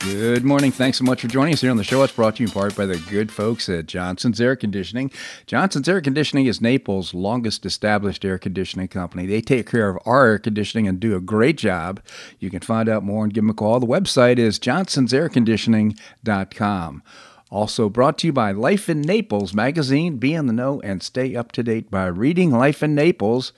Good 0.00 0.44
morning. 0.44 0.70
Thanks 0.70 0.98
so 0.98 1.04
much 1.04 1.22
for 1.22 1.26
joining 1.26 1.54
us 1.54 1.60
here 1.60 1.72
on 1.72 1.76
the 1.76 1.82
show. 1.82 2.04
It's 2.04 2.12
brought 2.12 2.36
to 2.36 2.44
you 2.44 2.46
in 2.46 2.52
part 2.52 2.76
by 2.76 2.86
the 2.86 2.98
good 3.10 3.32
folks 3.32 3.68
at 3.68 3.86
Johnson's 3.86 4.40
Air 4.40 4.54
Conditioning. 4.54 5.10
Johnson's 5.44 5.88
Air 5.88 6.00
Conditioning 6.00 6.46
is 6.46 6.60
Naples' 6.60 7.14
longest 7.14 7.66
established 7.66 8.24
air 8.24 8.38
conditioning 8.38 8.86
company. 8.86 9.26
They 9.26 9.40
take 9.40 9.68
care 9.68 9.88
of 9.88 9.98
our 10.06 10.26
air 10.26 10.38
conditioning 10.38 10.86
and 10.86 11.00
do 11.00 11.16
a 11.16 11.20
great 11.20 11.58
job. 11.58 12.00
You 12.38 12.48
can 12.48 12.60
find 12.60 12.88
out 12.88 13.02
more 13.02 13.24
and 13.24 13.34
give 13.34 13.42
them 13.42 13.50
a 13.50 13.54
call. 13.54 13.80
The 13.80 13.86
website 13.86 14.38
is 14.38 14.60
johnsonsairconditioning.com. 14.60 17.02
Also 17.50 17.88
brought 17.88 18.18
to 18.18 18.28
you 18.28 18.32
by 18.32 18.52
Life 18.52 18.88
in 18.88 19.00
Naples 19.00 19.52
magazine. 19.52 20.18
Be 20.18 20.32
in 20.32 20.46
the 20.46 20.52
know 20.52 20.80
and 20.82 21.02
stay 21.02 21.34
up 21.34 21.50
to 21.52 21.64
date 21.64 21.90
by 21.90 22.06
reading 22.06 22.52
Life 22.52 22.84
in 22.84 22.94
Naples. 22.94 23.52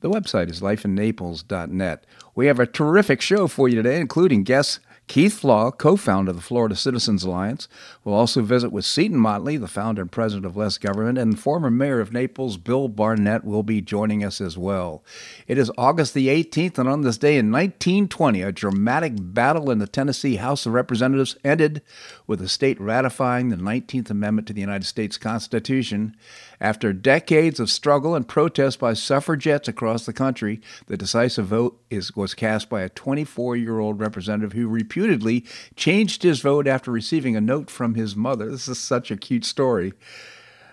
The 0.00 0.10
website 0.10 0.50
is 0.50 0.60
lifeinnaples.net. 0.60 2.04
We 2.34 2.46
have 2.46 2.58
a 2.58 2.66
terrific 2.66 3.20
show 3.20 3.46
for 3.46 3.68
you 3.68 3.76
today, 3.76 4.00
including 4.00 4.42
guests 4.42 4.80
Keith 5.08 5.40
Flaugh, 5.40 5.70
co 5.70 5.96
founder 5.96 6.30
of 6.30 6.36
the 6.36 6.42
Florida 6.42 6.76
Citizens 6.76 7.24
Alliance, 7.24 7.66
will 8.04 8.12
also 8.12 8.42
visit 8.42 8.70
with 8.70 8.84
Seton 8.84 9.16
Motley, 9.16 9.56
the 9.56 9.66
founder 9.66 10.02
and 10.02 10.12
president 10.12 10.44
of 10.44 10.56
Less 10.56 10.76
Government, 10.76 11.16
and 11.16 11.40
former 11.40 11.70
mayor 11.70 11.98
of 11.98 12.12
Naples, 12.12 12.58
Bill 12.58 12.88
Barnett, 12.88 13.42
will 13.42 13.62
be 13.62 13.80
joining 13.80 14.22
us 14.22 14.38
as 14.40 14.58
well. 14.58 15.02
It 15.46 15.56
is 15.56 15.72
August 15.78 16.12
the 16.12 16.28
18th, 16.28 16.78
and 16.78 16.88
on 16.88 17.00
this 17.00 17.16
day 17.16 17.38
in 17.38 17.50
1920, 17.50 18.42
a 18.42 18.52
dramatic 18.52 19.14
battle 19.16 19.70
in 19.70 19.78
the 19.78 19.86
Tennessee 19.86 20.36
House 20.36 20.66
of 20.66 20.74
Representatives 20.74 21.36
ended 21.42 21.80
with 22.26 22.40
the 22.40 22.48
state 22.48 22.78
ratifying 22.78 23.48
the 23.48 23.56
19th 23.56 24.10
Amendment 24.10 24.46
to 24.48 24.52
the 24.52 24.60
United 24.60 24.84
States 24.84 25.16
Constitution. 25.16 26.14
After 26.60 26.92
decades 26.92 27.60
of 27.60 27.70
struggle 27.70 28.14
and 28.14 28.26
protest 28.26 28.80
by 28.80 28.94
suffragettes 28.94 29.68
across 29.68 30.06
the 30.06 30.12
country, 30.12 30.60
the 30.86 30.96
decisive 30.96 31.46
vote 31.46 31.80
is, 31.88 32.16
was 32.16 32.34
cast 32.34 32.68
by 32.68 32.82
a 32.82 32.88
24 32.88 33.56
year 33.56 33.78
old 33.78 34.00
representative 34.00 34.52
who 34.52 34.66
reputedly 34.66 35.44
changed 35.76 36.22
his 36.22 36.40
vote 36.40 36.66
after 36.66 36.90
receiving 36.90 37.36
a 37.36 37.40
note 37.40 37.70
from 37.70 37.94
his 37.94 38.16
mother. 38.16 38.50
This 38.50 38.66
is 38.66 38.78
such 38.78 39.10
a 39.10 39.16
cute 39.16 39.44
story. 39.44 39.92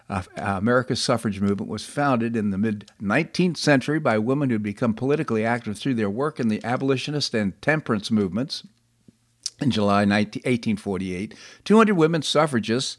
Uh, 0.07 0.21
America's 0.37 1.01
suffrage 1.01 1.41
movement 1.41 1.69
was 1.69 1.85
founded 1.85 2.35
in 2.35 2.51
the 2.51 2.57
mid 2.57 2.91
19th 3.01 3.57
century 3.57 3.99
by 3.99 4.17
women 4.19 4.49
who 4.49 4.55
had 4.55 4.63
become 4.63 4.93
politically 4.93 5.43
active 5.43 5.77
through 5.77 5.95
their 5.95 6.09
work 6.09 6.39
in 6.39 6.47
the 6.47 6.63
abolitionist 6.63 7.33
and 7.33 7.59
temperance 7.61 8.11
movements. 8.11 8.63
In 9.61 9.71
July 9.71 10.03
19, 10.03 10.41
1848, 10.41 11.33
200 11.63 11.95
women 11.95 12.21
suffragists 12.21 12.97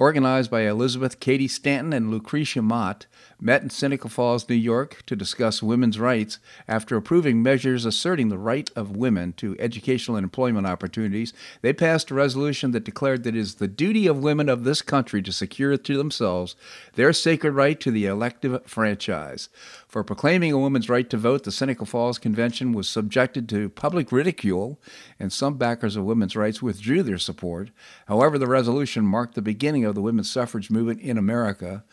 organized 0.00 0.50
by 0.50 0.62
Elizabeth 0.62 1.20
Cady 1.20 1.46
Stanton 1.46 1.92
and 1.92 2.10
Lucretia 2.10 2.62
Mott, 2.62 3.06
met 3.40 3.62
in 3.62 3.70
Seneca 3.70 4.08
Falls, 4.08 4.48
New 4.48 4.54
York, 4.54 5.02
to 5.06 5.16
discuss 5.16 5.62
women's 5.62 5.98
rights 5.98 6.38
after 6.68 6.96
approving 6.96 7.42
measures 7.42 7.84
asserting 7.84 8.28
the 8.28 8.38
right 8.38 8.70
of 8.76 8.96
women 8.96 9.32
to 9.34 9.56
educational 9.58 10.16
and 10.16 10.24
employment 10.24 10.66
opportunities. 10.66 11.32
They 11.62 11.72
passed 11.72 12.10
a 12.10 12.14
resolution 12.14 12.70
that 12.72 12.84
declared 12.84 13.24
that 13.24 13.34
it 13.34 13.38
is 13.38 13.56
the 13.56 13.68
duty 13.68 14.06
of 14.06 14.22
women 14.22 14.48
of 14.48 14.64
this 14.64 14.82
country 14.82 15.22
to 15.22 15.32
secure 15.32 15.76
to 15.76 15.96
themselves 15.96 16.56
their 16.94 17.12
sacred 17.12 17.52
right 17.52 17.78
to 17.80 17.90
the 17.90 18.06
elective 18.06 18.64
franchise. 18.66 19.48
For 19.88 20.04
proclaiming 20.04 20.52
a 20.52 20.58
woman's 20.58 20.88
right 20.88 21.08
to 21.10 21.16
vote, 21.16 21.44
the 21.44 21.52
Seneca 21.52 21.84
Falls 21.84 22.18
Convention 22.18 22.72
was 22.72 22.88
subjected 22.88 23.48
to 23.48 23.68
public 23.68 24.12
ridicule, 24.12 24.78
and 25.18 25.32
some 25.32 25.58
backers 25.58 25.96
of 25.96 26.04
women's 26.04 26.36
rights 26.36 26.62
withdrew 26.62 27.02
their 27.02 27.18
support. 27.18 27.70
However, 28.06 28.38
the 28.38 28.46
resolution 28.46 29.04
marked 29.04 29.34
the 29.34 29.42
beginning 29.42 29.84
of 29.84 29.94
the 29.94 30.02
women's 30.02 30.30
suffrage 30.30 30.70
movement 30.70 31.00
in 31.00 31.18
America. 31.18 31.84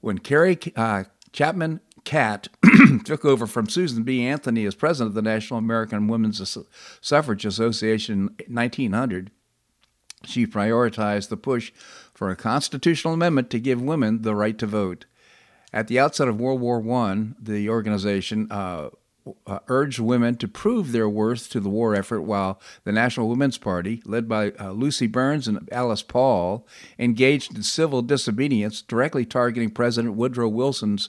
When 0.00 0.18
Carrie 0.18 0.58
uh, 0.76 1.04
Chapman 1.32 1.80
Catt 2.04 2.48
took 3.04 3.24
over 3.24 3.46
from 3.46 3.68
Susan 3.68 4.02
B. 4.02 4.26
Anthony 4.26 4.64
as 4.64 4.74
president 4.74 5.10
of 5.10 5.14
the 5.14 5.22
National 5.22 5.58
American 5.58 6.08
Women's 6.08 6.58
Suffrage 7.00 7.44
Association 7.44 8.34
in 8.38 8.54
1900, 8.54 9.30
she 10.24 10.46
prioritized 10.46 11.28
the 11.28 11.36
push 11.36 11.72
for 12.14 12.30
a 12.30 12.36
constitutional 12.36 13.14
amendment 13.14 13.50
to 13.50 13.60
give 13.60 13.80
women 13.80 14.22
the 14.22 14.34
right 14.34 14.58
to 14.58 14.66
vote. 14.66 15.06
At 15.72 15.88
the 15.88 15.98
outset 16.00 16.28
of 16.28 16.40
World 16.40 16.60
War 16.60 16.82
I, 17.04 17.28
the 17.40 17.68
organization 17.68 18.48
uh, 18.50 18.90
uh, 19.46 19.58
urged 19.68 19.98
women 19.98 20.36
to 20.36 20.48
prove 20.48 20.92
their 20.92 21.08
worth 21.08 21.50
to 21.50 21.60
the 21.60 21.68
war 21.68 21.94
effort, 21.94 22.22
while 22.22 22.60
the 22.84 22.92
National 22.92 23.28
Women's 23.28 23.58
Party, 23.58 24.02
led 24.04 24.28
by 24.28 24.52
uh, 24.52 24.72
Lucy 24.72 25.06
Burns 25.06 25.46
and 25.48 25.68
Alice 25.72 26.02
Paul, 26.02 26.66
engaged 26.98 27.54
in 27.54 27.62
civil 27.62 28.02
disobedience, 28.02 28.82
directly 28.82 29.24
targeting 29.24 29.70
President 29.70 30.14
Woodrow 30.14 30.48
Wilson's 30.48 31.08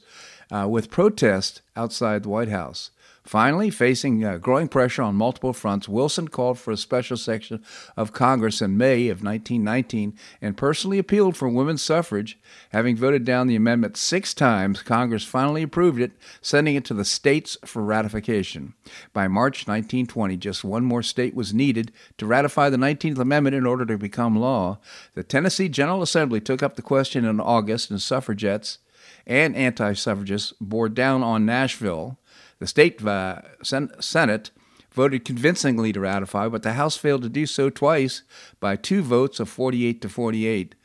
uh, 0.51 0.67
with 0.67 0.91
protest 0.91 1.61
outside 1.75 2.23
the 2.23 2.29
White 2.29 2.49
House. 2.49 2.91
Finally, 3.31 3.69
facing 3.69 4.25
uh, 4.25 4.35
growing 4.35 4.67
pressure 4.67 5.01
on 5.01 5.15
multiple 5.15 5.53
fronts, 5.53 5.87
Wilson 5.87 6.27
called 6.27 6.59
for 6.59 6.71
a 6.71 6.75
special 6.75 7.15
section 7.15 7.63
of 7.95 8.11
Congress 8.11 8.61
in 8.61 8.75
May 8.75 9.07
of 9.07 9.23
1919 9.23 10.13
and 10.41 10.57
personally 10.57 10.99
appealed 10.99 11.37
for 11.37 11.47
women's 11.47 11.81
suffrage. 11.81 12.37
Having 12.73 12.97
voted 12.97 13.23
down 13.23 13.47
the 13.47 13.55
amendment 13.55 13.95
six 13.95 14.33
times, 14.33 14.81
Congress 14.81 15.23
finally 15.23 15.63
approved 15.63 16.01
it, 16.01 16.11
sending 16.41 16.75
it 16.75 16.83
to 16.83 16.93
the 16.93 17.05
states 17.05 17.57
for 17.63 17.81
ratification. 17.81 18.73
By 19.13 19.29
March 19.29 19.65
1920, 19.65 20.35
just 20.35 20.65
one 20.65 20.83
more 20.83 21.01
state 21.01 21.33
was 21.33 21.53
needed 21.53 21.93
to 22.17 22.25
ratify 22.25 22.69
the 22.69 22.75
19th 22.75 23.17
Amendment 23.17 23.55
in 23.55 23.65
order 23.65 23.85
to 23.85 23.97
become 23.97 24.35
law. 24.35 24.79
The 25.13 25.23
Tennessee 25.23 25.69
General 25.69 26.01
Assembly 26.01 26.41
took 26.41 26.61
up 26.61 26.75
the 26.75 26.81
question 26.81 27.23
in 27.23 27.39
August, 27.39 27.91
and 27.91 28.01
suffragettes 28.01 28.79
and 29.25 29.55
anti 29.55 29.93
suffragists 29.93 30.53
bore 30.59 30.89
down 30.89 31.23
on 31.23 31.45
Nashville. 31.45 32.17
The 32.61 32.67
state 32.67 33.03
uh, 33.03 33.41
sen- 33.63 33.89
Senate 33.99 34.51
voted 34.91 35.25
convincingly 35.25 35.91
to 35.93 35.99
ratify, 35.99 36.47
but 36.47 36.61
the 36.61 36.73
House 36.73 36.95
failed 36.95 37.23
to 37.23 37.29
do 37.29 37.47
so 37.47 37.71
twice 37.71 38.21
by 38.59 38.75
two 38.75 39.01
votes 39.01 39.39
of 39.39 39.49
48 39.49 39.99
to 40.03 40.07
48. 40.07 40.75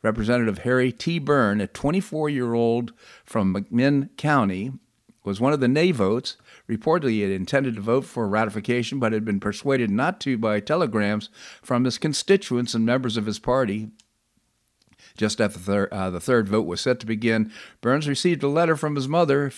Representative 0.00 0.58
Harry 0.60 0.90
T. 0.90 1.18
Burn, 1.18 1.60
a 1.60 1.66
24 1.66 2.30
year 2.30 2.54
old 2.54 2.94
from 3.26 3.54
McMinn 3.54 4.08
County, 4.16 4.72
was 5.24 5.38
one 5.38 5.52
of 5.52 5.60
the 5.60 5.68
nay 5.68 5.90
votes. 5.90 6.38
Reportedly, 6.70 7.10
he 7.10 7.20
had 7.20 7.32
intended 7.32 7.74
to 7.74 7.82
vote 7.82 8.06
for 8.06 8.26
ratification, 8.26 8.98
but 8.98 9.12
had 9.12 9.26
been 9.26 9.38
persuaded 9.38 9.90
not 9.90 10.18
to 10.22 10.38
by 10.38 10.58
telegrams 10.58 11.28
from 11.60 11.84
his 11.84 11.98
constituents 11.98 12.72
and 12.72 12.86
members 12.86 13.18
of 13.18 13.26
his 13.26 13.38
party. 13.38 13.90
Just 15.18 15.38
after 15.38 15.58
the, 15.58 15.64
thir- 15.64 15.88
uh, 15.92 16.08
the 16.08 16.20
third 16.20 16.48
vote 16.48 16.66
was 16.66 16.80
set 16.80 16.98
to 17.00 17.06
begin, 17.06 17.52
Burns 17.82 18.08
received 18.08 18.42
a 18.42 18.48
letter 18.48 18.74
from 18.74 18.94
his 18.94 19.06
mother 19.06 19.52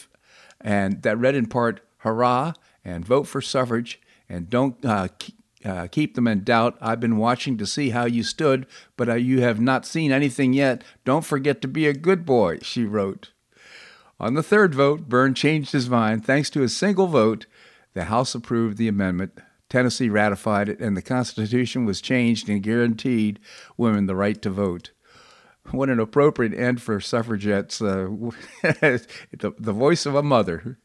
and 0.60 1.02
that 1.02 1.18
read 1.18 1.34
in 1.34 1.46
part, 1.46 1.80
hurrah, 1.98 2.52
and 2.84 3.04
vote 3.04 3.24
for 3.24 3.40
suffrage, 3.40 4.00
and 4.28 4.50
don't 4.50 4.84
uh, 4.84 5.08
uh, 5.64 5.86
keep 5.88 6.14
them 6.14 6.26
in 6.26 6.44
doubt. 6.44 6.76
I've 6.80 7.00
been 7.00 7.16
watching 7.16 7.56
to 7.58 7.66
see 7.66 7.90
how 7.90 8.04
you 8.04 8.22
stood, 8.22 8.66
but 8.96 9.08
uh, 9.08 9.14
you 9.14 9.40
have 9.42 9.60
not 9.60 9.86
seen 9.86 10.12
anything 10.12 10.52
yet. 10.52 10.82
Don't 11.04 11.24
forget 11.24 11.60
to 11.62 11.68
be 11.68 11.86
a 11.86 11.94
good 11.94 12.24
boy, 12.24 12.58
she 12.62 12.84
wrote. 12.84 13.30
On 14.20 14.34
the 14.34 14.42
third 14.42 14.74
vote, 14.74 15.08
Burn 15.08 15.34
changed 15.34 15.72
his 15.72 15.88
mind. 15.88 16.24
Thanks 16.24 16.50
to 16.50 16.62
a 16.62 16.68
single 16.68 17.06
vote, 17.06 17.46
the 17.94 18.04
House 18.04 18.34
approved 18.34 18.76
the 18.76 18.88
amendment. 18.88 19.38
Tennessee 19.68 20.08
ratified 20.08 20.68
it, 20.68 20.80
and 20.80 20.96
the 20.96 21.02
Constitution 21.02 21.84
was 21.84 22.00
changed 22.00 22.48
and 22.48 22.62
guaranteed 22.62 23.38
women 23.76 24.06
the 24.06 24.16
right 24.16 24.40
to 24.42 24.50
vote 24.50 24.90
what 25.70 25.88
an 25.88 26.00
appropriate 26.00 26.54
end 26.54 26.82
for 26.82 27.00
suffragettes. 27.00 27.80
Uh, 27.80 28.08
the, 28.62 29.54
the 29.58 29.72
voice 29.72 30.06
of 30.06 30.14
a 30.14 30.22
mother 30.22 30.78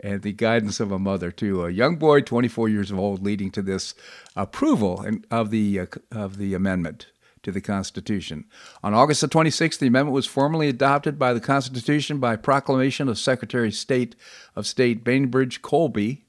and 0.00 0.22
the 0.22 0.32
guidance 0.32 0.80
of 0.80 0.90
a 0.90 0.98
mother 0.98 1.30
to 1.30 1.64
a 1.64 1.70
young 1.70 1.96
boy, 1.96 2.20
24 2.20 2.68
years 2.68 2.90
of 2.90 2.98
old, 2.98 3.22
leading 3.22 3.50
to 3.52 3.62
this 3.62 3.94
approval 4.36 5.06
of 5.30 5.50
the 5.50 5.80
uh, 5.80 5.86
of 6.10 6.36
the 6.38 6.54
amendment 6.54 7.06
to 7.44 7.52
the 7.52 7.60
Constitution. 7.60 8.46
On 8.82 8.94
August 8.94 9.20
the 9.20 9.28
26th, 9.28 9.78
the 9.78 9.86
amendment 9.86 10.14
was 10.14 10.26
formally 10.26 10.68
adopted 10.68 11.18
by 11.18 11.32
the 11.32 11.40
Constitution 11.40 12.18
by 12.18 12.36
proclamation 12.36 13.08
of 13.08 13.18
Secretary 13.18 13.68
of 13.68 13.74
State 13.74 14.16
of 14.56 14.66
State 14.66 15.04
Bainbridge 15.04 15.62
Colby 15.62 16.23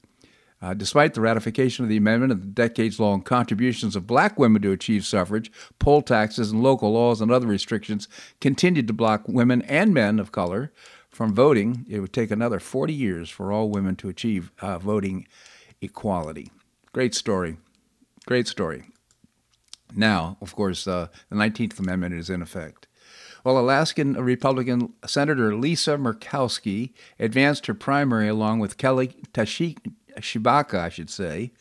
uh, 0.62 0.74
despite 0.74 1.14
the 1.14 1.20
ratification 1.20 1.84
of 1.84 1.88
the 1.88 1.96
amendment 1.96 2.32
and 2.32 2.42
the 2.42 2.46
decades 2.46 2.98
long 2.98 3.22
contributions 3.22 3.94
of 3.94 4.06
black 4.06 4.38
women 4.38 4.62
to 4.62 4.72
achieve 4.72 5.04
suffrage, 5.04 5.50
poll 5.78 6.02
taxes 6.02 6.50
and 6.50 6.62
local 6.62 6.92
laws 6.92 7.20
and 7.20 7.30
other 7.30 7.46
restrictions 7.46 8.08
continued 8.40 8.86
to 8.86 8.92
block 8.92 9.22
women 9.28 9.62
and 9.62 9.92
men 9.92 10.18
of 10.18 10.32
color 10.32 10.72
from 11.10 11.34
voting. 11.34 11.84
It 11.88 12.00
would 12.00 12.12
take 12.12 12.30
another 12.30 12.60
40 12.60 12.92
years 12.92 13.30
for 13.30 13.52
all 13.52 13.70
women 13.70 13.96
to 13.96 14.08
achieve 14.08 14.50
uh, 14.60 14.78
voting 14.78 15.26
equality. 15.80 16.50
Great 16.92 17.14
story. 17.14 17.58
Great 18.26 18.48
story. 18.48 18.84
Now, 19.94 20.36
of 20.40 20.54
course, 20.54 20.86
uh, 20.86 21.08
the 21.30 21.36
19th 21.36 21.78
Amendment 21.78 22.14
is 22.14 22.28
in 22.28 22.42
effect. 22.42 22.86
Well, 23.44 23.58
Alaskan 23.58 24.14
Republican 24.14 24.94
Senator 25.06 25.54
Lisa 25.54 25.96
Murkowski 25.96 26.92
advanced 27.20 27.66
her 27.66 27.74
primary 27.74 28.26
along 28.26 28.58
with 28.58 28.76
Kelly 28.76 29.14
Tashik. 29.32 29.78
Tshibaka, 30.16 30.78
I 30.78 30.88
should 30.88 31.10
say. 31.10 31.52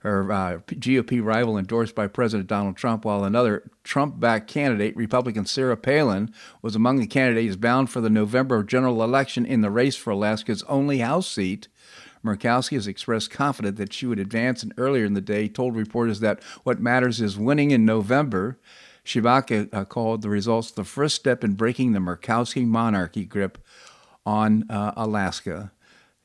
her 0.00 0.30
uh, 0.30 0.58
GOP 0.68 1.22
rival 1.22 1.58
endorsed 1.58 1.94
by 1.94 2.06
President 2.06 2.48
Donald 2.48 2.76
Trump, 2.76 3.04
while 3.04 3.24
another 3.24 3.68
Trump 3.82 4.20
backed 4.20 4.48
candidate, 4.48 4.96
Republican 4.96 5.44
Sarah 5.44 5.76
Palin, 5.76 6.32
was 6.62 6.76
among 6.76 6.98
the 6.98 7.06
candidates 7.06 7.56
bound 7.56 7.90
for 7.90 8.00
the 8.00 8.10
November 8.10 8.62
general 8.62 9.02
election 9.02 9.44
in 9.44 9.60
the 9.60 9.70
race 9.70 9.96
for 9.96 10.10
Alaska's 10.10 10.62
only 10.64 10.98
House 10.98 11.28
seat. 11.28 11.68
Murkowski 12.24 12.74
has 12.74 12.86
expressed 12.86 13.30
confidence 13.30 13.78
that 13.78 13.92
she 13.92 14.06
would 14.06 14.18
advance 14.18 14.62
and 14.62 14.74
earlier 14.76 15.04
in 15.04 15.14
the 15.14 15.20
day 15.20 15.48
told 15.48 15.74
reporters 15.74 16.20
that 16.20 16.42
what 16.64 16.80
matters 16.80 17.20
is 17.20 17.38
winning 17.38 17.70
in 17.70 17.84
November. 17.84 18.58
Tshibaka 19.04 19.72
uh, 19.72 19.84
called 19.84 20.22
the 20.22 20.28
results 20.28 20.70
the 20.70 20.84
first 20.84 21.16
step 21.16 21.42
in 21.42 21.54
breaking 21.54 21.92
the 21.92 21.98
Murkowski 21.98 22.66
monarchy 22.66 23.24
grip 23.24 23.58
on 24.26 24.68
uh, 24.68 24.92
Alaska. 24.96 25.72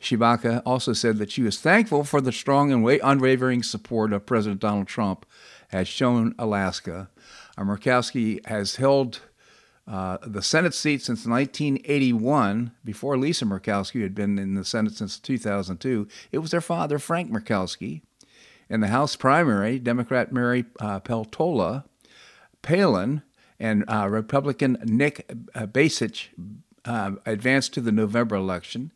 Tshibaka 0.03 0.61
also 0.65 0.93
said 0.93 1.17
that 1.17 1.31
she 1.31 1.41
was 1.41 1.59
thankful 1.59 2.03
for 2.03 2.19
the 2.19 2.31
strong 2.31 2.71
and 2.71 2.87
unwavering 3.03 3.63
support 3.63 4.11
of 4.11 4.25
President 4.25 4.59
Donald 4.59 4.87
Trump 4.87 5.25
has 5.69 5.87
shown 5.87 6.35
Alaska. 6.37 7.09
Uh, 7.57 7.63
Murkowski 7.63 8.45
has 8.45 8.75
held 8.75 9.21
uh, 9.87 10.17
the 10.25 10.41
Senate 10.41 10.73
seat 10.73 11.01
since 11.01 11.25
1981. 11.25 12.71
Before 12.83 13.17
Lisa 13.17 13.45
Murkowski 13.45 14.01
had 14.01 14.13
been 14.13 14.37
in 14.37 14.55
the 14.55 14.65
Senate 14.65 14.93
since 14.93 15.17
2002, 15.17 16.07
it 16.31 16.39
was 16.39 16.51
their 16.51 16.61
father, 16.61 16.99
Frank 16.99 17.31
Murkowski. 17.31 18.01
In 18.69 18.81
the 18.81 18.87
House 18.87 19.15
primary, 19.15 19.79
Democrat 19.79 20.31
Mary 20.31 20.65
uh, 20.79 20.99
Peltola, 20.99 21.85
Palin, 22.61 23.21
and 23.59 23.83
uh, 23.87 24.07
Republican 24.09 24.77
Nick 24.83 25.31
uh, 25.53 25.65
Begich 25.65 26.27
uh, 26.85 27.11
advanced 27.25 27.73
to 27.73 27.81
the 27.81 27.91
November 27.91 28.35
election. 28.35 28.91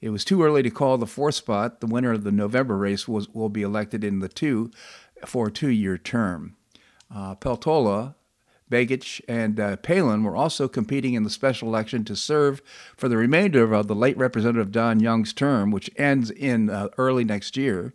It 0.00 0.10
was 0.10 0.24
too 0.24 0.42
early 0.42 0.62
to 0.62 0.70
call 0.70 0.98
the 0.98 1.06
fourth 1.06 1.34
spot. 1.36 1.80
The 1.80 1.86
winner 1.86 2.12
of 2.12 2.24
the 2.24 2.32
November 2.32 2.76
race 2.76 3.08
was, 3.08 3.28
will 3.30 3.48
be 3.48 3.62
elected 3.62 4.04
in 4.04 4.20
the 4.20 4.28
two 4.28 4.70
for 5.24 5.48
a 5.48 5.52
two-year 5.52 5.98
term. 5.98 6.56
Uh, 7.14 7.34
Peltola 7.36 8.14
Begich 8.70 9.20
and 9.28 9.60
uh, 9.60 9.76
Palin 9.76 10.24
were 10.24 10.36
also 10.36 10.68
competing 10.68 11.14
in 11.14 11.22
the 11.22 11.30
special 11.30 11.68
election 11.68 12.04
to 12.04 12.16
serve 12.16 12.60
for 12.96 13.08
the 13.08 13.16
remainder 13.16 13.72
of 13.72 13.86
the 13.86 13.94
late 13.94 14.16
Representative 14.16 14.72
Don 14.72 14.98
Young's 15.00 15.32
term, 15.32 15.70
which 15.70 15.90
ends 15.96 16.30
in 16.30 16.68
uh, 16.68 16.88
early 16.98 17.24
next 17.24 17.56
year. 17.56 17.94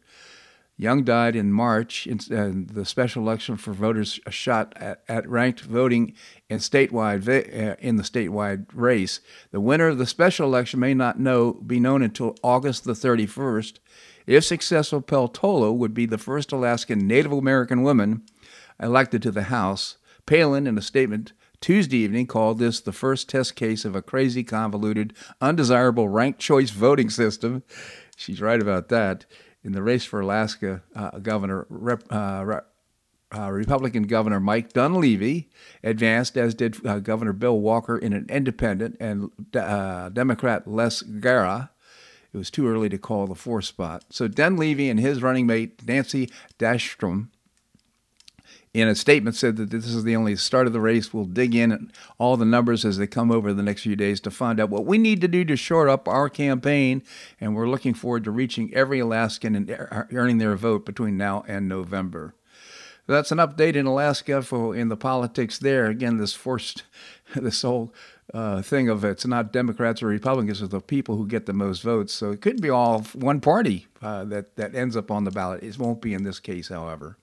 Young 0.82 1.04
died 1.04 1.36
in 1.36 1.54
March 1.54 2.08
in 2.08 2.18
uh, 2.36 2.74
the 2.74 2.86
special 2.86 3.22
election 3.22 3.56
for 3.56 3.72
voters 3.72 4.20
shot 4.32 4.74
at, 4.78 5.04
at 5.08 5.30
ranked 5.30 5.60
voting 5.62 6.14
in 6.50 6.58
statewide 6.58 7.28
uh, 7.30 7.76
in 7.78 7.98
the 7.98 8.04
statewide 8.04 8.66
race. 8.74 9.20
The 9.52 9.62
winner 9.62 9.90
of 9.90 10.00
the 10.00 10.08
special 10.08 10.48
election 10.48 10.80
may 10.80 10.96
not 10.96 11.20
know 11.20 11.54
be 11.54 11.80
known 11.80 12.02
until 12.02 12.36
August 12.42 12.86
the 12.86 12.94
31st. 12.94 13.78
If 14.26 14.44
successful, 14.44 15.04
Peltola 15.04 15.72
would 15.72 15.94
be 15.94 16.08
the 16.08 16.18
first 16.18 16.52
Alaskan 16.52 17.06
Native 17.06 17.32
American 17.32 17.84
woman 17.84 18.24
elected 18.82 19.22
to 19.22 19.32
the 19.32 19.44
House. 19.44 19.98
Palin, 20.26 20.66
in 20.66 20.80
a 20.80 20.82
statement 20.82 21.34
Tuesday 21.60 21.98
evening, 21.98 22.26
called 22.26 22.58
this 22.58 22.82
the 22.82 22.92
first 22.92 23.30
test 23.30 23.56
case 23.56 23.86
of 23.86 23.96
a 23.96 24.02
crazy, 24.02 24.44
convoluted, 24.44 25.14
undesirable 25.42 26.10
ranked 26.10 26.40
choice 26.40 26.72
voting 26.72 27.12
system. 27.12 27.62
She's 28.18 28.42
right 28.42 28.60
about 28.60 28.90
that. 28.90 29.28
In 29.64 29.74
the 29.74 29.84
race 29.84 30.04
for 30.06 30.22
Alaska 30.22 30.82
uh, 30.96 31.20
governor, 31.20 31.68
Rep, 31.70 32.04
uh, 32.10 32.62
uh, 33.34 33.52
Republican 33.52 34.04
Governor 34.04 34.40
Mike 34.40 34.74
Dunleavy 34.74 35.50
advanced, 35.84 36.38
as 36.38 36.54
did 36.54 36.86
uh, 36.86 37.00
Governor 37.00 37.34
Bill 37.34 37.60
Walker 37.60 37.98
in 37.98 38.14
an 38.14 38.26
independent, 38.30 38.98
and 39.00 39.30
uh, 39.56 40.10
Democrat 40.10 40.68
Les 40.68 41.02
Gara. 41.02 41.72
It 42.34 42.38
was 42.38 42.50
too 42.50 42.68
early 42.68 42.90
to 42.90 42.98
call 42.98 43.28
the 43.28 43.36
fourth 43.36 43.66
spot. 43.66 44.06
So 44.10 44.28
Dunleavy 44.28 44.90
and 44.90 45.00
his 45.00 45.22
running 45.22 45.46
mate 45.46 45.86
Nancy 45.86 46.30
Dahlstrom 46.58 47.28
in 48.74 48.88
a 48.88 48.96
statement 48.96 49.36
said 49.36 49.58
that 49.58 49.70
this 49.70 49.86
is 49.86 50.04
the 50.04 50.16
only 50.16 50.36
start 50.36 50.66
of 50.66 50.74
the 50.74 50.80
race. 50.80 51.14
We'll 51.14 51.26
dig 51.26 51.54
in 51.54 51.92
all 52.18 52.38
the 52.38 52.46
numbers 52.46 52.86
as 52.86 52.98
they 52.98 53.08
come 53.08 53.30
over 53.30 53.54
the 53.54 53.64
next 53.64 53.82
few 53.82 53.98
days 53.98 54.22
to 54.22 54.32
find 54.32 54.60
out 54.60 54.70
what 54.70 54.86
we 54.86 54.98
need 54.98 55.20
to 55.22 55.28
do 55.28 55.44
to 55.46 55.58
shore 55.58 55.90
up 55.90 56.08
our 56.08 56.30
campaign. 56.30 57.04
And 57.42 57.54
we're 57.54 57.68
looking 57.68 57.94
forward 57.94 58.24
to 58.24 58.32
reaching 58.32 58.74
every 58.74 59.00
Alaskan 59.00 59.56
and 59.56 59.70
earning 60.14 60.38
their 60.38 60.56
vote 60.56 60.86
between 60.86 61.18
now 61.18 61.44
and 61.48 61.68
November. 61.68 62.34
That's 63.08 63.32
an 63.32 63.40
update 63.40 63.76
in 63.76 63.86
Alaska 63.86 64.42
for 64.42 64.74
in 64.74 64.88
the 64.88 64.96
politics 64.96 65.58
there. 65.58 65.88
Again, 65.88 66.18
this 66.18 66.34
forced, 66.34 66.84
this 67.36 67.62
whole 67.64 67.94
uh, 68.34 68.62
thing 68.62 68.88
of 68.88 69.04
it's 69.04 69.26
not 69.26 69.52
Democrats 69.52 70.02
or 70.02 70.08
Republicans, 70.08 70.62
it's 70.62 70.72
the 70.72 70.80
people 70.80 71.18
who 71.18 71.28
get 71.28 71.46
the 71.46 71.52
most 71.52 71.82
votes. 71.82 72.14
So 72.14 72.32
it 72.32 72.40
could 72.40 72.62
be 72.62 72.70
all 72.70 73.02
one 73.16 73.42
party 73.42 73.88
uh, 74.02 74.24
that 74.26 74.56
that 74.56 74.76
ends 74.76 74.96
up 74.96 75.12
on 75.12 75.26
the 75.26 75.32
ballot. 75.32 75.62
It 75.62 75.78
won't 75.78 76.02
be 76.02 76.14
in 76.14 76.24
this 76.24 76.40
case, 76.40 76.70
however. 76.70 77.18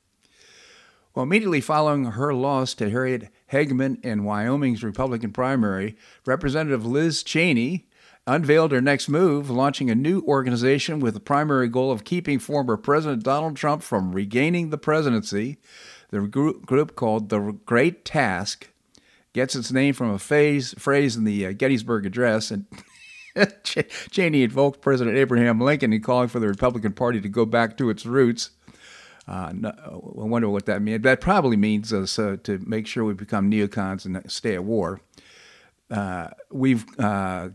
Well, 1.19 1.25
immediately 1.25 1.61
following 1.61 2.05
her 2.05 2.33
loss 2.33 2.75
to 2.75 2.91
Harriet 2.91 3.29
Hageman 3.51 4.05
in 4.05 4.23
Wyoming's 4.23 4.85
Republican 4.85 5.33
primary, 5.33 5.97
Representative 6.25 6.87
Liz 6.87 7.25
Cheney 7.25 7.89
unveiled 8.29 8.71
her 8.71 8.81
next 8.81 9.09
move, 9.09 9.51
launching 9.51 9.91
a 9.91 9.97
new 9.97 10.23
organization 10.29 11.01
with 11.01 11.15
the 11.15 11.21
primary 11.21 11.67
goal 11.67 11.91
of 11.91 12.05
keeping 12.05 12.39
former 12.39 12.77
President 12.77 13.25
Donald 13.25 13.57
Trump 13.57 13.83
from 13.83 14.13
regaining 14.13 14.71
the 14.71 14.79
presidency. 14.79 15.57
The 16.11 16.21
group 16.21 16.95
called 16.95 17.31
The 17.31 17.59
Great 17.67 18.05
Task 18.05 18.69
gets 19.33 19.57
its 19.57 19.73
name 19.73 19.95
from 19.95 20.11
a 20.11 20.21
phrase, 20.21 20.73
phrase 20.79 21.17
in 21.17 21.25
the 21.25 21.47
uh, 21.47 21.53
Gettysburg 21.53 22.07
Address, 22.07 22.53
and 22.53 22.67
Cheney 23.65 24.45
invoked 24.45 24.83
President 24.83 25.17
Abraham 25.17 25.61
Lincoln 25.61 25.93
in 25.93 26.01
calling 26.01 26.29
for 26.29 26.39
the 26.39 26.47
Republican 26.47 26.93
Party 26.93 27.21
to 27.21 27.29
go 27.29 27.45
back 27.45 27.77
to 27.79 27.91
its 27.91 28.07
roots. 28.07 28.51
Uh, 29.29 29.53
no, 29.55 29.69
I 29.71 30.25
wonder 30.25 30.49
what 30.49 30.65
that 30.67 30.81
means. 30.81 31.03
That 31.03 31.21
probably 31.21 31.59
means 31.59 31.93
us 31.93 32.19
uh, 32.19 32.39
to 32.45 32.59
make 32.67 32.87
sure 32.87 33.05
we 33.05 33.13
become 33.13 33.51
neocons 33.51 34.07
and 34.07 34.19
stay 34.31 34.55
at 34.55 34.65
war. 34.65 35.01
Uh, 35.91 36.29
we've 36.51 36.87
uh, 36.99 37.51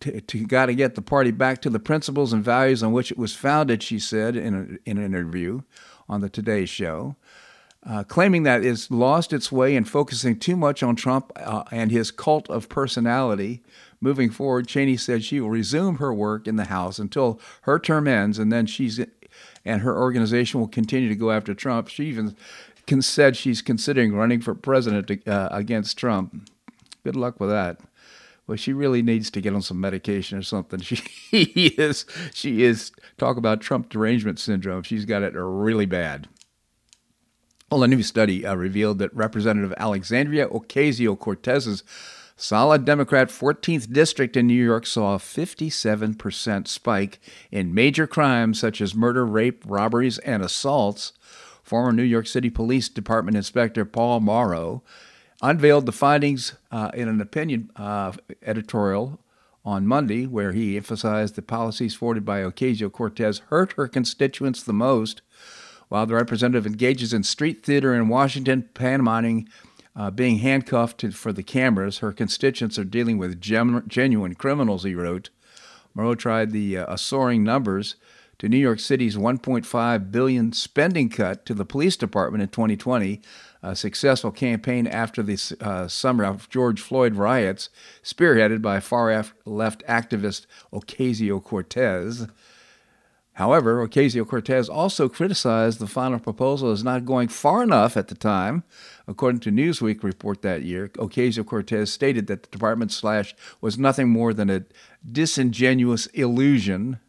to, 0.00 0.20
to 0.22 0.46
got 0.46 0.66
to 0.66 0.74
get 0.74 0.94
the 0.94 1.02
party 1.02 1.30
back 1.30 1.60
to 1.62 1.70
the 1.70 1.78
principles 1.78 2.32
and 2.32 2.42
values 2.42 2.82
on 2.82 2.92
which 2.92 3.10
it 3.10 3.18
was 3.18 3.34
founded, 3.34 3.82
she 3.82 3.98
said 3.98 4.36
in, 4.36 4.54
a, 4.86 4.90
in 4.90 4.96
an 4.96 5.04
interview 5.04 5.60
on 6.08 6.22
the 6.22 6.30
Today 6.30 6.64
Show. 6.64 7.16
Uh, 7.84 8.04
claiming 8.04 8.44
that 8.44 8.64
it's 8.64 8.92
lost 8.92 9.32
its 9.32 9.50
way 9.50 9.74
and 9.74 9.88
focusing 9.88 10.38
too 10.38 10.54
much 10.54 10.84
on 10.84 10.94
Trump 10.94 11.32
uh, 11.34 11.64
and 11.72 11.90
his 11.90 12.12
cult 12.12 12.48
of 12.48 12.68
personality. 12.68 13.60
Moving 14.00 14.30
forward, 14.30 14.68
Cheney 14.68 14.96
said 14.96 15.24
she 15.24 15.40
will 15.40 15.50
resume 15.50 15.96
her 15.96 16.14
work 16.14 16.46
in 16.46 16.54
the 16.54 16.66
House 16.66 17.00
until 17.00 17.40
her 17.62 17.80
term 17.80 18.06
ends, 18.06 18.38
and 18.38 18.52
then 18.52 18.66
she's 18.66 19.00
and 19.64 19.82
her 19.82 19.96
organization 19.96 20.60
will 20.60 20.68
continue 20.68 21.08
to 21.08 21.14
go 21.14 21.30
after 21.30 21.54
Trump. 21.54 21.88
She 21.88 22.06
even 22.06 22.36
said 23.00 23.36
she's 23.36 23.62
considering 23.62 24.14
running 24.14 24.40
for 24.40 24.54
president 24.54 25.26
uh, 25.26 25.48
against 25.50 25.96
Trump. 25.96 26.50
Good 27.04 27.16
luck 27.16 27.40
with 27.40 27.50
that. 27.50 27.80
Well, 28.46 28.56
she 28.56 28.72
really 28.72 29.02
needs 29.02 29.30
to 29.30 29.40
get 29.40 29.54
on 29.54 29.62
some 29.62 29.80
medication 29.80 30.38
or 30.38 30.42
something. 30.42 30.80
She 31.32 31.74
is, 31.78 32.04
she 32.34 32.62
is. 32.62 32.92
Talk 33.16 33.38
about 33.38 33.62
Trump 33.62 33.88
derangement 33.88 34.38
syndrome. 34.38 34.82
She's 34.82 35.06
got 35.06 35.22
it 35.22 35.32
really 35.34 35.86
bad. 35.86 36.28
Well, 37.70 37.82
a 37.84 37.88
new 37.88 38.02
study 38.02 38.44
uh, 38.44 38.54
revealed 38.54 38.98
that 38.98 39.14
Representative 39.16 39.72
Alexandria 39.78 40.46
Ocasio 40.48 41.18
Cortez's 41.18 41.82
Solid 42.42 42.84
Democrat 42.84 43.28
14th 43.28 43.92
District 43.92 44.36
in 44.36 44.48
New 44.48 44.64
York 44.64 44.84
saw 44.84 45.14
a 45.14 45.18
57% 45.18 46.66
spike 46.66 47.20
in 47.52 47.72
major 47.72 48.08
crimes 48.08 48.58
such 48.58 48.80
as 48.80 48.96
murder, 48.96 49.24
rape, 49.24 49.62
robberies, 49.64 50.18
and 50.18 50.42
assaults. 50.42 51.12
Former 51.62 51.92
New 51.92 52.02
York 52.02 52.26
City 52.26 52.50
Police 52.50 52.88
Department 52.88 53.36
Inspector 53.36 53.84
Paul 53.84 54.18
Mauro 54.18 54.82
unveiled 55.40 55.86
the 55.86 55.92
findings 55.92 56.54
uh, 56.72 56.90
in 56.94 57.06
an 57.06 57.20
opinion 57.20 57.70
uh, 57.76 58.10
editorial 58.42 59.20
on 59.64 59.86
Monday, 59.86 60.26
where 60.26 60.50
he 60.50 60.76
emphasized 60.76 61.36
the 61.36 61.42
policies 61.42 61.94
forwarded 61.94 62.24
by 62.24 62.42
Ocasio 62.42 62.90
Cortez 62.90 63.38
hurt 63.50 63.74
her 63.74 63.86
constituents 63.86 64.64
the 64.64 64.72
most. 64.72 65.22
While 65.88 66.06
the 66.06 66.14
representative 66.14 66.66
engages 66.66 67.12
in 67.12 67.22
street 67.22 67.64
theater 67.64 67.94
in 67.94 68.08
Washington, 68.08 68.68
pantomiming 68.74 69.46
uh, 69.94 70.10
being 70.10 70.38
handcuffed 70.38 70.98
to, 70.98 71.10
for 71.10 71.32
the 71.32 71.42
cameras. 71.42 71.98
Her 71.98 72.12
constituents 72.12 72.78
are 72.78 72.84
dealing 72.84 73.18
with 73.18 73.40
gem- 73.40 73.84
genuine 73.88 74.34
criminals, 74.34 74.84
he 74.84 74.94
wrote. 74.94 75.30
Mauro 75.94 76.14
tried 76.14 76.52
the 76.52 76.78
uh, 76.78 76.96
soaring 76.96 77.44
numbers 77.44 77.96
to 78.38 78.48
New 78.48 78.56
York 78.56 78.80
City's 78.80 79.16
1.5 79.16 80.10
billion 80.10 80.52
spending 80.52 81.08
cut 81.08 81.46
to 81.46 81.54
the 81.54 81.64
police 81.64 81.96
department 81.96 82.42
in 82.42 82.48
2020, 82.48 83.20
a 83.62 83.76
successful 83.76 84.32
campaign 84.32 84.86
after 84.86 85.22
the 85.22 85.38
uh, 85.60 85.86
summer 85.86 86.24
of 86.24 86.48
George 86.48 86.80
Floyd 86.80 87.14
riots, 87.14 87.68
spearheaded 88.02 88.60
by 88.60 88.80
far 88.80 89.24
left 89.44 89.86
activist 89.86 90.46
Ocasio 90.72 91.42
Cortez. 91.42 92.26
However, 93.34 93.86
Ocasio 93.86 94.28
Cortez 94.28 94.68
also 94.68 95.08
criticized 95.08 95.78
the 95.78 95.86
final 95.86 96.18
proposal 96.18 96.70
as 96.70 96.84
not 96.84 97.06
going 97.06 97.28
far 97.28 97.62
enough 97.62 97.96
at 97.96 98.08
the 98.08 98.14
time. 98.14 98.62
According 99.08 99.40
to 99.40 99.50
Newsweek 99.50 100.02
report 100.02 100.42
that 100.42 100.62
year, 100.62 100.88
Ocasio 100.88 101.44
Cortez 101.44 101.90
stated 101.90 102.26
that 102.26 102.42
the 102.42 102.50
department 102.50 102.92
slash 102.92 103.34
was 103.60 103.78
nothing 103.78 104.10
more 104.10 104.34
than 104.34 104.50
a 104.50 104.64
disingenuous 105.10 106.06
illusion. 106.08 107.00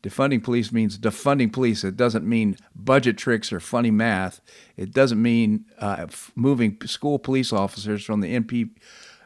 Defunding 0.00 0.44
police 0.44 0.70
means 0.70 0.96
defunding 0.96 1.52
police. 1.52 1.82
It 1.82 1.96
doesn't 1.96 2.24
mean 2.24 2.56
budget 2.76 3.18
tricks 3.18 3.52
or 3.52 3.58
funny 3.58 3.90
math. 3.90 4.40
It 4.76 4.92
doesn't 4.92 5.20
mean 5.20 5.64
uh, 5.80 6.06
moving 6.36 6.78
school 6.86 7.18
police 7.18 7.52
officers 7.52 8.04
from 8.04 8.20
the 8.20 8.38
NP, 8.38 8.70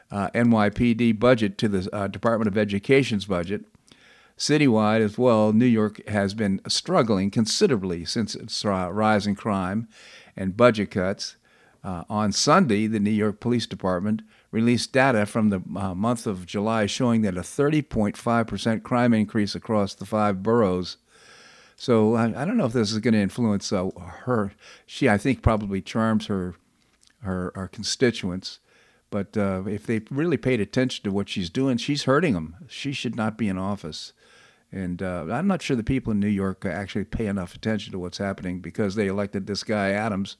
uh, 0.09 0.29
NYPD 0.29 1.19
budget 1.19 1.59
to 1.59 1.67
the 1.67 1.95
uh, 1.95 2.07
Department 2.07 2.47
of 2.47 2.57
Education's 2.57 3.25
budget. 3.25 3.65
Citywide 4.37 5.01
as 5.01 5.17
well, 5.17 5.53
New 5.53 5.65
York 5.65 6.05
has 6.07 6.33
been 6.33 6.59
struggling 6.67 7.29
considerably 7.31 8.05
since 8.05 8.35
its 8.35 8.63
rise 8.65 9.27
in 9.27 9.35
crime 9.35 9.87
and 10.35 10.57
budget 10.57 10.91
cuts. 10.91 11.35
Uh, 11.83 12.03
on 12.09 12.31
Sunday, 12.31 12.87
the 12.87 12.99
New 12.99 13.11
York 13.11 13.39
Police 13.39 13.67
Department 13.67 14.21
released 14.51 14.93
data 14.93 15.25
from 15.25 15.49
the 15.49 15.61
uh, 15.75 15.93
month 15.93 16.25
of 16.25 16.45
July 16.45 16.85
showing 16.85 17.21
that 17.23 17.37
a 17.37 17.41
30.5% 17.41 18.83
crime 18.83 19.13
increase 19.13 19.53
across 19.53 19.93
the 19.93 20.05
five 20.05 20.41
boroughs. 20.41 20.97
So 21.75 22.15
I, 22.15 22.41
I 22.41 22.45
don't 22.45 22.55
know 22.55 22.65
if 22.65 22.73
this 22.73 22.91
is 22.91 22.99
going 22.99 23.15
to 23.15 23.19
influence 23.19 23.73
uh, 23.73 23.89
her. 23.97 24.53
She, 24.85 25.09
I 25.09 25.17
think, 25.17 25.41
probably 25.41 25.81
charms 25.81 26.27
her 26.27 26.55
her, 27.23 27.51
her 27.55 27.67
constituents. 27.67 28.59
But 29.09 29.37
uh, 29.37 29.63
if 29.67 29.85
they 29.85 30.01
really 30.09 30.37
paid 30.37 30.59
attention 30.59 31.03
to 31.03 31.11
what 31.11 31.29
she's 31.29 31.49
doing, 31.49 31.77
she's 31.77 32.03
hurting 32.03 32.33
them. 32.33 32.55
She 32.67 32.93
should 32.93 33.15
not 33.15 33.37
be 33.37 33.47
in 33.47 33.57
office. 33.57 34.13
And 34.73 35.03
uh, 35.03 35.27
I'm 35.29 35.45
not 35.45 35.61
sure 35.61 35.75
the 35.75 35.83
people 35.83 36.11
in 36.11 36.19
New 36.19 36.27
York 36.27 36.65
actually 36.65 37.03
pay 37.03 37.27
enough 37.27 37.53
attention 37.53 37.91
to 37.91 37.99
what's 37.99 38.17
happening 38.17 38.59
because 38.59 38.95
they 38.95 39.05
elected 39.05 39.45
this 39.45 39.63
guy 39.63 39.91
Adams 39.91 40.37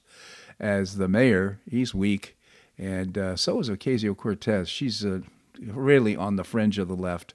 as 0.58 0.96
the 0.96 1.06
mayor. 1.06 1.60
He's 1.70 1.94
weak, 1.94 2.36
and 2.76 3.16
uh, 3.16 3.36
so 3.36 3.60
is 3.60 3.70
Ocasio 3.70 4.16
Cortez. 4.16 4.68
She's 4.68 5.04
uh, 5.04 5.20
really 5.60 6.16
on 6.16 6.34
the 6.34 6.42
fringe 6.42 6.78
of 6.78 6.88
the 6.88 6.96
left. 6.96 7.34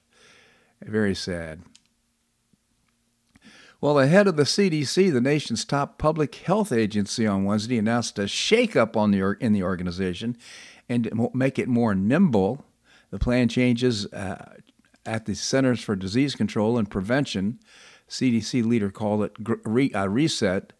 Very 0.82 1.14
sad. 1.14 1.62
Well, 3.80 3.94
the 3.94 4.06
head 4.06 4.26
of 4.26 4.36
the 4.36 4.42
CDC, 4.42 5.10
the 5.10 5.22
nation's 5.22 5.64
top 5.64 5.96
public 5.96 6.34
health 6.34 6.70
agency, 6.70 7.26
on 7.26 7.44
Wednesday 7.44 7.78
announced 7.78 8.18
a 8.18 8.24
shakeup 8.24 8.94
on 8.94 9.10
the 9.10 9.36
in 9.40 9.54
the 9.54 9.62
organization 9.62 10.36
and 10.86 11.10
make 11.32 11.58
it 11.58 11.66
more 11.66 11.94
nimble. 11.94 12.66
The 13.10 13.18
plan 13.18 13.48
changes 13.48 14.04
uh, 14.12 14.56
at 15.06 15.26
the 15.26 15.34
Centers 15.34 15.82
for 15.82 15.96
Disease 15.96 16.34
Control 16.34 16.78
and 16.78 16.90
Prevention, 16.90 17.60
CDC 18.08 18.64
leader 18.64 18.90
called 18.90 19.24
it 19.24 19.32
re- 19.64 19.92
a 19.94 20.08
reset, 20.08 20.72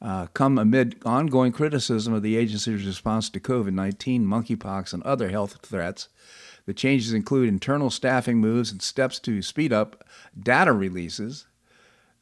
uh, 0.00 0.26
come 0.28 0.58
amid 0.58 0.96
ongoing 1.04 1.52
criticism 1.52 2.12
of 2.12 2.22
the 2.22 2.36
agency's 2.36 2.86
response 2.86 3.30
to 3.30 3.40
COVID 3.40 3.72
19, 3.72 4.24
monkeypox, 4.26 4.92
and 4.92 5.02
other 5.02 5.30
health 5.30 5.58
threats. 5.62 6.08
The 6.66 6.74
changes 6.74 7.12
include 7.12 7.48
internal 7.48 7.90
staffing 7.90 8.38
moves 8.38 8.72
and 8.72 8.82
steps 8.82 9.18
to 9.20 9.40
speed 9.40 9.72
up 9.72 10.04
data 10.38 10.72
releases. 10.72 11.46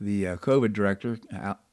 The 0.00 0.28
uh, 0.28 0.37
COVID 0.37 0.73
director, 0.73 1.19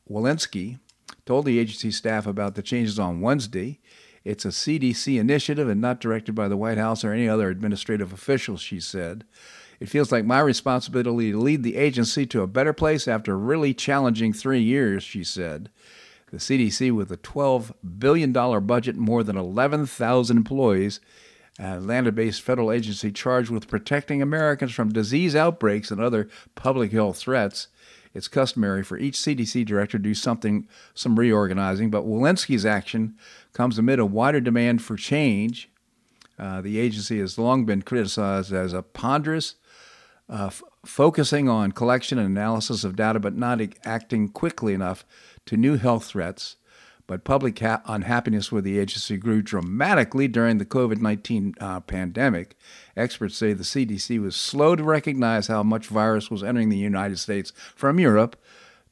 Walensky, 0.09 0.79
told 1.25 1.45
the 1.45 1.59
agency 1.59 1.91
staff 1.91 2.25
about 2.25 2.55
the 2.55 2.61
changes 2.61 2.97
on 2.97 3.21
Wednesday. 3.21 3.79
It's 4.23 4.45
a 4.45 4.49
CDC 4.49 5.19
initiative 5.19 5.67
and 5.67 5.81
not 5.81 5.99
directed 5.99 6.33
by 6.33 6.47
the 6.47 6.57
White 6.57 6.77
House 6.77 7.03
or 7.03 7.11
any 7.11 7.27
other 7.27 7.49
administrative 7.49 8.13
official, 8.13 8.57
she 8.57 8.79
said. 8.79 9.23
It 9.79 9.89
feels 9.89 10.11
like 10.11 10.25
my 10.25 10.39
responsibility 10.39 11.31
to 11.31 11.39
lead 11.39 11.63
the 11.63 11.75
agency 11.75 12.27
to 12.27 12.43
a 12.43 12.47
better 12.47 12.71
place 12.71 13.07
after 13.07 13.33
a 13.33 13.37
really 13.37 13.73
challenging 13.73 14.31
three 14.31 14.61
years, 14.61 15.01
she 15.01 15.23
said. 15.23 15.71
The 16.31 16.37
CDC, 16.37 16.95
with 16.95 17.11
a 17.11 17.17
$12 17.17 17.73
billion 17.97 18.31
budget 18.31 18.95
and 18.95 19.03
more 19.03 19.23
than 19.23 19.37
11,000 19.37 20.37
employees, 20.37 20.99
a 21.59 21.63
Atlanta 21.63 22.11
based 22.11 22.41
federal 22.41 22.71
agency 22.71 23.11
charged 23.11 23.49
with 23.49 23.67
protecting 23.67 24.21
Americans 24.21 24.71
from 24.71 24.93
disease 24.93 25.35
outbreaks 25.35 25.91
and 25.91 25.99
other 25.99 26.29
public 26.55 26.91
health 26.91 27.17
threats, 27.17 27.67
it's 28.13 28.27
customary 28.27 28.83
for 28.83 28.97
each 28.97 29.15
CDC 29.15 29.65
director 29.65 29.97
to 29.97 30.03
do 30.03 30.13
something, 30.13 30.67
some 30.93 31.17
reorganizing, 31.17 31.89
but 31.89 32.05
Walensky's 32.05 32.65
action 32.65 33.15
comes 33.53 33.77
amid 33.77 33.99
a 33.99 34.05
wider 34.05 34.41
demand 34.41 34.81
for 34.81 34.95
change. 34.95 35.69
Uh, 36.37 36.61
the 36.61 36.79
agency 36.79 37.19
has 37.19 37.37
long 37.37 37.65
been 37.65 37.81
criticized 37.81 38.51
as 38.51 38.73
a 38.73 38.81
ponderous, 38.81 39.55
uh, 40.29 40.47
f- 40.47 40.63
focusing 40.85 41.47
on 41.47 41.71
collection 41.71 42.17
and 42.17 42.27
analysis 42.27 42.83
of 42.83 42.95
data, 42.95 43.19
but 43.19 43.35
not 43.35 43.61
acting 43.85 44.27
quickly 44.27 44.73
enough 44.73 45.05
to 45.45 45.55
new 45.55 45.77
health 45.77 46.05
threats. 46.05 46.57
But 47.07 47.23
public 47.23 47.59
ha- 47.59 47.81
unhappiness 47.85 48.51
with 48.51 48.63
the 48.63 48.79
agency 48.79 49.17
grew 49.17 49.41
dramatically 49.41 50.27
during 50.27 50.57
the 50.57 50.65
COVID 50.65 50.99
19 51.01 51.55
uh, 51.59 51.79
pandemic. 51.81 52.55
Experts 52.95 53.35
say 53.35 53.53
the 53.53 53.63
CDC 53.63 54.21
was 54.21 54.35
slow 54.35 54.75
to 54.75 54.83
recognize 54.83 55.47
how 55.47 55.63
much 55.63 55.87
virus 55.87 56.29
was 56.29 56.43
entering 56.43 56.69
the 56.69 56.77
United 56.77 57.19
States 57.19 57.51
from 57.75 57.99
Europe, 57.99 58.35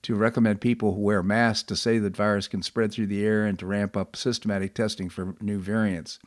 to 0.01 0.15
recommend 0.15 0.61
people 0.61 0.93
who 0.93 1.01
wear 1.01 1.21
masks, 1.21 1.63
to 1.63 1.75
say 1.75 1.97
that 1.99 2.15
virus 2.15 2.47
can 2.47 2.63
spread 2.63 2.91
through 2.91 3.07
the 3.07 3.25
air, 3.25 3.45
and 3.45 3.59
to 3.59 3.65
ramp 3.65 3.97
up 3.97 4.15
systematic 4.15 4.73
testing 4.73 5.09
for 5.09 5.35
new 5.41 5.59
variants. 5.59 6.19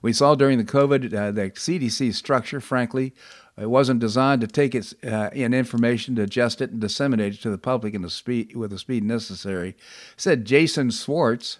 We 0.00 0.12
saw 0.12 0.36
during 0.36 0.58
the 0.58 0.64
COVID 0.64 1.12
uh, 1.12 1.32
the 1.32 1.50
CDC 1.50 2.14
structure, 2.14 2.60
frankly, 2.60 3.14
it 3.58 3.70
wasn't 3.70 4.00
designed 4.00 4.42
to 4.42 4.46
take 4.46 4.74
its 4.74 4.94
uh, 5.02 5.30
in 5.32 5.54
information, 5.54 6.14
digest 6.14 6.60
it, 6.60 6.70
and 6.70 6.80
disseminate 6.80 7.34
it 7.34 7.40
to 7.42 7.50
the 7.50 7.58
public 7.58 7.94
in 7.94 8.02
the 8.02 8.10
speed 8.10 8.54
with 8.54 8.70
the 8.70 8.78
speed 8.78 9.02
necessary, 9.02 9.76
said 10.16 10.44
Jason 10.44 10.90
Schwartz, 10.90 11.58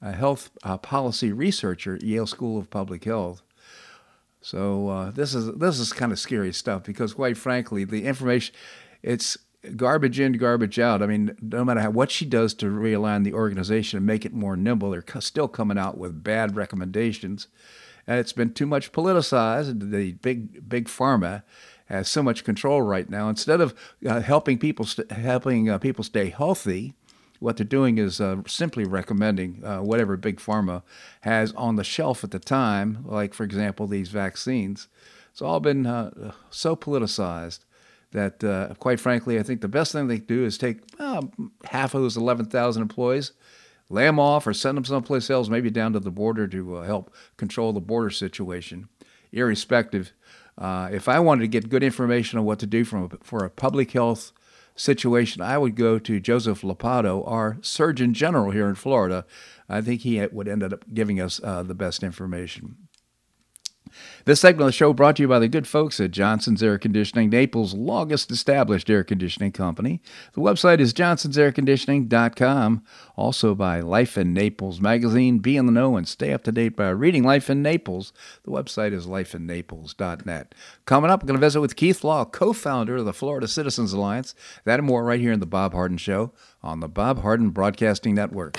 a 0.00 0.12
health 0.12 0.50
uh, 0.62 0.78
policy 0.78 1.32
researcher 1.32 1.96
at 1.96 2.02
Yale 2.02 2.26
School 2.26 2.58
of 2.58 2.70
Public 2.70 3.04
Health. 3.04 3.42
So 4.40 4.88
uh, 4.88 5.10
this 5.10 5.34
is 5.34 5.52
this 5.56 5.78
is 5.78 5.92
kind 5.92 6.12
of 6.12 6.18
scary 6.18 6.52
stuff 6.52 6.84
because, 6.84 7.14
quite 7.14 7.36
frankly, 7.36 7.84
the 7.84 8.04
information 8.04 8.54
it's 9.02 9.36
garbage 9.74 10.20
in, 10.20 10.34
garbage 10.34 10.78
out. 10.78 11.02
I 11.02 11.06
mean, 11.06 11.36
no 11.42 11.64
matter 11.64 11.80
how, 11.80 11.90
what 11.90 12.10
she 12.10 12.24
does 12.24 12.54
to 12.54 12.66
realign 12.66 13.24
the 13.24 13.34
organization 13.34 13.96
and 13.96 14.06
make 14.06 14.24
it 14.24 14.32
more 14.32 14.56
nimble, 14.56 14.90
they're 14.90 15.20
still 15.20 15.48
coming 15.48 15.78
out 15.78 15.98
with 15.98 16.22
bad 16.22 16.56
recommendations. 16.56 17.48
And 18.06 18.18
it's 18.18 18.32
been 18.32 18.52
too 18.52 18.66
much 18.66 18.92
politicized. 18.92 19.90
The 19.90 20.12
big 20.12 20.68
big 20.68 20.86
pharma 20.86 21.42
has 21.86 22.08
so 22.08 22.22
much 22.22 22.44
control 22.44 22.82
right 22.82 23.08
now. 23.08 23.28
Instead 23.28 23.60
of 23.60 23.74
uh, 24.06 24.20
helping 24.20 24.58
people 24.58 24.84
st- 24.84 25.10
helping 25.10 25.68
uh, 25.68 25.78
people 25.78 26.04
stay 26.04 26.30
healthy, 26.30 26.94
what 27.40 27.56
they're 27.56 27.66
doing 27.66 27.98
is 27.98 28.20
uh, 28.20 28.42
simply 28.46 28.84
recommending 28.84 29.64
uh, 29.64 29.80
whatever 29.80 30.16
big 30.16 30.38
pharma 30.38 30.82
has 31.22 31.52
on 31.52 31.76
the 31.76 31.84
shelf 31.84 32.24
at 32.24 32.30
the 32.30 32.38
time. 32.38 33.04
Like 33.04 33.34
for 33.34 33.44
example, 33.44 33.86
these 33.86 34.08
vaccines. 34.08 34.88
It's 35.32 35.42
all 35.42 35.60
been 35.60 35.86
uh, 35.86 36.32
so 36.48 36.74
politicized 36.74 37.60
that, 38.12 38.42
uh, 38.42 38.74
quite 38.78 38.98
frankly, 38.98 39.38
I 39.38 39.42
think 39.42 39.60
the 39.60 39.68
best 39.68 39.92
thing 39.92 40.08
they 40.08 40.18
can 40.18 40.26
do 40.26 40.44
is 40.44 40.56
take 40.56 40.78
half 40.98 41.94
of 41.94 42.00
those 42.00 42.16
11,000 42.16 42.80
employees 42.82 43.32
lay 43.88 44.04
them 44.04 44.18
off 44.18 44.46
or 44.46 44.52
send 44.52 44.76
them 44.76 44.84
someplace 44.84 45.30
else, 45.30 45.48
maybe 45.48 45.70
down 45.70 45.92
to 45.92 46.00
the 46.00 46.10
border 46.10 46.46
to 46.48 46.76
uh, 46.76 46.82
help 46.82 47.14
control 47.36 47.72
the 47.72 47.80
border 47.80 48.10
situation. 48.10 48.88
Irrespective, 49.32 50.12
uh, 50.58 50.88
if 50.90 51.08
I 51.08 51.18
wanted 51.20 51.42
to 51.42 51.48
get 51.48 51.68
good 51.68 51.82
information 51.82 52.38
on 52.38 52.44
what 52.44 52.58
to 52.60 52.66
do 52.66 52.84
from 52.84 53.04
a, 53.04 53.24
for 53.24 53.44
a 53.44 53.50
public 53.50 53.92
health 53.92 54.32
situation, 54.74 55.42
I 55.42 55.58
would 55.58 55.74
go 55.74 55.98
to 55.98 56.20
Joseph 56.20 56.62
Ladapo, 56.62 57.28
our 57.28 57.58
Surgeon 57.60 58.14
General 58.14 58.50
here 58.50 58.68
in 58.68 58.74
Florida. 58.74 59.24
I 59.68 59.80
think 59.80 60.02
he 60.02 60.24
would 60.24 60.48
end 60.48 60.62
up 60.62 60.84
giving 60.92 61.20
us 61.20 61.40
uh, 61.42 61.62
the 61.62 61.74
best 61.74 62.02
information. 62.02 62.85
This 64.24 64.40
segment 64.40 64.62
of 64.62 64.66
the 64.66 64.72
show 64.72 64.92
brought 64.92 65.16
to 65.16 65.22
you 65.22 65.28
by 65.28 65.38
the 65.38 65.46
good 65.46 65.68
folks 65.68 66.00
at 66.00 66.10
Johnson's 66.10 66.62
Air 66.62 66.78
Conditioning, 66.78 67.30
Naples' 67.30 67.74
longest 67.74 68.30
established 68.30 68.90
air 68.90 69.04
conditioning 69.04 69.52
company. 69.52 70.00
The 70.32 70.40
website 70.40 70.80
is 70.80 70.92
johnsonsairconditioning.com. 70.92 72.82
Also 73.14 73.54
by 73.54 73.80
Life 73.80 74.18
in 74.18 74.34
Naples 74.34 74.80
magazine. 74.80 75.38
Be 75.38 75.56
in 75.56 75.66
the 75.66 75.72
know 75.72 75.96
and 75.96 76.08
stay 76.08 76.32
up 76.32 76.42
to 76.44 76.52
date 76.52 76.76
by 76.76 76.88
reading 76.90 77.22
Life 77.22 77.48
in 77.48 77.62
Naples. 77.62 78.12
The 78.42 78.50
website 78.50 78.92
is 78.92 79.06
lifeinnaples.net. 79.06 80.54
Coming 80.86 81.10
up, 81.10 81.22
we're 81.22 81.28
going 81.28 81.40
to 81.40 81.46
visit 81.46 81.60
with 81.60 81.76
Keith 81.76 82.00
Flaugh, 82.00 82.24
co-founder 82.24 82.96
of 82.96 83.04
the 83.04 83.12
Florida 83.12 83.46
Citizens 83.46 83.92
Alliance. 83.92 84.34
That 84.64 84.80
and 84.80 84.86
more 84.88 85.04
right 85.04 85.20
here 85.20 85.32
in 85.32 85.40
the 85.40 85.46
Bob 85.46 85.72
Harden 85.72 85.98
Show 85.98 86.32
on 86.62 86.80
the 86.80 86.88
Bob 86.88 87.22
Harden 87.22 87.50
Broadcasting 87.50 88.14
Network. 88.14 88.58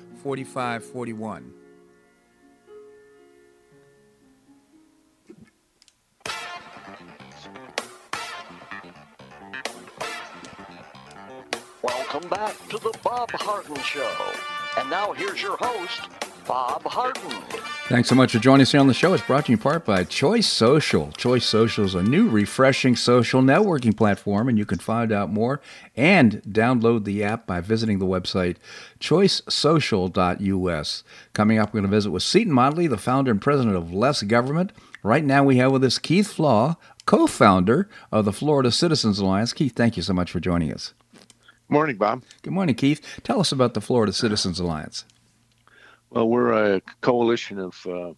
4541. 0.21 1.53
Welcome 11.81 12.29
back 12.29 12.55
to 12.69 12.77
the 12.77 12.95
Bob 13.03 13.31
Harden 13.31 13.75
Show. 13.77 14.13
And 14.77 14.89
now 14.91 15.11
here's 15.11 15.41
your 15.41 15.57
host, 15.57 16.01
Bob 16.45 16.83
Harden. 16.83 17.70
Thanks 17.91 18.07
so 18.07 18.15
much 18.15 18.31
for 18.31 18.39
joining 18.39 18.61
us 18.61 18.71
here 18.71 18.79
on 18.79 18.87
the 18.87 18.93
show. 18.93 19.13
It's 19.13 19.21
brought 19.21 19.47
to 19.47 19.51
you 19.51 19.57
in 19.57 19.61
part 19.61 19.83
by 19.83 20.05
Choice 20.05 20.47
Social. 20.47 21.11
Choice 21.11 21.45
Social 21.45 21.83
is 21.83 21.93
a 21.93 22.01
new, 22.01 22.29
refreshing 22.29 22.95
social 22.95 23.41
networking 23.41 23.97
platform, 23.97 24.47
and 24.47 24.57
you 24.57 24.65
can 24.65 24.79
find 24.79 25.11
out 25.11 25.29
more 25.29 25.59
and 25.93 26.41
download 26.43 27.03
the 27.03 27.21
app 27.21 27.45
by 27.45 27.59
visiting 27.59 27.99
the 27.99 28.05
website 28.05 28.55
choicesocial.us. 29.01 31.03
Coming 31.33 31.57
up, 31.57 31.73
we're 31.73 31.81
going 31.81 31.91
to 31.91 31.93
visit 31.93 32.11
with 32.11 32.23
Seton 32.23 32.53
Motley, 32.53 32.87
the 32.87 32.97
founder 32.97 33.29
and 33.29 33.41
president 33.41 33.75
of 33.75 33.93
Less 33.93 34.23
Government. 34.23 34.71
Right 35.03 35.25
now, 35.25 35.43
we 35.43 35.57
have 35.57 35.73
with 35.73 35.83
us 35.83 35.99
Keith 35.99 36.31
Flaugh, 36.31 36.77
co 37.05 37.27
founder 37.27 37.89
of 38.09 38.23
the 38.23 38.31
Florida 38.31 38.71
Citizens 38.71 39.19
Alliance. 39.19 39.51
Keith, 39.51 39.75
thank 39.75 39.97
you 39.97 40.03
so 40.03 40.13
much 40.13 40.31
for 40.31 40.39
joining 40.39 40.71
us. 40.71 40.93
Morning, 41.67 41.97
Bob. 41.97 42.23
Good 42.41 42.53
morning, 42.53 42.75
Keith. 42.75 43.05
Tell 43.25 43.41
us 43.41 43.51
about 43.51 43.73
the 43.73 43.81
Florida 43.81 44.13
Citizens 44.13 44.61
Alliance. 44.61 45.03
Well, 46.11 46.27
we're 46.27 46.75
a 46.75 46.81
coalition 46.99 47.57
of 47.57 47.87
uh, 47.87 48.11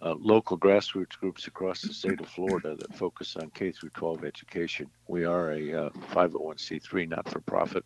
uh, 0.00 0.14
local 0.16 0.56
grassroots 0.56 1.18
groups 1.18 1.48
across 1.48 1.82
the 1.82 1.92
state 1.92 2.20
of 2.20 2.28
Florida 2.28 2.76
that 2.76 2.94
focus 2.94 3.34
on 3.34 3.50
K 3.50 3.72
through 3.72 3.90
12 3.90 4.24
education. 4.24 4.88
We 5.08 5.24
are 5.24 5.50
a 5.50 5.86
uh, 5.86 5.90
501c3 6.12 7.08
not-for-profit. 7.08 7.84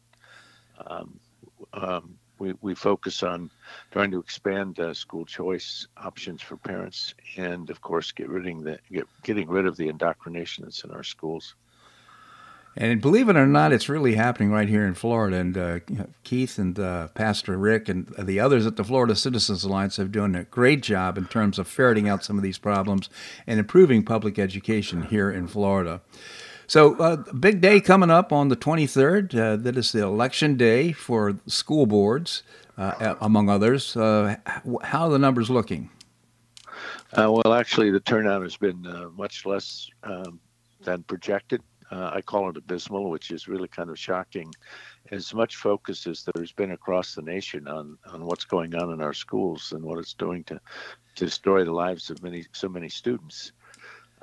Um, 0.86 1.18
um, 1.72 2.18
we, 2.38 2.52
we 2.60 2.74
focus 2.74 3.22
on 3.22 3.50
trying 3.92 4.10
to 4.10 4.18
expand 4.18 4.78
uh, 4.78 4.92
school 4.92 5.24
choice 5.24 5.88
options 5.96 6.42
for 6.42 6.58
parents, 6.58 7.14
and 7.38 7.70
of 7.70 7.80
course, 7.80 8.12
get 8.12 8.28
the 8.28 8.78
get, 8.92 9.06
getting 9.22 9.48
rid 9.48 9.64
of 9.64 9.78
the 9.78 9.88
indoctrination 9.88 10.64
that's 10.64 10.84
in 10.84 10.90
our 10.90 11.02
schools. 11.02 11.54
And 12.80 13.00
believe 13.00 13.28
it 13.28 13.34
or 13.34 13.46
not, 13.46 13.72
it's 13.72 13.88
really 13.88 14.14
happening 14.14 14.52
right 14.52 14.68
here 14.68 14.86
in 14.86 14.94
Florida. 14.94 15.36
And 15.36 15.58
uh, 15.58 15.80
Keith 16.22 16.58
and 16.58 16.78
uh, 16.78 17.08
Pastor 17.08 17.58
Rick 17.58 17.88
and 17.88 18.06
the 18.16 18.38
others 18.38 18.66
at 18.66 18.76
the 18.76 18.84
Florida 18.84 19.16
Citizens 19.16 19.64
Alliance 19.64 19.96
have 19.96 20.12
done 20.12 20.36
a 20.36 20.44
great 20.44 20.80
job 20.80 21.18
in 21.18 21.26
terms 21.26 21.58
of 21.58 21.66
ferreting 21.66 22.08
out 22.08 22.22
some 22.22 22.36
of 22.36 22.44
these 22.44 22.56
problems 22.56 23.10
and 23.48 23.58
improving 23.58 24.04
public 24.04 24.38
education 24.38 25.02
here 25.02 25.28
in 25.28 25.48
Florida. 25.48 26.00
So, 26.68 26.94
uh, 26.98 27.16
big 27.32 27.60
day 27.60 27.80
coming 27.80 28.10
up 28.10 28.32
on 28.32 28.46
the 28.46 28.56
23rd. 28.56 29.34
Uh, 29.34 29.56
that 29.56 29.76
is 29.76 29.90
the 29.90 30.04
election 30.04 30.56
day 30.56 30.92
for 30.92 31.40
school 31.48 31.84
boards, 31.84 32.44
uh, 32.76 33.16
among 33.20 33.48
others. 33.48 33.96
Uh, 33.96 34.36
how 34.84 35.06
are 35.06 35.10
the 35.10 35.18
numbers 35.18 35.50
looking? 35.50 35.90
well, 37.16 37.54
actually, 37.54 37.90
the 37.90 37.98
turnout 37.98 38.42
has 38.42 38.56
been 38.56 38.86
much 39.16 39.46
less 39.46 39.90
um, 40.04 40.38
than 40.84 41.02
projected. 41.02 41.60
Uh, 41.90 42.10
I 42.12 42.20
call 42.20 42.50
it 42.50 42.56
abysmal, 42.56 43.10
which 43.10 43.30
is 43.30 43.48
really 43.48 43.68
kind 43.68 43.90
of 43.90 43.98
shocking. 43.98 44.52
As 45.10 45.32
much 45.32 45.56
focus 45.56 46.06
as 46.06 46.24
there's 46.34 46.52
been 46.52 46.72
across 46.72 47.14
the 47.14 47.22
nation 47.22 47.66
on, 47.66 47.98
on 48.12 48.24
what's 48.24 48.44
going 48.44 48.74
on 48.74 48.92
in 48.92 49.00
our 49.00 49.14
schools 49.14 49.72
and 49.72 49.84
what 49.84 49.98
it's 49.98 50.14
doing 50.14 50.44
to, 50.44 50.60
to 51.16 51.24
destroy 51.24 51.64
the 51.64 51.72
lives 51.72 52.10
of 52.10 52.22
many 52.22 52.44
so 52.52 52.68
many 52.68 52.88
students, 52.88 53.52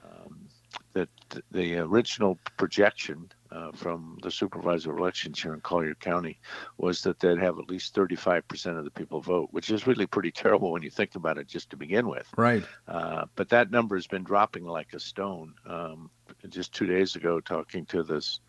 um, 0.03 0.47
that 0.93 1.09
the 1.51 1.77
original 1.79 2.37
projection 2.57 3.31
uh, 3.51 3.71
from 3.71 4.17
the 4.21 4.31
supervisor 4.31 4.91
of 4.91 4.97
elections 4.97 5.41
here 5.41 5.53
in 5.53 5.61
Collier 5.61 5.95
County 5.95 6.39
was 6.77 7.01
that 7.01 7.19
they'd 7.19 7.39
have 7.39 7.57
at 7.57 7.69
least 7.69 7.95
35% 7.95 8.77
of 8.77 8.83
the 8.83 8.91
people 8.91 9.21
vote, 9.21 9.49
which 9.51 9.69
is 9.69 9.87
really 9.87 10.05
pretty 10.05 10.31
terrible 10.43 10.71
when 10.71 10.83
you 10.83 10.89
think 10.89 11.15
about 11.15 11.37
it 11.37 11.47
just 11.47 11.69
to 11.69 11.77
begin 11.77 12.07
with. 12.07 12.27
Right. 12.37 12.63
Uh, 12.87 13.25
but 13.35 13.49
that 13.49 13.71
number 13.71 13.95
has 13.95 14.07
been 14.07 14.23
dropping 14.23 14.65
like 14.65 14.93
a 14.93 14.99
stone. 14.99 15.53
Um, 15.65 16.09
just 16.49 16.73
two 16.73 16.85
days 16.85 17.15
ago, 17.15 17.39
talking 17.39 17.85
to 17.87 18.03
this 18.03 18.39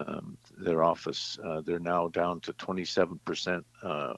um, 0.00 0.38
their 0.56 0.82
office, 0.82 1.38
uh, 1.44 1.60
they're 1.60 1.78
now 1.78 2.08
down 2.08 2.40
to 2.40 2.52
27% 2.54 3.64
uh, 3.82 4.14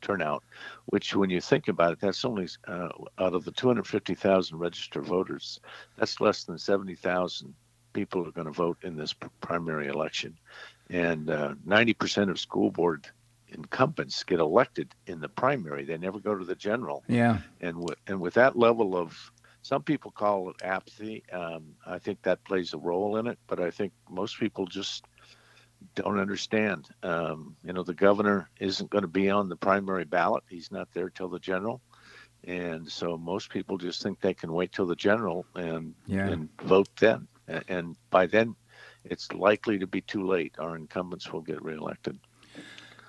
turnout, 0.00 0.44
which, 0.86 1.16
when 1.16 1.30
you 1.30 1.40
think 1.40 1.68
about 1.68 1.92
it, 1.92 2.00
that's 2.00 2.24
only 2.24 2.48
uh, 2.68 2.88
out 3.18 3.34
of 3.34 3.44
the 3.44 3.50
250,000 3.50 4.58
registered 4.58 5.04
voters, 5.04 5.60
that's 5.98 6.20
less 6.20 6.44
than 6.44 6.58
70,000 6.58 7.54
people 7.92 8.26
are 8.26 8.30
going 8.30 8.46
to 8.46 8.52
vote 8.52 8.78
in 8.82 8.96
this 8.96 9.14
primary 9.40 9.88
election. 9.88 10.36
And 10.90 11.26
90% 11.26 12.28
uh, 12.28 12.30
of 12.30 12.38
school 12.38 12.70
board 12.70 13.08
incumbents 13.48 14.22
get 14.22 14.38
elected 14.38 14.94
in 15.06 15.20
the 15.20 15.28
primary. 15.28 15.84
They 15.84 15.98
never 15.98 16.20
go 16.20 16.36
to 16.36 16.44
the 16.44 16.54
general. 16.54 17.02
Yeah. 17.08 17.38
And, 17.60 17.74
w- 17.74 17.96
and 18.06 18.20
with 18.20 18.34
that 18.34 18.56
level 18.56 18.96
of 18.96 19.32
some 19.62 19.82
people 19.82 20.10
call 20.10 20.50
it 20.50 20.56
apathy. 20.62 21.22
Um, 21.32 21.74
I 21.86 21.98
think 21.98 22.22
that 22.22 22.42
plays 22.44 22.72
a 22.72 22.78
role 22.78 23.16
in 23.16 23.26
it, 23.26 23.38
but 23.46 23.60
I 23.60 23.70
think 23.70 23.92
most 24.08 24.38
people 24.38 24.66
just 24.66 25.04
don't 25.94 26.18
understand. 26.18 26.88
Um, 27.02 27.56
you 27.64 27.72
know, 27.72 27.82
the 27.82 27.94
governor 27.94 28.48
isn't 28.58 28.90
going 28.90 29.02
to 29.02 29.08
be 29.08 29.30
on 29.30 29.48
the 29.48 29.56
primary 29.56 30.04
ballot. 30.04 30.44
He's 30.48 30.70
not 30.70 30.88
there 30.92 31.10
till 31.10 31.28
the 31.28 31.38
general. 31.38 31.80
And 32.44 32.90
so 32.90 33.18
most 33.18 33.50
people 33.50 33.76
just 33.76 34.02
think 34.02 34.20
they 34.20 34.34
can 34.34 34.52
wait 34.52 34.72
till 34.72 34.86
the 34.86 34.96
general 34.96 35.44
and 35.54 35.94
yeah. 36.06 36.28
and 36.28 36.48
vote 36.62 36.88
then. 36.98 37.28
And 37.68 37.96
by 38.10 38.26
then, 38.26 38.54
it's 39.04 39.32
likely 39.32 39.78
to 39.78 39.86
be 39.86 40.00
too 40.00 40.26
late. 40.26 40.54
Our 40.58 40.76
incumbents 40.76 41.32
will 41.32 41.42
get 41.42 41.62
reelected. 41.62 42.18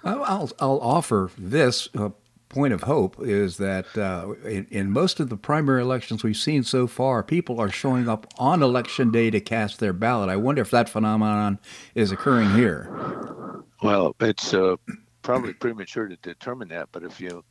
I'll, 0.03 0.49
I'll 0.59 0.79
offer 0.81 1.29
this 1.37 1.87
uh, 1.95 2.09
point 2.51 2.73
of 2.73 2.83
hope 2.83 3.15
is 3.21 3.57
that 3.57 3.97
uh, 3.97 4.33
in, 4.43 4.67
in, 4.69 4.91
most 4.91 5.19
of 5.19 5.29
the 5.29 5.37
primary 5.37 5.81
elections 5.81 6.23
we've 6.23 6.35
seen 6.35 6.63
so 6.63 6.85
far, 6.85 7.23
people 7.23 7.59
are 7.61 7.71
showing 7.71 8.09
up 8.09 8.27
on 8.37 8.61
election 8.61 9.09
day 9.09 9.29
to 9.29 9.39
cast 9.39 9.79
their 9.79 9.93
ballot. 9.93 10.29
I 10.29 10.35
wonder 10.35 10.61
if 10.61 10.69
that 10.71 10.89
phenomenon 10.89 11.59
is 11.95 12.11
occurring 12.11 12.53
here. 12.53 13.63
Well, 13.81 14.15
it's 14.19 14.53
uh, 14.53 14.75
probably 15.21 15.53
premature 15.53 16.07
to 16.07 16.17
determine 16.17 16.67
that, 16.69 16.89
but 16.91 17.03
if 17.03 17.21
you 17.21 17.43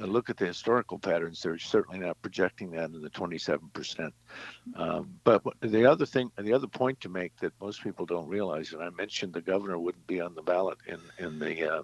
look 0.00 0.28
at 0.28 0.36
the 0.36 0.46
historical 0.46 0.98
patterns, 0.98 1.42
they're 1.42 1.58
certainly 1.58 2.00
not 2.00 2.20
projecting 2.20 2.70
that 2.72 2.90
in 2.90 3.00
the 3.00 3.10
27%. 3.10 4.12
Um, 4.74 5.14
but 5.24 5.42
the 5.60 5.86
other 5.86 6.04
thing, 6.04 6.30
the 6.38 6.52
other 6.52 6.66
point 6.66 7.00
to 7.00 7.08
make 7.08 7.36
that 7.38 7.52
most 7.60 7.82
people 7.82 8.04
don't 8.04 8.28
realize, 8.28 8.72
and 8.72 8.82
I 8.82 8.90
mentioned 8.90 9.32
the 9.32 9.40
governor 9.40 9.78
wouldn't 9.78 10.06
be 10.06 10.20
on 10.20 10.34
the 10.34 10.42
ballot 10.42 10.78
in 10.86 11.00
in 11.18 11.38
the 11.38 11.76
uh, 11.76 11.82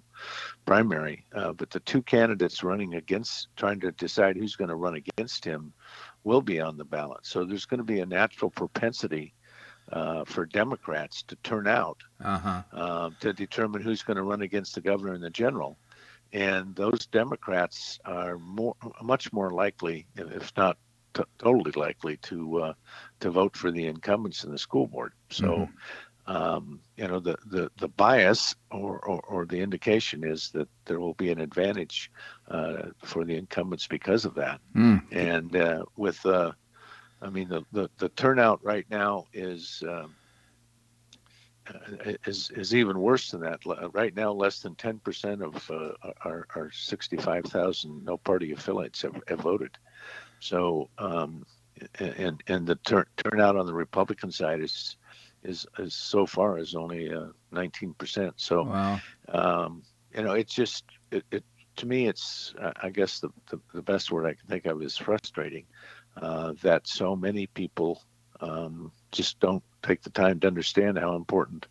primary, 0.66 1.24
uh, 1.34 1.52
but 1.52 1.70
the 1.70 1.80
two 1.80 2.02
candidates 2.02 2.62
running 2.62 2.94
against, 2.94 3.48
trying 3.56 3.80
to 3.80 3.92
decide 3.92 4.36
who's 4.36 4.56
going 4.56 4.70
to 4.70 4.76
run 4.76 4.94
against 4.94 5.44
him, 5.44 5.72
will 6.24 6.42
be 6.42 6.60
on 6.60 6.76
the 6.76 6.84
ballot. 6.84 7.24
So 7.24 7.44
there's 7.44 7.66
going 7.66 7.78
to 7.78 7.84
be 7.84 8.00
a 8.00 8.06
natural 8.06 8.50
propensity. 8.50 9.32
Uh, 9.92 10.24
for 10.24 10.46
Democrats 10.46 11.22
to 11.22 11.36
turn 11.44 11.68
out 11.68 11.98
uh-huh. 12.20 12.60
uh, 12.72 13.10
to 13.20 13.32
determine 13.32 13.80
who's 13.80 14.02
going 14.02 14.16
to 14.16 14.24
run 14.24 14.42
against 14.42 14.74
the 14.74 14.80
governor 14.80 15.12
and 15.12 15.22
the 15.22 15.30
general 15.30 15.78
and 16.32 16.74
those 16.74 17.06
Democrats 17.06 17.98
are 18.04 18.38
more, 18.38 18.74
much 19.02 19.32
more 19.32 19.50
likely, 19.50 20.06
if 20.16 20.52
not 20.56 20.76
t- 21.14 21.22
totally 21.38 21.72
likely, 21.72 22.16
to 22.18 22.62
uh, 22.62 22.72
to 23.20 23.30
vote 23.30 23.56
for 23.56 23.70
the 23.70 23.86
incumbents 23.86 24.44
in 24.44 24.50
the 24.50 24.58
school 24.58 24.86
board. 24.86 25.12
So, 25.30 25.44
mm-hmm. 25.46 26.36
um, 26.36 26.80
you 26.96 27.08
know, 27.08 27.20
the, 27.20 27.36
the, 27.46 27.70
the 27.78 27.88
bias 27.88 28.54
or, 28.70 28.98
or, 28.98 29.20
or, 29.20 29.46
the 29.46 29.60
indication 29.60 30.24
is 30.24 30.50
that 30.50 30.68
there 30.84 31.00
will 31.00 31.14
be 31.14 31.30
an 31.30 31.40
advantage 31.40 32.10
uh, 32.48 32.88
for 33.02 33.24
the 33.24 33.36
incumbents 33.36 33.86
because 33.86 34.24
of 34.24 34.34
that. 34.34 34.60
Mm. 34.74 35.02
And 35.12 35.56
uh, 35.56 35.84
with, 35.96 36.24
uh, 36.26 36.52
I 37.22 37.30
mean, 37.30 37.48
the, 37.48 37.62
the, 37.72 37.88
the 37.98 38.08
turnout 38.10 38.64
right 38.64 38.86
now 38.90 39.26
is. 39.32 39.82
Um, 39.88 40.14
is 42.26 42.50
is 42.54 42.74
even 42.74 42.98
worse 42.98 43.30
than 43.30 43.40
that. 43.42 43.60
Right 43.92 44.14
now, 44.14 44.32
less 44.32 44.60
than 44.60 44.74
10% 44.74 45.42
of 45.42 45.70
uh, 45.70 46.10
our, 46.24 46.46
our 46.54 46.70
65,000 46.70 48.04
no 48.04 48.16
party 48.16 48.52
affiliates 48.52 49.02
have, 49.02 49.20
have 49.28 49.40
voted. 49.40 49.76
So, 50.40 50.90
um, 50.98 51.44
and 51.98 52.42
and 52.46 52.66
the 52.66 52.76
tur- 52.76 53.08
turnout 53.16 53.56
on 53.56 53.66
the 53.66 53.74
Republican 53.74 54.30
side 54.30 54.60
is 54.60 54.96
is, 55.42 55.66
is 55.78 55.94
so 55.94 56.26
far 56.26 56.58
is 56.58 56.74
only 56.74 57.12
uh, 57.12 57.26
19%. 57.52 58.32
So, 58.36 58.64
wow. 58.64 59.00
um, 59.28 59.82
you 60.14 60.22
know, 60.22 60.32
it's 60.32 60.54
just 60.54 60.84
it, 61.10 61.24
it 61.30 61.44
to 61.76 61.86
me, 61.86 62.08
it's 62.08 62.54
I 62.82 62.90
guess 62.90 63.20
the, 63.20 63.28
the, 63.50 63.60
the 63.74 63.82
best 63.82 64.10
word 64.10 64.26
I 64.26 64.34
can 64.34 64.48
think 64.48 64.66
of 64.66 64.82
is 64.82 64.96
frustrating 64.96 65.66
uh, 66.20 66.54
that 66.62 66.86
so 66.86 67.14
many 67.14 67.46
people 67.48 68.02
um, 68.40 68.90
just 69.12 69.38
don't 69.40 69.62
take 69.86 70.02
the 70.02 70.10
time 70.10 70.40
to 70.40 70.46
understand 70.46 70.98
how 70.98 71.14
important 71.14 71.66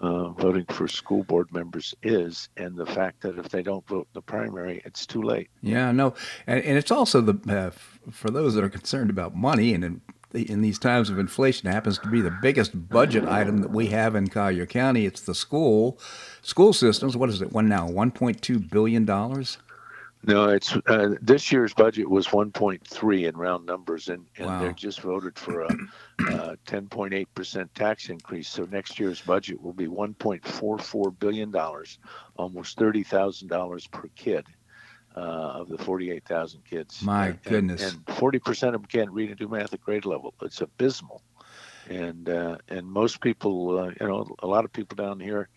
uh, 0.00 0.28
voting 0.30 0.64
for 0.66 0.86
school 0.88 1.24
board 1.24 1.52
members 1.52 1.94
is, 2.02 2.48
and 2.56 2.76
the 2.76 2.86
fact 2.86 3.22
that 3.22 3.38
if 3.38 3.48
they 3.48 3.62
don't 3.62 3.86
vote 3.88 4.06
in 4.12 4.14
the 4.14 4.22
primary, 4.22 4.82
it's 4.84 5.06
too 5.06 5.22
late. 5.22 5.48
Yeah, 5.62 5.92
no, 5.92 6.14
and, 6.46 6.62
and 6.62 6.78
it's 6.78 6.90
also 6.90 7.20
the 7.20 7.54
uh, 7.54 7.70
for 8.10 8.30
those 8.30 8.54
that 8.54 8.64
are 8.64 8.68
concerned 8.68 9.10
about 9.10 9.34
money 9.34 9.74
and 9.74 9.84
in, 9.84 10.00
in 10.32 10.60
these 10.60 10.78
times 10.78 11.08
of 11.10 11.18
inflation, 11.18 11.70
happens 11.70 11.98
to 11.98 12.08
be 12.08 12.20
the 12.20 12.36
biggest 12.42 12.88
budget 12.88 13.24
item 13.24 13.58
that 13.58 13.70
we 13.70 13.86
have 13.86 14.14
in 14.14 14.28
Collier 14.28 14.66
County. 14.66 15.06
It's 15.06 15.20
the 15.20 15.34
school 15.34 15.98
school 16.42 16.72
systems. 16.72 17.16
What 17.16 17.30
is 17.30 17.40
it? 17.40 17.52
One 17.52 17.68
now, 17.68 17.88
one 17.88 18.10
point 18.10 18.42
two 18.42 18.58
billion 18.58 19.04
dollars. 19.04 19.58
No, 20.26 20.48
it's 20.48 20.74
uh, 20.88 21.14
this 21.22 21.52
year's 21.52 21.72
budget 21.72 22.10
was 22.10 22.26
1.3 22.26 23.28
in 23.28 23.36
round 23.36 23.64
numbers, 23.64 24.08
and, 24.08 24.26
and 24.36 24.46
wow. 24.46 24.62
they 24.62 24.72
just 24.72 25.00
voted 25.00 25.38
for 25.38 25.62
a, 25.62 25.72
a 26.18 26.56
10.8 26.66 27.26
percent 27.32 27.72
tax 27.76 28.08
increase. 28.08 28.48
So 28.48 28.64
next 28.64 28.98
year's 28.98 29.20
budget 29.20 29.62
will 29.62 29.72
be 29.72 29.86
1.44 29.86 31.18
billion 31.20 31.52
dollars, 31.52 32.00
almost 32.36 32.76
thirty 32.76 33.04
thousand 33.04 33.48
dollars 33.48 33.86
per 33.86 34.08
kid. 34.16 34.46
Uh, 35.14 35.62
of 35.62 35.70
the 35.70 35.78
48,000 35.78 36.62
kids. 36.66 37.00
My 37.00 37.28
and, 37.28 37.42
goodness. 37.42 37.90
And 37.90 38.04
40% 38.04 38.66
of 38.66 38.72
them 38.72 38.84
can't 38.84 39.10
read 39.10 39.30
and 39.30 39.38
do 39.38 39.48
math 39.48 39.72
at 39.72 39.80
grade 39.80 40.04
level. 40.04 40.34
It's 40.42 40.60
abysmal. 40.60 41.22
And 41.88 42.28
uh, 42.28 42.58
and 42.68 42.86
most 42.86 43.22
people, 43.22 43.78
uh, 43.78 43.92
you 43.98 44.06
know, 44.06 44.26
a 44.40 44.46
lot 44.46 44.66
of 44.66 44.74
people 44.74 44.94
down 44.94 45.18
here 45.18 45.48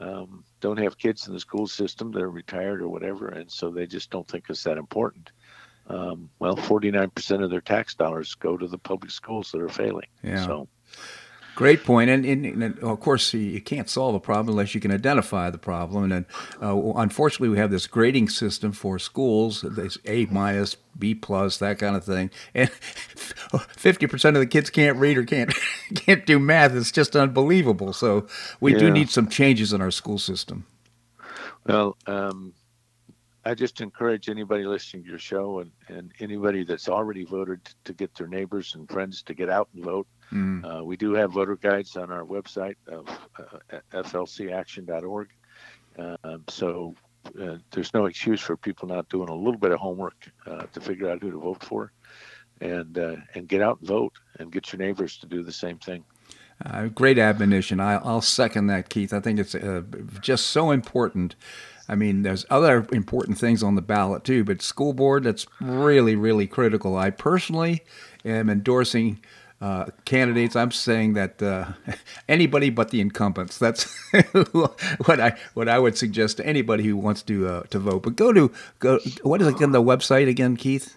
um, 0.00 0.44
don't 0.60 0.78
have 0.78 0.98
kids 0.98 1.28
in 1.28 1.34
the 1.34 1.40
school 1.40 1.66
system. 1.66 2.10
They're 2.10 2.30
retired 2.30 2.82
or 2.82 2.88
whatever, 2.88 3.28
and 3.28 3.50
so 3.50 3.70
they 3.70 3.86
just 3.86 4.10
don't 4.10 4.26
think 4.26 4.46
it's 4.48 4.64
that 4.64 4.78
important. 4.78 5.30
Um, 5.86 6.30
well, 6.38 6.56
49% 6.56 7.42
of 7.42 7.50
their 7.50 7.60
tax 7.60 7.94
dollars 7.94 8.34
go 8.34 8.56
to 8.56 8.66
the 8.66 8.78
public 8.78 9.10
schools 9.10 9.50
that 9.52 9.60
are 9.60 9.68
failing. 9.68 10.08
Yeah. 10.22 10.46
So 10.46 10.68
Great 11.60 11.84
point. 11.84 12.08
And, 12.08 12.24
and, 12.24 12.46
and, 12.46 12.78
of 12.78 13.00
course, 13.00 13.34
you 13.34 13.60
can't 13.60 13.86
solve 13.86 14.14
a 14.14 14.18
problem 14.18 14.54
unless 14.54 14.74
you 14.74 14.80
can 14.80 14.90
identify 14.90 15.50
the 15.50 15.58
problem. 15.58 16.10
And 16.10 16.24
uh, 16.62 16.74
unfortunately, 16.94 17.50
we 17.50 17.58
have 17.58 17.70
this 17.70 17.86
grading 17.86 18.30
system 18.30 18.72
for 18.72 18.98
schools, 18.98 19.60
this 19.60 19.98
A 20.06 20.24
minus, 20.24 20.78
B 20.98 21.14
plus, 21.14 21.58
that 21.58 21.78
kind 21.78 21.96
of 21.96 22.02
thing. 22.02 22.30
And 22.54 22.70
50% 23.50 24.28
of 24.28 24.34
the 24.36 24.46
kids 24.46 24.70
can't 24.70 24.96
read 24.96 25.18
or 25.18 25.24
can't 25.24 25.52
can't 25.94 26.24
do 26.24 26.38
math. 26.38 26.74
It's 26.74 26.90
just 26.90 27.14
unbelievable. 27.14 27.92
So 27.92 28.26
we 28.58 28.72
yeah. 28.72 28.78
do 28.78 28.90
need 28.90 29.10
some 29.10 29.28
changes 29.28 29.74
in 29.74 29.82
our 29.82 29.90
school 29.90 30.16
system. 30.16 30.64
Well, 31.66 31.94
um, 32.06 32.54
I 33.50 33.54
just 33.54 33.80
encourage 33.80 34.28
anybody 34.28 34.62
listening 34.62 35.02
to 35.02 35.08
your 35.08 35.18
show 35.18 35.58
and, 35.58 35.72
and 35.88 36.12
anybody 36.20 36.62
that's 36.62 36.88
already 36.88 37.24
voted 37.24 37.60
to 37.82 37.92
get 37.92 38.14
their 38.14 38.28
neighbors 38.28 38.76
and 38.76 38.88
friends 38.88 39.22
to 39.24 39.34
get 39.34 39.50
out 39.50 39.68
and 39.74 39.84
vote. 39.84 40.06
Mm. 40.32 40.64
Uh, 40.64 40.84
we 40.84 40.96
do 40.96 41.14
have 41.14 41.32
voter 41.32 41.56
guides 41.56 41.96
on 41.96 42.12
our 42.12 42.24
website 42.24 42.76
of 42.86 43.08
uh, 43.92 44.02
flcaction.org. 44.04 45.28
Uh, 45.98 46.38
so 46.48 46.94
uh, 47.42 47.56
there's 47.72 47.92
no 47.92 48.06
excuse 48.06 48.40
for 48.40 48.56
people 48.56 48.86
not 48.86 49.08
doing 49.08 49.28
a 49.28 49.34
little 49.34 49.58
bit 49.58 49.72
of 49.72 49.80
homework 49.80 50.30
uh, 50.46 50.66
to 50.72 50.80
figure 50.80 51.10
out 51.10 51.20
who 51.20 51.32
to 51.32 51.40
vote 51.40 51.64
for, 51.64 51.90
and 52.60 52.98
uh, 52.98 53.16
and 53.34 53.48
get 53.48 53.60
out 53.60 53.80
and 53.80 53.88
vote 53.88 54.12
and 54.38 54.52
get 54.52 54.72
your 54.72 54.78
neighbors 54.78 55.18
to 55.18 55.26
do 55.26 55.42
the 55.42 55.50
same 55.50 55.78
thing. 55.78 56.04
great 56.94 57.18
admonition. 57.18 57.80
I, 57.80 57.98
will 57.98 58.20
second 58.20 58.68
that, 58.68 58.90
Keith. 58.90 59.12
I 59.12 59.18
think 59.18 59.40
it's 59.40 59.56
just 60.20 60.46
so 60.46 60.70
important 60.70 61.34
I 61.90 61.96
mean, 61.96 62.22
there's 62.22 62.46
other 62.50 62.86
important 62.92 63.36
things 63.36 63.64
on 63.64 63.74
the 63.74 63.82
ballot 63.82 64.22
too, 64.22 64.44
but 64.44 64.62
school 64.62 64.92
board, 64.92 65.24
that's 65.24 65.44
really, 65.60 66.14
really 66.14 66.46
critical. 66.46 66.96
I 66.96 67.10
personally 67.10 67.82
am 68.24 68.48
endorsing 68.48 69.18
uh, 69.60 69.86
candidates. 70.04 70.54
I'm 70.54 70.70
saying 70.70 71.14
that 71.14 71.42
uh, 71.42 71.72
anybody 72.28 72.70
but 72.70 72.90
the 72.90 73.00
incumbents. 73.00 73.58
That's 73.58 73.92
what 74.52 75.18
I 75.18 75.36
what 75.54 75.68
I 75.68 75.80
would 75.80 75.98
suggest 75.98 76.36
to 76.36 76.46
anybody 76.46 76.84
who 76.84 76.96
wants 76.96 77.22
to 77.22 77.48
uh, 77.48 77.62
to 77.64 77.80
vote. 77.80 78.04
But 78.04 78.14
go 78.14 78.32
to 78.32 78.52
go. 78.78 79.00
What 79.22 79.42
is 79.42 79.48
again 79.48 79.72
the 79.72 79.82
website 79.82 80.28
again, 80.28 80.56
Keith? 80.56 80.96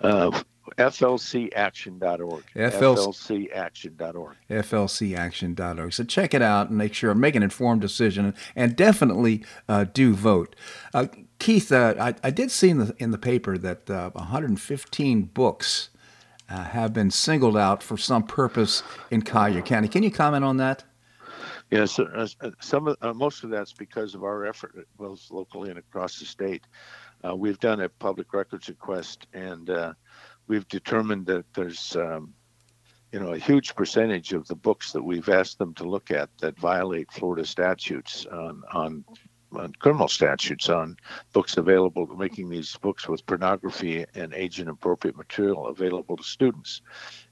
Uh, 0.00 0.40
flcaction.org. 0.76 2.44
flcaction.org. 2.54 4.36
flcaction.org. 4.48 5.92
So 5.92 6.04
check 6.04 6.34
it 6.34 6.42
out 6.42 6.68
and 6.68 6.78
make 6.78 6.94
sure, 6.94 7.14
make 7.14 7.34
an 7.34 7.42
informed 7.42 7.80
decision, 7.80 8.34
and 8.54 8.76
definitely 8.76 9.44
uh, 9.68 9.84
do 9.84 10.14
vote. 10.14 10.54
Uh, 10.94 11.06
Keith, 11.38 11.72
uh, 11.72 11.94
I, 11.98 12.14
I, 12.22 12.30
did 12.30 12.50
see 12.50 12.70
in 12.70 12.78
the, 12.78 12.94
in 12.98 13.10
the 13.10 13.18
paper 13.18 13.58
that 13.58 13.88
115 13.88 15.22
uh, 15.22 15.26
books 15.34 15.90
uh, 16.48 16.64
have 16.64 16.92
been 16.92 17.10
singled 17.10 17.56
out 17.56 17.82
for 17.82 17.96
some 17.96 18.22
purpose 18.22 18.82
in 19.10 19.22
Collier 19.22 19.62
County. 19.62 19.88
Can 19.88 20.02
you 20.02 20.10
comment 20.10 20.44
on 20.44 20.58
that? 20.58 20.84
Yes, 21.70 21.98
uh, 21.98 22.26
some 22.60 22.88
of, 22.88 23.16
most 23.16 23.44
of 23.44 23.50
that's 23.50 23.72
because 23.72 24.14
of 24.14 24.24
our 24.24 24.44
effort, 24.44 24.86
both 24.98 25.30
locally 25.30 25.70
and 25.70 25.78
across 25.78 26.18
the 26.18 26.26
state. 26.26 26.64
we've 27.34 27.58
done 27.60 27.80
a 27.80 27.88
public 27.88 28.34
records 28.34 28.68
request, 28.68 29.26
and 29.32 29.70
we've 30.46 30.68
determined 30.68 31.26
that 31.26 31.44
there's 31.54 31.96
um, 31.96 32.34
you 33.12 33.20
know 33.20 33.32
a 33.32 33.38
huge 33.38 33.74
percentage 33.74 34.32
of 34.32 34.46
the 34.46 34.54
books 34.54 34.92
that 34.92 35.02
we've 35.02 35.28
asked 35.28 35.58
them 35.58 35.74
to 35.74 35.84
look 35.84 36.10
at 36.10 36.30
that 36.38 36.58
violate 36.58 37.10
Florida 37.12 37.44
statutes 37.44 38.26
on, 38.26 38.62
on 38.72 39.04
on 39.54 39.70
criminal 39.74 40.08
statutes 40.08 40.70
on 40.70 40.96
books 41.34 41.58
available, 41.58 42.06
making 42.16 42.48
these 42.48 42.74
books 42.76 43.06
with 43.06 43.26
pornography 43.26 44.04
and 44.14 44.32
age 44.32 44.60
inappropriate 44.60 45.14
material 45.14 45.68
available 45.68 46.16
to 46.16 46.22
students. 46.22 46.80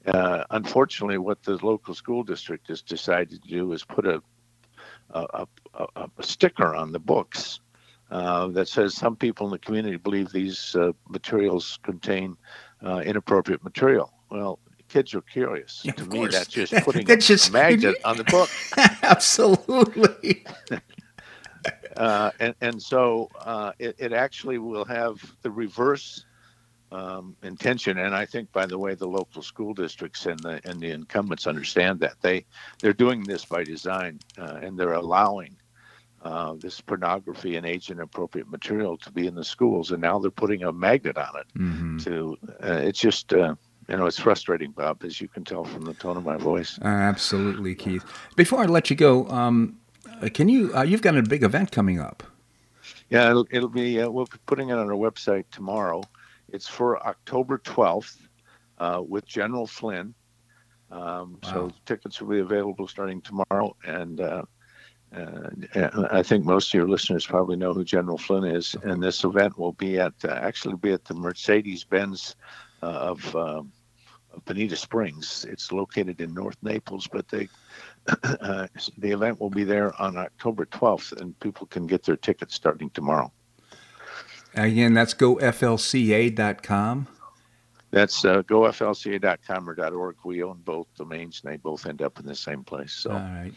Uh, 0.06 0.44
unfortunately, 0.50 1.16
what 1.16 1.42
the 1.42 1.56
local 1.64 1.94
school 1.94 2.22
district 2.22 2.68
has 2.68 2.82
decided 2.82 3.42
to 3.42 3.48
do 3.48 3.72
is 3.72 3.84
put 3.84 4.06
a 4.06 4.22
a, 5.12 5.46
a, 5.74 5.86
a 6.18 6.22
sticker 6.22 6.74
on 6.74 6.92
the 6.92 6.98
books 6.98 7.60
uh, 8.10 8.48
that 8.48 8.68
says 8.68 8.94
some 8.94 9.16
people 9.16 9.46
in 9.46 9.52
the 9.52 9.58
community 9.58 9.96
believe 9.96 10.30
these 10.30 10.74
uh, 10.76 10.92
materials 11.08 11.78
contain 11.82 12.36
uh, 12.84 13.02
inappropriate 13.04 13.62
material. 13.64 14.12
Well, 14.30 14.58
kids 14.88 15.14
are 15.14 15.22
curious. 15.22 15.82
Yeah, 15.84 15.92
to 15.92 16.04
me, 16.06 16.26
that's 16.26 16.48
just 16.48 16.72
putting 16.84 17.06
that's 17.06 17.26
just, 17.26 17.48
a 17.48 17.52
magnet 17.52 17.96
on 18.04 18.16
the 18.16 18.24
book. 18.24 18.50
Absolutely. 19.02 20.44
uh, 21.96 22.30
and, 22.40 22.54
and 22.60 22.82
so 22.82 23.30
uh, 23.40 23.72
it, 23.78 23.96
it, 23.98 24.12
actually 24.12 24.58
will 24.58 24.84
have 24.84 25.20
the 25.42 25.50
reverse 25.50 26.24
um, 26.92 27.36
intention. 27.42 27.98
And 27.98 28.14
I 28.14 28.26
think, 28.26 28.50
by 28.52 28.66
the 28.66 28.78
way, 28.78 28.94
the 28.94 29.06
local 29.06 29.42
school 29.42 29.74
districts 29.74 30.26
and 30.26 30.38
the 30.40 30.60
and 30.64 30.80
the 30.80 30.90
incumbents 30.90 31.46
understand 31.46 32.00
that 32.00 32.14
they 32.20 32.44
they're 32.80 32.92
doing 32.92 33.22
this 33.22 33.44
by 33.44 33.64
design, 33.64 34.18
uh, 34.38 34.58
and 34.62 34.78
they're 34.78 34.94
allowing 34.94 35.56
uh, 36.22 36.54
this 36.54 36.80
pornography 36.80 37.56
and 37.56 37.64
age 37.66 37.90
inappropriate 37.90 38.50
material 38.50 38.96
to 38.98 39.10
be 39.10 39.26
in 39.26 39.34
the 39.34 39.44
schools, 39.44 39.90
and 39.90 40.02
now 40.02 40.18
they're 40.18 40.30
putting 40.30 40.62
a 40.62 40.72
magnet 40.72 41.16
on 41.16 41.30
it. 41.38 41.46
Mm-hmm. 41.58 41.98
To 41.98 42.36
uh, 42.62 42.72
it's 42.72 42.98
just 42.98 43.32
uh, 43.32 43.54
you 43.88 43.96
know 43.96 44.06
it's 44.06 44.18
frustrating, 44.18 44.72
Bob, 44.72 45.02
as 45.04 45.20
you 45.20 45.28
can 45.28 45.44
tell 45.44 45.64
from 45.64 45.82
the 45.82 45.94
tone 45.94 46.16
of 46.16 46.24
my 46.24 46.36
voice. 46.36 46.78
absolutely, 46.82 47.74
Keith. 47.74 48.04
Before 48.36 48.60
I 48.60 48.66
let 48.66 48.90
you 48.90 48.96
go, 48.96 49.28
um, 49.28 49.78
uh, 50.20 50.28
can 50.32 50.48
you? 50.48 50.74
Uh, 50.76 50.82
you've 50.82 51.02
got 51.02 51.16
a 51.16 51.22
big 51.22 51.42
event 51.42 51.72
coming 51.72 51.98
up. 51.98 52.22
Yeah, 53.08 53.30
it'll, 53.30 53.46
it'll 53.50 53.68
be. 53.68 54.00
Uh, 54.00 54.10
we'll 54.10 54.26
be 54.26 54.38
putting 54.46 54.68
it 54.68 54.74
on 54.74 54.88
our 54.90 54.96
website 54.96 55.44
tomorrow. 55.50 56.02
It's 56.52 56.68
for 56.68 57.04
October 57.06 57.58
12th 57.58 58.18
uh, 58.78 59.02
with 59.06 59.24
General 59.24 59.66
Flynn. 59.66 60.14
Um, 60.90 61.38
wow. 61.44 61.52
So 61.52 61.70
tickets 61.86 62.20
will 62.20 62.28
be 62.28 62.40
available 62.40 62.88
starting 62.88 63.22
tomorrow, 63.22 63.74
and 63.86 64.20
uh, 65.14 66.06
I 66.10 66.22
think 66.22 66.44
most 66.44 66.68
of 66.68 66.74
your 66.74 66.88
listeners 66.88 67.26
probably 67.26 67.56
know 67.56 67.74
who 67.74 67.84
General 67.84 68.18
Flynn 68.18 68.44
is. 68.44 68.76
And 68.82 69.02
this 69.02 69.24
event 69.24 69.58
will 69.58 69.72
be 69.72 69.98
at 69.98 70.14
uh, 70.24 70.28
actually 70.28 70.76
be 70.76 70.92
at 70.92 71.04
the 71.04 71.14
Mercedes-Benz 71.14 72.36
uh, 72.82 72.86
of, 72.86 73.36
um, 73.36 73.72
of 74.32 74.44
Bonita 74.44 74.76
Springs. 74.76 75.44
It's 75.48 75.72
located 75.72 76.20
in 76.20 76.32
North 76.32 76.56
Naples, 76.62 77.08
but 77.10 77.28
they 77.28 77.48
uh, 78.22 78.68
the 78.98 79.10
event 79.10 79.40
will 79.40 79.50
be 79.50 79.64
there 79.64 80.00
on 80.00 80.16
October 80.16 80.64
12th, 80.66 81.20
and 81.20 81.38
people 81.40 81.66
can 81.66 81.86
get 81.86 82.04
their 82.04 82.16
tickets 82.16 82.54
starting 82.54 82.90
tomorrow. 82.90 83.32
Again, 84.54 84.94
that's 84.94 85.14
goflca.com. 85.14 87.06
That's 87.92 88.24
uh, 88.24 88.42
goflca.com 88.42 89.68
or 89.68 89.92
.org. 89.92 90.16
We 90.24 90.42
own 90.42 90.60
both 90.64 90.86
domains, 90.96 91.42
and 91.42 91.52
they 91.52 91.56
both 91.56 91.86
end 91.86 92.02
up 92.02 92.20
in 92.20 92.26
the 92.26 92.36
same 92.36 92.62
place. 92.62 92.92
So, 92.92 93.10
all 93.10 93.18
right. 93.18 93.52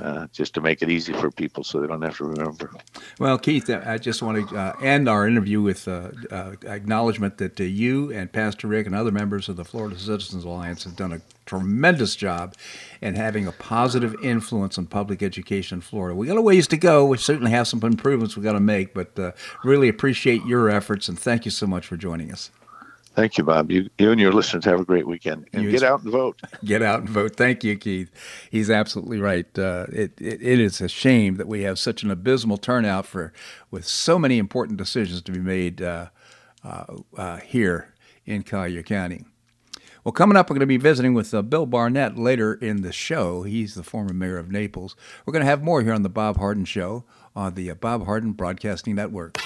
Uh, 0.00 0.26
just 0.32 0.54
to 0.54 0.62
make 0.62 0.80
it 0.80 0.88
easy 0.88 1.12
for 1.12 1.30
people 1.30 1.62
so 1.62 1.78
they 1.78 1.86
don't 1.86 2.00
have 2.00 2.16
to 2.16 2.24
remember. 2.24 2.70
Well, 3.18 3.36
Keith, 3.36 3.68
I 3.68 3.98
just 3.98 4.22
want 4.22 4.48
to 4.48 4.56
uh, 4.56 4.72
end 4.80 5.10
our 5.10 5.28
interview 5.28 5.60
with 5.60 5.86
uh, 5.86 6.10
uh 6.30 6.52
acknowledgement 6.64 7.36
that 7.36 7.60
uh, 7.60 7.64
you 7.64 8.10
and 8.10 8.32
Pastor 8.32 8.66
Rick 8.66 8.86
and 8.86 8.94
other 8.94 9.10
members 9.10 9.50
of 9.50 9.56
the 9.56 9.64
Florida 9.64 9.98
Citizens 9.98 10.44
Alliance 10.44 10.84
have 10.84 10.96
done 10.96 11.12
a 11.12 11.20
tremendous 11.44 12.16
job 12.16 12.54
in 13.02 13.14
having 13.14 13.46
a 13.46 13.52
positive 13.52 14.16
influence 14.22 14.78
on 14.78 14.86
public 14.86 15.22
education 15.22 15.78
in 15.78 15.82
Florida. 15.82 16.16
We 16.16 16.26
got 16.26 16.38
a 16.38 16.42
ways 16.42 16.66
to 16.68 16.78
go. 16.78 17.04
We 17.04 17.18
certainly 17.18 17.50
have 17.50 17.68
some 17.68 17.80
improvements 17.82 18.36
we 18.38 18.42
got 18.42 18.52
to 18.52 18.60
make, 18.60 18.94
but 18.94 19.18
uh, 19.18 19.32
really 19.64 19.90
appreciate 19.90 20.42
your 20.46 20.70
efforts 20.70 21.10
and 21.10 21.18
thank 21.18 21.44
you 21.44 21.50
so 21.50 21.66
much 21.66 21.86
for 21.86 21.98
joining 21.98 22.32
us. 22.32 22.50
Thank 23.20 23.36
you, 23.36 23.44
Bob. 23.44 23.70
You, 23.70 23.90
you 23.98 24.12
and 24.12 24.18
your 24.18 24.32
listeners 24.32 24.64
have 24.64 24.80
a 24.80 24.84
great 24.86 25.06
weekend 25.06 25.46
and 25.52 25.62
you 25.62 25.70
get 25.70 25.82
out 25.82 26.02
and 26.02 26.10
vote. 26.10 26.40
Get 26.64 26.80
out 26.80 27.00
and 27.00 27.08
vote. 27.10 27.36
Thank 27.36 27.62
you, 27.62 27.76
Keith. 27.76 28.10
He's 28.50 28.70
absolutely 28.70 29.20
right. 29.20 29.46
Uh, 29.58 29.84
it, 29.92 30.18
it, 30.18 30.40
it 30.40 30.58
is 30.58 30.80
a 30.80 30.88
shame 30.88 31.34
that 31.34 31.46
we 31.46 31.60
have 31.60 31.78
such 31.78 32.02
an 32.02 32.10
abysmal 32.10 32.56
turnout 32.56 33.04
for 33.04 33.34
with 33.70 33.84
so 33.84 34.18
many 34.18 34.38
important 34.38 34.78
decisions 34.78 35.20
to 35.20 35.32
be 35.32 35.38
made 35.38 35.82
uh, 35.82 36.06
uh, 36.64 36.84
uh 37.14 37.36
here 37.40 37.92
in 38.24 38.42
Collier 38.42 38.82
County. 38.82 39.26
Well, 40.02 40.12
coming 40.12 40.38
up, 40.38 40.48
we're 40.48 40.54
going 40.54 40.60
to 40.60 40.66
be 40.66 40.78
visiting 40.78 41.12
with 41.12 41.34
uh, 41.34 41.42
Bill 41.42 41.66
Barnett 41.66 42.16
later 42.16 42.54
in 42.54 42.80
the 42.80 42.90
show. 42.90 43.42
He's 43.42 43.74
the 43.74 43.82
former 43.82 44.14
mayor 44.14 44.38
of 44.38 44.50
Naples. 44.50 44.96
We're 45.26 45.34
going 45.34 45.44
to 45.44 45.50
have 45.50 45.62
more 45.62 45.82
here 45.82 45.92
on 45.92 46.04
the 46.04 46.08
Bob 46.08 46.38
Harden 46.38 46.64
Show 46.64 47.04
on 47.36 47.52
the 47.52 47.70
uh, 47.70 47.74
Bob 47.74 48.06
Harden 48.06 48.32
Broadcasting 48.32 48.94
Network. 48.94 49.36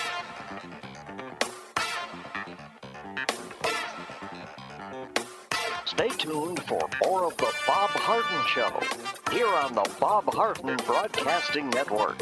Harden 8.06 8.46
Show 8.48 9.34
here 9.34 9.48
on 9.48 9.74
the 9.74 9.90
Bob 9.98 10.26
Harden 10.34 10.76
Broadcasting 10.84 11.70
Network. 11.70 12.20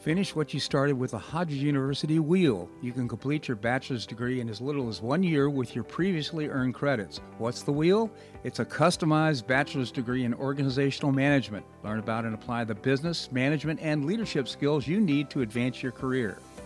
Finish 0.00 0.34
what 0.34 0.52
you 0.52 0.58
started 0.58 0.98
with 0.98 1.14
a 1.14 1.18
Hodges 1.18 1.62
University 1.62 2.18
wheel. 2.18 2.68
You 2.82 2.90
can 2.90 3.06
complete 3.06 3.46
your 3.46 3.56
bachelor's 3.56 4.04
degree 4.04 4.40
in 4.40 4.48
as 4.48 4.60
little 4.60 4.88
as 4.88 5.00
one 5.00 5.22
year 5.22 5.48
with 5.48 5.76
your 5.76 5.84
previously 5.84 6.48
earned 6.48 6.74
credits. 6.74 7.20
What's 7.38 7.62
the 7.62 7.70
wheel? 7.70 8.10
It's 8.42 8.58
a 8.58 8.64
customized 8.64 9.46
bachelor's 9.46 9.92
degree 9.92 10.24
in 10.24 10.34
organizational 10.34 11.12
management. 11.12 11.64
Learn 11.84 12.00
about 12.00 12.24
and 12.24 12.34
apply 12.34 12.64
the 12.64 12.74
business, 12.74 13.30
management, 13.30 13.78
and 13.80 14.06
leadership 14.06 14.48
skills 14.48 14.88
you 14.88 14.98
need 14.98 15.30
to 15.30 15.42
advance 15.42 15.84
your 15.84 15.92
career. 15.92 16.38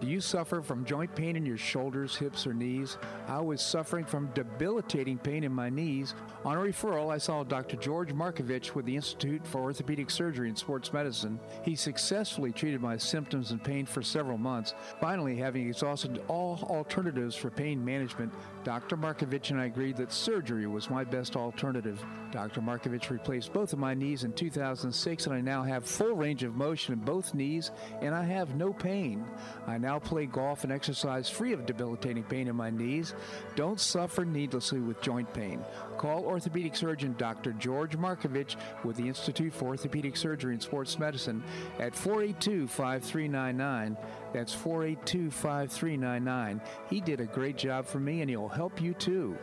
Do 0.00 0.06
you 0.06 0.22
suffer 0.22 0.62
from 0.62 0.86
joint 0.86 1.14
pain 1.14 1.36
in 1.36 1.44
your 1.44 1.58
shoulders, 1.58 2.16
hips, 2.16 2.46
or 2.46 2.54
knees? 2.54 2.96
I 3.28 3.38
was 3.38 3.60
suffering 3.60 4.06
from 4.06 4.30
debilitating 4.32 5.18
pain 5.18 5.44
in 5.44 5.52
my 5.52 5.68
knees. 5.68 6.14
On 6.42 6.56
a 6.56 6.60
referral, 6.60 7.12
I 7.12 7.18
saw 7.18 7.44
Dr. 7.44 7.76
George 7.76 8.14
Markovich 8.14 8.74
with 8.74 8.86
the 8.86 8.96
Institute 8.96 9.46
for 9.46 9.60
Orthopedic 9.60 10.08
Surgery 10.08 10.48
and 10.48 10.56
Sports 10.56 10.94
Medicine. 10.94 11.38
He 11.62 11.76
successfully 11.76 12.50
treated 12.50 12.80
my 12.80 12.96
symptoms 12.96 13.50
and 13.50 13.62
pain 13.62 13.84
for 13.84 14.00
several 14.00 14.38
months. 14.38 14.72
Finally, 15.02 15.36
having 15.36 15.68
exhausted 15.68 16.22
all 16.28 16.58
alternatives 16.70 17.36
for 17.36 17.50
pain 17.50 17.84
management, 17.84 18.32
Dr. 18.62 18.96
Markovich 18.96 19.50
and 19.50 19.58
I 19.58 19.64
agreed 19.64 19.96
that 19.96 20.12
surgery 20.12 20.66
was 20.66 20.90
my 20.90 21.02
best 21.02 21.34
alternative. 21.34 22.04
Dr. 22.30 22.60
Markovich 22.60 23.08
replaced 23.08 23.52
both 23.54 23.72
of 23.72 23.78
my 23.78 23.94
knees 23.94 24.24
in 24.24 24.32
2006, 24.34 25.26
and 25.26 25.34
I 25.34 25.40
now 25.40 25.62
have 25.62 25.86
full 25.86 26.14
range 26.14 26.42
of 26.42 26.54
motion 26.54 26.92
in 26.92 27.00
both 27.00 27.32
knees, 27.32 27.70
and 28.02 28.14
I 28.14 28.22
have 28.24 28.54
no 28.54 28.72
pain. 28.72 29.24
I 29.66 29.78
now 29.78 29.98
play 29.98 30.26
golf 30.26 30.62
and 30.62 30.72
exercise 30.72 31.28
free 31.28 31.54
of 31.54 31.64
debilitating 31.64 32.22
pain 32.24 32.48
in 32.48 32.56
my 32.56 32.68
knees. 32.68 33.14
Don't 33.56 33.80
suffer 33.80 34.26
needlessly 34.26 34.80
with 34.80 35.00
joint 35.00 35.32
pain. 35.32 35.64
Call 35.96 36.24
orthopedic 36.24 36.76
surgeon 36.76 37.14
Dr. 37.18 37.52
George 37.52 37.96
Markovich 37.96 38.56
with 38.84 38.96
the 38.96 39.08
Institute 39.08 39.54
for 39.54 39.68
Orthopedic 39.68 40.16
Surgery 40.16 40.52
and 40.52 40.62
Sports 40.62 40.98
Medicine 40.98 41.42
at 41.78 41.96
482 41.96 42.68
5399. 42.68 43.96
That's 44.32 44.52
482 44.52 45.30
5399. 45.30 46.60
He 46.88 47.00
did 47.00 47.20
a 47.20 47.26
great 47.26 47.56
job 47.56 47.86
for 47.86 47.98
me, 47.98 48.20
and 48.20 48.30
he'll 48.30 48.49
help 48.54 48.80
you 48.80 48.94
too. 48.94 49.36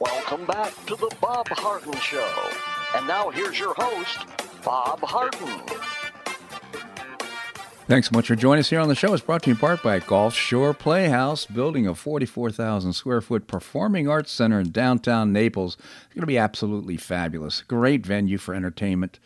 Welcome 0.00 0.46
back 0.46 0.74
to 0.86 0.96
the 0.96 1.14
Bob 1.20 1.46
Harden 1.48 1.92
Show. 2.00 2.50
And 2.96 3.06
now 3.06 3.30
here's 3.30 3.58
your 3.58 3.74
host, 3.74 4.26
Bob 4.64 5.00
Harden. 5.00 5.91
Thanks 7.92 8.08
so 8.08 8.16
much 8.16 8.28
for 8.28 8.36
joining 8.36 8.60
us 8.60 8.70
here 8.70 8.80
on 8.80 8.88
the 8.88 8.94
show. 8.94 9.12
It's 9.12 9.22
brought 9.22 9.42
to 9.42 9.50
you 9.50 9.54
in 9.54 9.60
part 9.60 9.82
by 9.82 9.98
Gulf 9.98 10.32
Shore 10.32 10.72
Playhouse, 10.72 11.44
building 11.44 11.86
a 11.86 11.94
44,000 11.94 12.94
square 12.94 13.20
foot 13.20 13.46
performing 13.46 14.08
arts 14.08 14.32
center 14.32 14.60
in 14.60 14.70
downtown 14.70 15.30
Naples. 15.30 15.76
It's 16.06 16.14
going 16.14 16.22
to 16.22 16.26
be 16.26 16.38
absolutely 16.38 16.96
fabulous. 16.96 17.60
Great 17.60 18.06
venue 18.06 18.38
for 18.38 18.54
entertainment 18.54 19.18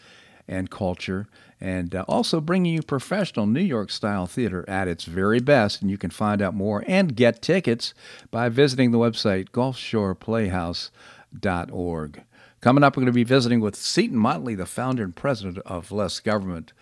and 0.49 0.69
culture, 0.69 1.29
and 1.61 1.95
uh, 1.95 2.05
also 2.09 2.41
bringing 2.41 2.75
you 2.75 2.83
professional 2.83 3.47
New 3.47 3.61
York 3.61 3.93
style 3.93 4.27
theater 4.27 4.69
at 4.69 4.89
its 4.89 5.05
very 5.05 5.39
best. 5.39 5.81
And 5.81 5.89
you 5.89 5.97
can 5.97 6.11
find 6.11 6.43
out 6.43 6.53
more 6.53 6.83
and 6.89 7.15
get 7.15 7.43
tickets 7.43 7.95
by 8.33 8.49
visiting 8.49 8.91
the 8.91 8.99
website 8.99 9.51
gulfshoreplayhouse.org. 9.51 12.25
Coming 12.61 12.83
up, 12.83 12.97
we're 12.97 13.03
going 13.03 13.07
to 13.07 13.13
be 13.13 13.23
visiting 13.23 13.61
with 13.61 13.77
Seton 13.77 14.19
Motley, 14.19 14.57
the 14.57 14.67
founder 14.67 15.05
and 15.05 15.15
president 15.15 15.59
of 15.59 15.93
Less 15.93 16.19
Government. 16.19 16.73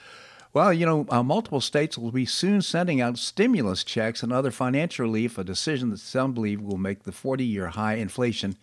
Well, 0.54 0.72
you 0.72 0.86
know, 0.86 1.04
uh, 1.08 1.24
multiple 1.24 1.60
states 1.60 1.98
will 1.98 2.12
be 2.12 2.24
soon 2.24 2.62
sending 2.62 3.00
out 3.00 3.18
stimulus 3.18 3.82
checks 3.82 4.22
and 4.22 4.32
other 4.32 4.52
financial 4.52 5.04
relief, 5.04 5.36
a 5.36 5.42
decision 5.42 5.90
that 5.90 5.98
some 5.98 6.32
believe 6.32 6.60
will 6.60 6.78
make 6.78 7.02
the 7.02 7.10
40 7.10 7.44
year 7.44 7.66
high 7.70 7.94
inflation 7.94 8.56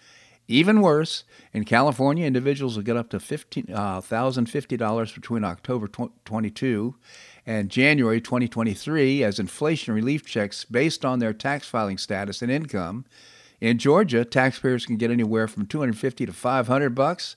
Even 0.48 0.80
worse, 0.80 1.26
in 1.52 1.66
California, 1.66 2.26
individuals 2.26 2.78
will 2.78 2.84
get 2.84 2.96
up 2.96 3.10
to 3.10 3.18
$1,050 3.18 3.72
uh, 5.02 5.14
between 5.14 5.44
October 5.44 5.90
22 6.24 6.96
and 7.46 7.70
January 7.70 8.22
2023 8.22 9.22
as 9.22 9.38
inflation 9.38 9.94
relief 9.94 10.26
checks 10.26 10.64
based 10.64 11.04
on 11.04 11.20
their 11.20 11.34
tax 11.34 11.68
filing 11.68 11.98
status 11.98 12.42
and 12.42 12.50
income. 12.50 13.04
In 13.60 13.78
Georgia, 13.78 14.24
taxpayers 14.24 14.86
can 14.86 14.96
get 14.96 15.12
anywhere 15.12 15.50
from 15.50 15.66
250 15.66 16.26
to 16.26 16.32
500 16.32 16.96
bucks. 16.96 17.36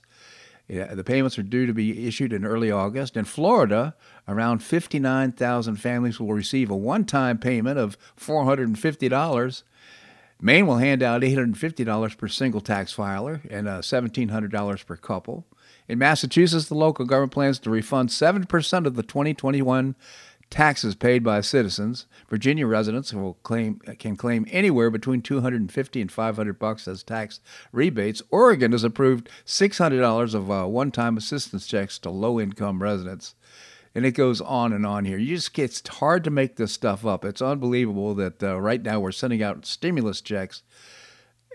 The 0.67 1.03
payments 1.05 1.37
are 1.37 1.43
due 1.43 1.65
to 1.65 1.73
be 1.73 2.07
issued 2.07 2.33
in 2.33 2.45
early 2.45 2.71
August. 2.71 3.15
In 3.15 3.25
Florida, 3.25 3.95
around 4.27 4.59
59,000 4.59 5.75
families 5.75 6.19
will 6.19 6.33
receive 6.33 6.69
a 6.69 6.75
one-time 6.75 7.37
payment 7.37 7.77
of 7.77 7.97
$450 8.19 9.63
Maine 10.41 10.67
will 10.67 10.77
hand 10.77 11.01
out 11.01 11.21
$850 11.21 12.17
per 12.17 12.27
single 12.27 12.61
tax 12.61 12.91
filer 12.91 13.41
and 13.49 13.67
uh, 13.67 13.79
$1,700 13.79 14.85
per 14.85 14.97
couple. 14.97 15.45
In 15.87 15.97
Massachusetts, 15.97 16.67
the 16.67 16.75
local 16.75 17.05
government 17.05 17.31
plans 17.31 17.59
to 17.59 17.69
refund 17.69 18.09
7% 18.09 18.85
of 18.85 18.95
the 18.95 19.03
2021 19.03 19.95
taxes 20.49 20.95
paid 20.95 21.23
by 21.23 21.41
citizens. 21.41 22.05
Virginia 22.29 22.67
residents 22.67 23.13
will 23.13 23.35
claim 23.43 23.79
can 23.99 24.15
claim 24.15 24.45
anywhere 24.49 24.89
between 24.89 25.21
250 25.21 26.01
and 26.01 26.11
500 26.11 26.59
bucks 26.59 26.87
as 26.87 27.03
tax 27.03 27.39
rebates. 27.71 28.21
Oregon 28.31 28.71
has 28.71 28.83
approved 28.83 29.29
$600 29.45 30.33
of 30.33 30.51
uh, 30.51 30.65
one-time 30.65 31.17
assistance 31.17 31.67
checks 31.67 31.99
to 31.99 32.09
low-income 32.09 32.81
residents 32.81 33.35
and 33.95 34.05
it 34.05 34.11
goes 34.11 34.41
on 34.41 34.73
and 34.73 34.85
on 34.85 35.05
here. 35.05 35.17
You 35.17 35.37
just 35.37 35.57
it's 35.57 35.87
hard 35.87 36.25
to 36.25 36.29
make 36.29 36.57
this 36.57 36.73
stuff 36.73 37.05
up. 37.05 37.23
It's 37.23 37.41
unbelievable 37.41 38.13
that 38.15 38.43
uh, 38.43 38.59
right 38.59 38.83
now 38.83 38.99
we're 38.99 39.13
sending 39.13 39.41
out 39.41 39.65
stimulus 39.65 40.21
checks. 40.21 40.61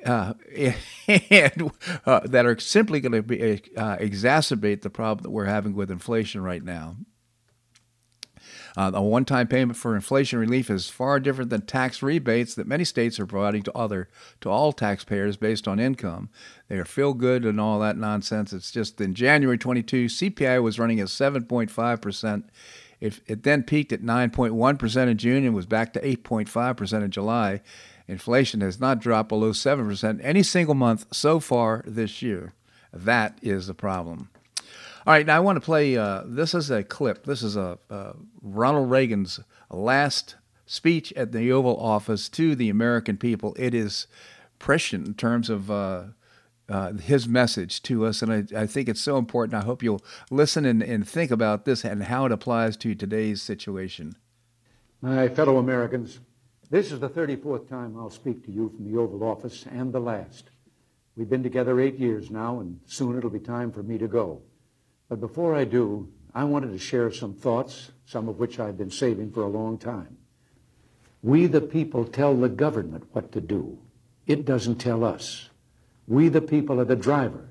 Uh, 0.05 0.33
and 1.07 1.71
uh, 2.07 2.21
that 2.25 2.47
are 2.47 2.59
simply 2.59 3.01
going 3.01 3.23
to 3.23 3.77
uh, 3.77 3.99
exacerbate 3.99 4.81
the 4.81 4.89
problem 4.89 5.23
that 5.23 5.31
we're 5.31 5.45
having 5.45 5.75
with 5.75 5.91
inflation 5.91 6.43
right 6.43 6.65
now. 6.65 6.97
Uh, 8.77 8.91
a 8.95 9.03
one-time 9.03 9.47
payment 9.47 9.77
for 9.77 9.95
inflation 9.95 10.39
relief 10.39 10.71
is 10.71 10.89
far 10.89 11.19
different 11.19 11.51
than 11.51 11.63
tax 11.63 12.03
rebates 12.03 12.55
that 12.55 12.67
many 12.67 12.85
states 12.85 13.19
are 13.19 13.27
providing 13.27 13.63
to 13.63 13.77
other 13.77 14.09
to 14.41 14.49
all 14.49 14.73
taxpayers 14.73 15.37
based 15.37 15.67
on 15.67 15.81
income. 15.81 16.29
They 16.69 16.79
are 16.79 16.85
feel 16.85 17.15
good 17.15 17.45
and 17.45 17.61
all 17.61 17.81
that 17.81 17.97
nonsense. 17.97 18.53
It's 18.53 18.71
just 18.71 19.01
in 19.01 19.15
January 19.15 19.59
22, 19.59 20.07
CPI 20.07 20.63
was 20.63 20.79
running 20.79 21.01
at 21.01 21.09
7.5 21.09 22.01
percent. 22.01 22.51
It, 23.01 23.43
then 23.45 23.63
peaked 23.63 23.93
at 23.93 24.03
9.1 24.03 24.79
percent 24.79 25.11
in 25.11 25.17
June 25.17 25.45
and 25.45 25.55
was 25.55 25.67
back 25.67 25.93
to 25.95 26.01
8.5 26.01 26.77
percent 26.77 27.05
in 27.05 27.11
July. 27.11 27.63
Inflation 28.07 28.61
has 28.61 28.81
not 28.81 29.01
dropped 29.01 29.29
below 29.29 29.53
7 29.53 29.87
percent 29.87 30.21
any 30.23 30.43
single 30.43 30.75
month 30.75 31.07
so 31.11 31.41
far 31.41 31.83
this 31.87 32.23
year. 32.23 32.55
That 32.93 33.39
is 33.41 33.67
the 33.67 33.75
problem. 33.75 34.31
All 35.07 35.15
right, 35.15 35.25
now 35.25 35.37
I 35.37 35.41
want 35.41 35.57
to 35.57 35.61
play. 35.61 35.97
Uh, 35.97 36.25
this 36.27 36.55
is 36.55 36.71
a 36.71 36.85
clip. 36.85 37.25
This 37.25 37.43
is 37.43 37.57
a 37.57 37.79
uh, 37.89 38.13
Ronald 38.43 38.91
Reagan's 38.91 39.41
last 39.71 40.37
speech 40.67 41.11
at 41.15 41.33
the 41.33 41.51
Oval 41.51 41.81
Office 41.81 42.29
to 42.29 42.55
the 42.55 42.69
American 42.69 43.17
people. 43.17 43.57
It 43.59 43.73
is 43.73 44.07
prescient 44.59 45.07
in 45.07 45.15
terms 45.15 45.49
of 45.49 45.71
uh, 45.71 46.05
uh, 46.69 46.93
his 46.93 47.27
message 47.27 47.83
to 47.85 48.05
us, 48.05 48.21
and 48.21 48.31
I, 48.31 48.61
I, 48.61 48.67
think 48.67 48.91
it's 48.91 49.01
so 49.01 49.17
important. 49.17 49.55
I 49.55 49.65
hope 49.65 49.83
you'll 49.83 50.05
listen 50.31 50.67
and, 50.67 50.83
and 50.83 51.09
think 51.09 51.31
about 51.31 51.65
this 51.65 51.83
and 51.83 52.03
how 52.05 52.27
it 52.27 52.33
applies 52.33 52.77
to 52.79 52.95
today's 52.95 53.41
situation. 53.41 54.17
My 55.01 55.29
fellow 55.29 55.57
Americans, 55.57 56.21
this 56.69 56.93
is 56.93 57.01
the 57.01 57.09
34th 57.09 57.71
time 57.71 57.97
I'll 57.99 58.11
speak 58.11 58.45
to 58.45 58.53
you 58.53 58.69
from 58.69 58.85
the 58.85 58.99
Oval 58.99 59.25
Office 59.25 59.65
and 59.73 59.95
the 59.95 59.99
last. 59.99 60.51
We've 61.17 61.31
been 61.31 61.43
together 61.43 61.81
eight 61.81 61.99
years 61.99 62.31
now, 62.31 62.61
and 62.61 62.81
soon 62.85 63.17
it'll 63.17 63.31
be 63.31 63.41
time 63.41 63.73
for 63.73 63.83
me 63.83 63.97
to 63.97 64.07
go. 64.07 64.43
But 65.11 65.21
before 65.21 65.57
I 65.57 65.65
do, 65.65 66.09
I 66.33 66.45
wanted 66.45 66.71
to 66.71 66.79
share 66.79 67.11
some 67.11 67.35
thoughts, 67.35 67.91
some 68.07 68.29
of 68.29 68.39
which 68.39 68.61
I've 68.61 68.79
been 68.79 68.93
saving 68.93 69.33
for 69.33 69.43
a 69.43 69.49
long 69.49 69.77
time. 69.77 70.17
We, 71.21 71.47
the 71.49 71.61
people, 71.61 72.05
tell 72.05 72.37
the 72.37 72.49
government 72.49 73.05
what 73.11 73.33
to 73.33 73.41
do. 73.41 73.77
It 74.29 74.45
doesn't 74.45 74.77
tell 74.77 75.03
us. 75.03 75.51
We, 76.07 76.29
the 76.29 76.41
people, 76.41 76.81
are 76.81 76.85
the 76.85 76.95
driver. 76.95 77.49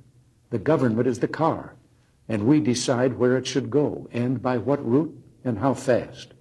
The 0.51 0.57
government 0.57 1.05
is 1.05 1.19
the 1.19 1.27
car. 1.27 1.75
And 2.29 2.47
we 2.47 2.61
decide 2.61 3.17
where 3.17 3.35
it 3.35 3.45
should 3.45 3.69
go 3.69 4.07
and 4.13 4.41
by 4.41 4.57
what 4.57 4.89
route 4.89 5.21
and 5.43 5.59
how 5.59 5.73
fast. 5.73 6.33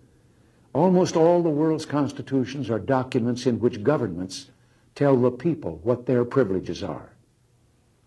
Almost 0.73 1.17
all 1.17 1.43
the 1.43 1.51
world's 1.51 1.85
constitutions 1.85 2.71
are 2.71 2.79
documents 2.79 3.45
in 3.45 3.59
which 3.59 3.83
governments 3.83 4.53
tell 4.95 5.17
the 5.17 5.33
people 5.33 5.81
what 5.83 6.07
their 6.07 6.25
privileges 6.25 6.85
are. 6.85 7.18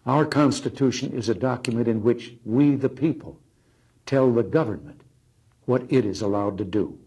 Our 0.06 0.26
Constitution 0.26 1.14
is 1.14 1.30
a 1.30 1.36
document 1.36 1.88
in 1.88 2.02
which 2.04 2.34
we, 2.44 2.76
the 2.76 2.90
people, 2.90 3.40
tell 4.06 4.32
the 4.32 4.44
government 4.44 5.02
what 5.66 5.84
it 5.90 6.06
is 6.06 6.22
allowed 6.22 6.58
to 6.58 6.66
do. 6.66 6.98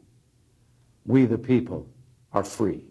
We, 1.05 1.27
the 1.27 1.39
people, 1.39 1.89
are 2.33 2.45
free. 2.45 2.85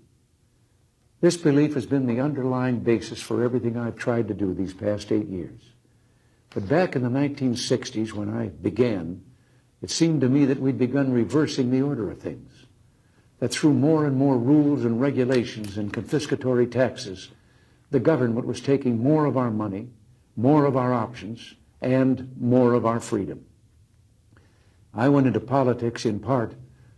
This 1.22 1.38
belief 1.38 1.74
has 1.76 1.86
been 1.86 2.06
the 2.06 2.20
underlying 2.20 2.80
basis 2.80 3.22
for 3.22 3.44
everything 3.44 3.78
I've 3.78 3.96
tried 3.96 4.28
to 4.28 4.34
do 4.34 4.54
these 4.54 4.74
past 4.74 5.12
eight 5.12 5.28
years. 5.28 5.62
But 6.50 6.68
back 6.68 6.96
in 6.96 7.02
the 7.02 7.10
1960s, 7.10 8.12
when 8.12 8.30
I 8.30 8.48
began, 8.48 9.24
it 9.82 9.90
seemed 9.90 10.22
to 10.22 10.30
me 10.30 10.46
that 10.46 10.60
we'd 10.60 10.78
begun 10.78 11.14
reversing 11.14 11.72
the 11.72 11.82
order 11.82 12.12
of 12.12 12.20
things. 12.20 12.66
That 13.40 13.54
through 13.54 13.74
more 13.74 14.06
and 14.06 14.18
more 14.18 14.38
rules 14.38 14.84
and 14.86 15.00
regulations 15.00 15.78
and 15.78 15.94
confiscatory 15.94 16.70
taxes, 16.70 17.30
the 17.94 18.00
government 18.00 18.48
was 18.48 18.60
taking 18.60 19.04
more 19.04 19.26
of 19.26 19.38
our 19.38 19.52
money, 19.52 19.88
more 20.36 20.66
of 20.66 20.76
our 20.76 20.92
options, 20.92 21.54
and 21.80 22.36
more 22.42 22.74
of 22.74 22.88
our 22.88 23.00
freedom. 23.00 23.46
I 24.96 25.10
went 25.10 25.28
into 25.28 25.40
politics 25.40 26.04
in 26.04 26.20
part 26.20 26.56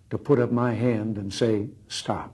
to 0.09 0.17
put 0.17 0.39
up 0.39 0.53
my 0.53 0.73
hand 0.73 1.17
and 1.17 1.33
say, 1.33 1.67
stop. 1.89 2.33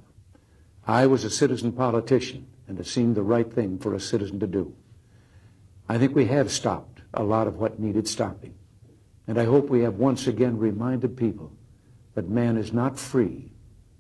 I 0.86 1.08
was 1.08 1.24
a 1.24 1.30
citizen 1.32 1.72
politician, 1.72 2.46
and 2.68 2.80
it 2.80 2.86
seemed 2.86 3.16
the 3.16 3.24
right 3.24 3.52
thing 3.52 3.80
for 3.80 3.96
a 3.96 4.00
citizen 4.00 4.40
to 4.42 4.48
do. 4.48 4.76
I 5.90 5.98
think 5.98 6.16
we 6.16 6.26
have 6.26 6.52
stopped 6.52 7.02
a 7.16 7.24
lot 7.24 7.48
of 7.48 7.58
what 7.58 7.80
needed 7.80 8.08
stopping. 8.08 8.54
And 9.26 9.40
I 9.40 9.46
hope 9.46 9.70
we 9.70 9.82
have 9.82 9.96
once 9.96 10.28
again 10.28 10.60
reminded 10.60 11.18
people 11.18 11.52
that 12.14 12.30
man 12.30 12.58
is 12.58 12.72
not 12.72 13.00
free 13.00 13.52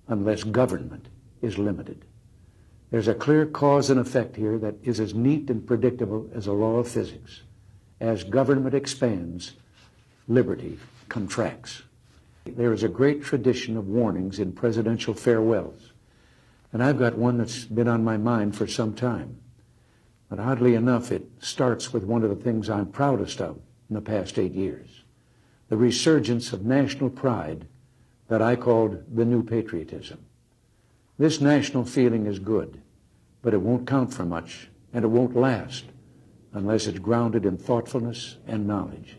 unless 0.08 0.43
government 0.43 1.08
is 1.41 1.58
limited. 1.58 2.06
There's 2.91 3.08
a 3.08 3.15
clear 3.15 3.45
cause 3.45 3.89
and 3.89 3.99
effect 3.99 4.36
here 4.36 4.58
that 4.60 4.75
is 4.84 4.99
as 4.99 5.15
neat 5.15 5.49
and 5.49 5.65
predictable 5.65 6.30
as 6.36 6.47
a 6.47 6.54
law 6.54 6.75
of 6.75 6.89
physics. 6.89 7.41
As 8.01 8.25
government 8.25 8.75
expands, 8.75 9.54
liberty 10.27 10.77
contracts. 11.08 11.84
There 12.45 12.73
is 12.73 12.84
a 12.84 12.89
great 12.89 13.23
tradition 13.23 13.77
of 13.77 13.88
warnings 13.88 14.39
in 14.39 14.51
presidential 14.51 15.13
farewells. 15.13 15.91
And 16.73 16.84
I've 16.84 16.99
got 16.99 17.17
one 17.17 17.38
that's 17.38 17.65
been 17.65 17.88
on 17.88 18.04
my 18.04 18.17
mind 18.17 18.56
for 18.56 18.67
some 18.67 18.93
time. 18.93 19.39
But 20.30 20.39
oddly 20.39 20.75
enough, 20.75 21.12
it 21.12 21.27
starts 21.39 21.93
with 21.93 22.04
one 22.04 22.23
of 22.23 22.30
the 22.30 22.43
things 22.43 22.69
I'm 22.69 22.88
proudest 22.88 23.41
of 23.41 23.58
in 23.89 23.95
the 23.95 24.01
past 24.01 24.38
eight 24.38 24.54
years 24.54 25.04
the 25.69 25.77
resurgence 25.77 26.51
of 26.51 26.65
national 26.65 27.10
pride 27.10 27.65
that 28.27 28.41
I 28.41 28.58
called 28.58 29.01
the 29.15 29.23
new 29.23 29.41
patriotism. 29.41 30.19
This 31.17 31.39
national 31.39 31.86
feeling 31.86 32.25
is 32.25 32.39
good, 32.39 32.81
but 33.41 33.54
it 33.54 33.62
won't 33.62 33.88
count 33.88 34.13
for 34.13 34.25
much, 34.25 34.69
and 34.93 35.04
it 35.04 35.10
won't 35.10 35.36
last 35.36 35.86
unless 36.54 36.88
it's 36.88 36.99
grounded 36.99 37.45
in 37.45 37.58
thoughtfulness 37.58 38.38
and 38.45 38.67
knowledge. 38.67 39.17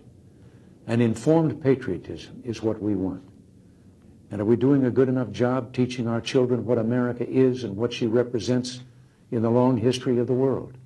An 0.87 1.00
informed 1.00 1.62
patriotism 1.62 2.42
is 2.44 2.62
what 2.62 2.82
we 2.82 2.94
want. 2.94 3.22
And 4.30 4.40
are 4.40 4.46
we 4.46 4.56
doing 4.56 4.85
a 4.85 4.90
good 4.90 5.08
enough 5.08 5.30
job 5.30 5.72
teaching 5.72 6.08
our 6.08 6.20
children 6.20 6.64
what 6.64 6.78
America 6.78 7.28
is 7.28 7.64
and 7.64 7.76
what 7.76 7.92
she 7.92 8.06
represents 8.06 8.80
in 9.30 9.42
the 9.42 9.50
long 9.50 9.76
history 9.76 10.18
of 10.18 10.26
the 10.26 10.32
world? 10.32 10.76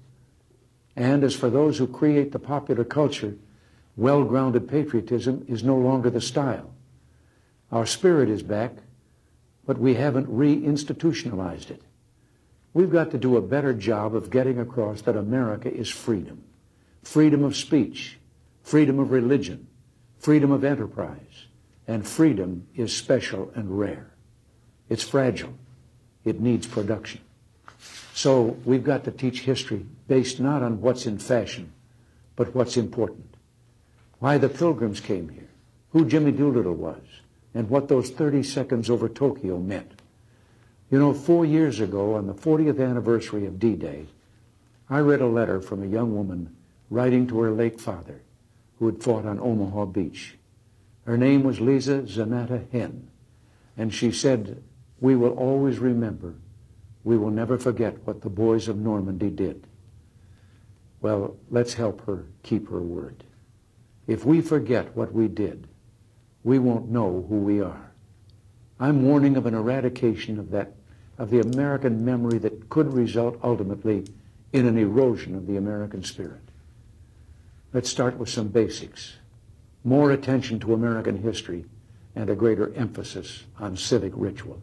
And 0.97 1.23
as 1.25 1.35
for 1.35 1.51
those 1.51 1.79
who 1.79 1.87
create 1.87 2.33
the 2.33 2.39
popular 2.39 2.85
culture, 2.85 3.37
well-grounded 3.97 4.69
patriotism 4.69 5.45
is 5.49 5.63
no 5.63 5.77
longer 5.77 6.11
the 6.11 6.21
style. 6.21 6.73
Our 7.73 7.87
spirit 7.87 8.29
is 8.29 8.43
back, 8.43 8.73
but 9.67 9.79
we 9.79 9.95
haven't 9.95 10.29
reinstitutionalized 10.29 11.71
it. 11.71 11.83
We've 12.77 12.93
got 12.93 13.11
to 13.13 13.17
do 13.17 13.39
a 13.39 13.41
better 13.41 13.73
job 13.73 14.15
of 14.15 14.29
getting 14.29 14.59
across 14.59 15.01
that 15.01 15.17
America 15.17 15.73
is 15.73 15.89
freedom. 15.89 16.45
Freedom 17.03 17.43
of 17.43 17.57
speech, 17.57 18.19
freedom 18.63 18.99
of 18.99 19.13
religion, 19.13 19.67
freedom 20.19 20.53
of 20.53 20.63
enterprise, 20.63 21.47
and 21.89 22.07
freedom 22.07 22.67
is 22.75 22.95
special 22.95 23.51
and 23.55 23.79
rare. 23.79 24.11
It's 24.91 25.03
fragile. 25.03 25.55
It 26.27 26.43
needs 26.43 26.67
production. 26.67 27.23
So 28.13 28.59
we've 28.67 28.85
got 28.85 29.05
to 29.05 29.11
teach 29.11 29.41
history 29.41 29.87
based 30.07 30.39
not 30.39 30.63
on 30.63 30.83
what's 30.83 31.07
in 31.07 31.17
fashion, 31.17 31.73
but 32.37 32.55
what's 32.55 32.77
important. 32.77 33.37
Why 34.19 34.37
the 34.37 34.51
pilgrims 34.51 35.01
came 35.01 35.31
here, 35.31 35.49
who 35.93 36.05
Jimmy 36.05 36.33
Doolittle 36.33 36.75
was, 36.75 37.01
and 37.55 37.71
what 37.71 37.89
those 37.89 38.11
30 38.11 38.43
seconds 38.43 38.91
over 38.91 39.09
Tokyo 39.09 39.57
meant. 39.57 39.96
You 40.91 41.01
know, 41.01 41.13
four 41.13 41.45
years 41.45 41.81
ago, 41.81 42.15
on 42.15 42.27
the 42.27 42.35
40th 42.35 42.81
anniversary 42.81 43.45
of 43.47 43.59
D-Day, 43.59 44.07
I 44.89 45.01
read 45.01 45.21
a 45.21 45.27
letter 45.27 45.61
from 45.61 45.83
a 45.83 45.87
young 45.87 46.15
woman 46.15 46.55
writing 46.91 47.27
to 47.27 47.41
her 47.41 47.51
late 47.51 47.81
father 47.81 48.23
who 48.79 48.87
had 48.87 49.03
fought 49.03 49.27
on 49.27 49.41
Omaha 49.41 49.87
Beach. 49.87 50.37
Her 51.05 51.17
name 51.17 51.43
was 51.43 51.61
Lisa 51.61 52.03
Zanatta 52.03 52.71
Henn, 52.71 53.09
and 53.77 53.93
she 53.93 54.13
said, 54.13 54.63
We 55.01 55.17
will 55.17 55.33
always 55.33 55.79
remember. 55.79 56.35
We 57.03 57.17
will 57.17 57.31
never 57.31 57.59
forget 57.59 58.05
what 58.05 58.23
the 58.23 58.31
boys 58.31 58.69
of 58.69 58.77
Normandy 58.77 59.31
did. 59.31 59.67
Well, 61.01 61.37
let's 61.51 61.75
help 61.75 62.07
her 62.07 62.27
keep 62.43 62.69
her 62.71 62.81
word. 62.81 63.25
If 64.07 64.25
we 64.25 64.41
forget 64.41 64.97
what 64.97 65.13
we 65.13 65.27
did, 65.27 65.67
we 66.45 66.59
won't 66.61 66.89
know 66.89 67.27
who 67.29 67.39
we 67.39 67.61
are. 67.61 67.93
I'm 68.79 69.05
warning 69.05 69.37
of 69.37 69.47
an 69.47 69.55
eradication 69.55 70.39
of 70.39 70.51
that, 70.51 70.75
of 71.19 71.31
the 71.31 71.41
American 71.41 72.05
memory 72.05 72.39
that 72.39 72.69
could 72.69 72.93
result 72.93 73.39
ultimately 73.43 74.05
in 74.53 74.67
an 74.67 74.79
erosion 74.79 75.35
of 75.35 75.47
the 75.47 75.57
American 75.57 76.05
spirit. 76.05 76.41
Let's 77.73 77.91
start 77.91 78.17
with 78.17 78.29
some 78.29 78.49
basics. 78.49 79.17
More 79.85 80.11
attention 80.11 80.61
to 80.61 80.75
American 80.75 81.23
history 81.23 81.65
and 82.15 82.31
a 82.31 82.35
greater 82.35 82.75
emphasis 82.75 83.45
on 83.59 83.77
civic 83.77 84.13
ritual. 84.17 84.61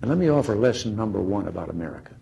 And 0.00 0.10
let 0.10 0.18
me 0.18 0.28
offer 0.28 0.54
lesson 0.54 0.96
number 0.96 1.20
one 1.20 1.48
about 1.48 1.70
America. 1.70 2.14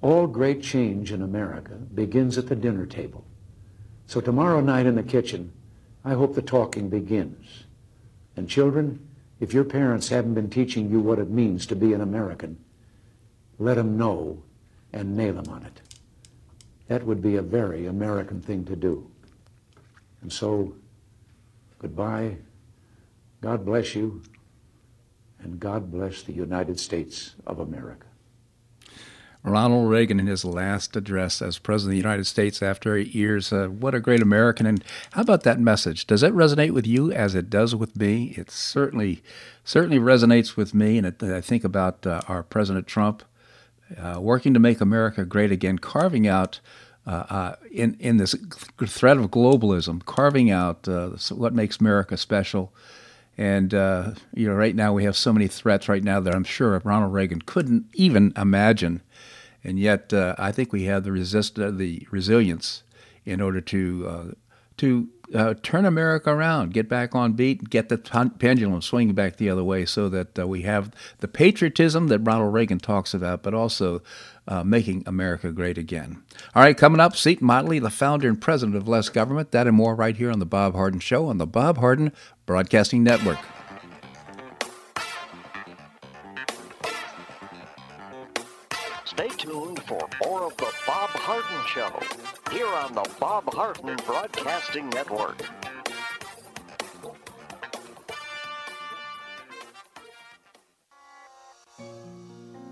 All 0.00 0.26
great 0.26 0.62
change 0.62 1.12
in 1.12 1.22
America 1.22 1.72
begins 1.72 2.38
at 2.38 2.46
the 2.46 2.54
dinner 2.54 2.86
table. 2.86 3.24
So 4.06 4.20
tomorrow 4.20 4.60
night 4.60 4.86
in 4.86 4.94
the 4.94 5.02
kitchen, 5.02 5.52
I 6.04 6.14
hope 6.14 6.34
the 6.34 6.42
talking 6.42 6.88
begins. 6.88 7.64
And 8.36 8.48
children, 8.48 9.07
if 9.40 9.54
your 9.54 9.64
parents 9.64 10.08
haven't 10.08 10.34
been 10.34 10.50
teaching 10.50 10.90
you 10.90 11.00
what 11.00 11.18
it 11.18 11.30
means 11.30 11.66
to 11.66 11.76
be 11.76 11.92
an 11.92 12.00
American, 12.00 12.58
let 13.58 13.74
them 13.74 13.96
know 13.96 14.42
and 14.92 15.16
nail 15.16 15.34
them 15.34 15.52
on 15.52 15.64
it. 15.64 15.80
That 16.88 17.04
would 17.04 17.22
be 17.22 17.36
a 17.36 17.42
very 17.42 17.86
American 17.86 18.40
thing 18.40 18.64
to 18.64 18.74
do. 18.74 19.10
And 20.22 20.32
so, 20.32 20.74
goodbye. 21.78 22.38
God 23.40 23.64
bless 23.64 23.94
you. 23.94 24.22
And 25.40 25.60
God 25.60 25.92
bless 25.92 26.22
the 26.22 26.32
United 26.32 26.80
States 26.80 27.36
of 27.46 27.60
America. 27.60 28.07
Ronald 29.42 29.88
Reagan 29.88 30.20
in 30.20 30.26
his 30.26 30.44
last 30.44 30.96
address 30.96 31.40
as 31.40 31.58
President 31.58 31.90
of 31.90 31.92
the 31.92 32.08
United 32.08 32.26
States 32.26 32.62
after 32.62 32.96
eight 32.96 33.14
years. 33.14 33.52
Uh, 33.52 33.68
what 33.68 33.94
a 33.94 34.00
great 34.00 34.20
American. 34.20 34.66
And 34.66 34.84
how 35.12 35.22
about 35.22 35.44
that 35.44 35.60
message? 35.60 36.06
Does 36.06 36.22
it 36.22 36.34
resonate 36.34 36.72
with 36.72 36.86
you 36.86 37.12
as 37.12 37.34
it 37.34 37.48
does 37.48 37.74
with 37.74 37.96
me? 37.96 38.34
It 38.36 38.50
certainly 38.50 39.22
certainly 39.64 39.98
resonates 39.98 40.56
with 40.56 40.74
me. 40.74 40.98
And 40.98 41.06
it, 41.06 41.22
I 41.22 41.40
think 41.40 41.64
about 41.64 42.06
uh, 42.06 42.20
our 42.28 42.42
President 42.42 42.86
Trump 42.86 43.22
uh, 43.96 44.20
working 44.20 44.54
to 44.54 44.60
make 44.60 44.80
America 44.80 45.24
great 45.24 45.52
again, 45.52 45.78
carving 45.78 46.26
out. 46.26 46.60
Uh, 47.06 47.24
uh, 47.30 47.56
in 47.72 47.96
in 48.00 48.18
this 48.18 48.34
threat 48.86 49.16
of 49.16 49.30
globalism, 49.30 50.04
carving 50.04 50.50
out 50.50 50.86
uh, 50.86 51.08
what 51.30 51.54
makes 51.54 51.80
America 51.80 52.18
special, 52.18 52.70
and 53.38 53.72
you 53.72 54.48
know, 54.48 54.54
right 54.54 54.74
now 54.74 54.92
we 54.92 55.04
have 55.04 55.16
so 55.16 55.32
many 55.32 55.46
threats 55.46 55.88
right 55.88 56.04
now 56.04 56.20
that 56.20 56.34
I'm 56.34 56.44
sure 56.44 56.78
Ronald 56.84 57.14
Reagan 57.14 57.40
couldn't 57.40 57.86
even 57.94 58.32
imagine 58.36 59.00
and 59.64 59.78
yet 59.78 60.12
uh, 60.12 60.34
I 60.38 60.52
think 60.52 60.72
we 60.72 60.84
have 60.84 61.04
the 61.04 61.12
resist 61.12 61.58
uh, 61.58 61.70
the 61.70 62.06
resilience 62.10 62.82
in 63.24 63.40
order 63.40 63.60
to 63.60 64.06
uh, 64.08 64.24
to 64.78 65.08
uh, 65.34 65.54
turn 65.62 65.84
America 65.84 66.30
around, 66.30 66.72
get 66.72 66.88
back 66.88 67.14
on 67.14 67.32
beat, 67.34 67.68
get 67.68 67.90
the 67.90 67.98
pendulum 68.38 68.80
swinging 68.80 69.14
back 69.14 69.36
the 69.36 69.50
other 69.50 69.64
way, 69.64 69.84
so 69.84 70.08
that 70.08 70.38
uh, 70.38 70.46
we 70.46 70.62
have 70.62 70.90
the 71.18 71.28
patriotism 71.28 72.08
that 72.08 72.20
Ronald 72.20 72.54
Reagan 72.54 72.78
talks 72.78 73.12
about, 73.12 73.42
but 73.42 73.52
also 73.52 74.00
uh, 74.46 74.64
making 74.64 75.02
America 75.04 75.52
great 75.52 75.76
again. 75.76 76.22
All 76.54 76.62
right, 76.62 76.76
coming 76.76 77.00
up, 77.00 77.14
Seton 77.14 77.46
Motley, 77.46 77.78
the 77.78 77.90
founder 77.90 78.28
and 78.28 78.40
president 78.40 78.76
of 78.76 78.88
Less 78.88 79.10
Government. 79.10 79.50
That 79.50 79.66
and 79.66 79.76
more 79.76 79.94
right 79.94 80.16
here 80.16 80.30
on 80.30 80.38
the 80.38 80.46
Bob 80.46 80.74
Harden 80.74 81.00
Show 81.00 81.26
on 81.26 81.36
the 81.36 81.46
Bob 81.46 81.76
Harden 81.76 82.12
Broadcasting 82.48 83.04
Network. 83.04 83.36
Stay 89.04 89.28
tuned 89.36 89.82
for 89.82 90.08
more 90.24 90.44
of 90.44 90.56
the 90.56 90.72
Bob 90.86 91.10
Harden 91.10 91.66
Show 91.66 91.92
here 92.50 92.66
on 92.66 92.94
the 92.94 93.06
Bob 93.20 93.52
Harden 93.52 93.96
Broadcasting 94.06 94.88
Network. 94.88 95.36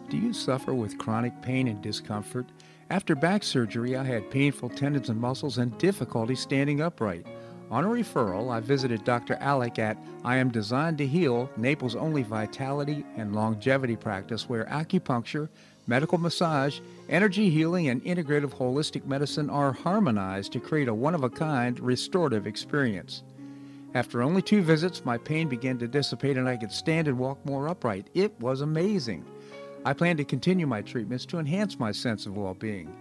Do 0.08 0.16
you 0.16 0.32
suffer 0.32 0.72
with 0.72 0.96
chronic 0.96 1.42
pain 1.42 1.68
and 1.68 1.82
discomfort? 1.82 2.46
After 2.88 3.14
back 3.14 3.42
surgery, 3.42 3.94
I 3.94 4.04
had 4.04 4.30
painful 4.30 4.70
tendons 4.70 5.10
and 5.10 5.20
muscles 5.20 5.58
and 5.58 5.76
difficulty 5.76 6.34
standing 6.34 6.80
upright. 6.80 7.26
On 7.68 7.84
a 7.84 7.88
referral, 7.88 8.52
I 8.52 8.60
visited 8.60 9.02
Dr. 9.02 9.34
Alec 9.40 9.80
at 9.80 9.98
I 10.24 10.36
Am 10.36 10.52
Designed 10.52 10.98
to 10.98 11.06
Heal, 11.06 11.50
Naples' 11.56 11.96
only 11.96 12.22
vitality 12.22 13.04
and 13.16 13.34
longevity 13.34 13.96
practice 13.96 14.48
where 14.48 14.66
acupuncture, 14.66 15.48
medical 15.88 16.16
massage, 16.16 16.78
energy 17.08 17.50
healing, 17.50 17.88
and 17.88 18.04
integrative 18.04 18.54
holistic 18.54 19.04
medicine 19.04 19.50
are 19.50 19.72
harmonized 19.72 20.52
to 20.52 20.60
create 20.60 20.86
a 20.86 20.94
one 20.94 21.14
of 21.14 21.24
a 21.24 21.30
kind 21.30 21.80
restorative 21.80 22.46
experience. 22.46 23.24
After 23.94 24.22
only 24.22 24.42
two 24.42 24.62
visits, 24.62 25.04
my 25.04 25.18
pain 25.18 25.48
began 25.48 25.76
to 25.78 25.88
dissipate 25.88 26.36
and 26.36 26.48
I 26.48 26.56
could 26.56 26.72
stand 26.72 27.08
and 27.08 27.18
walk 27.18 27.44
more 27.44 27.68
upright. 27.68 28.10
It 28.14 28.38
was 28.40 28.60
amazing. 28.60 29.24
I 29.84 29.92
plan 29.92 30.16
to 30.18 30.24
continue 30.24 30.66
my 30.68 30.82
treatments 30.82 31.26
to 31.26 31.38
enhance 31.38 31.80
my 31.80 31.90
sense 31.90 32.26
of 32.26 32.36
well 32.36 32.54
being. 32.54 32.94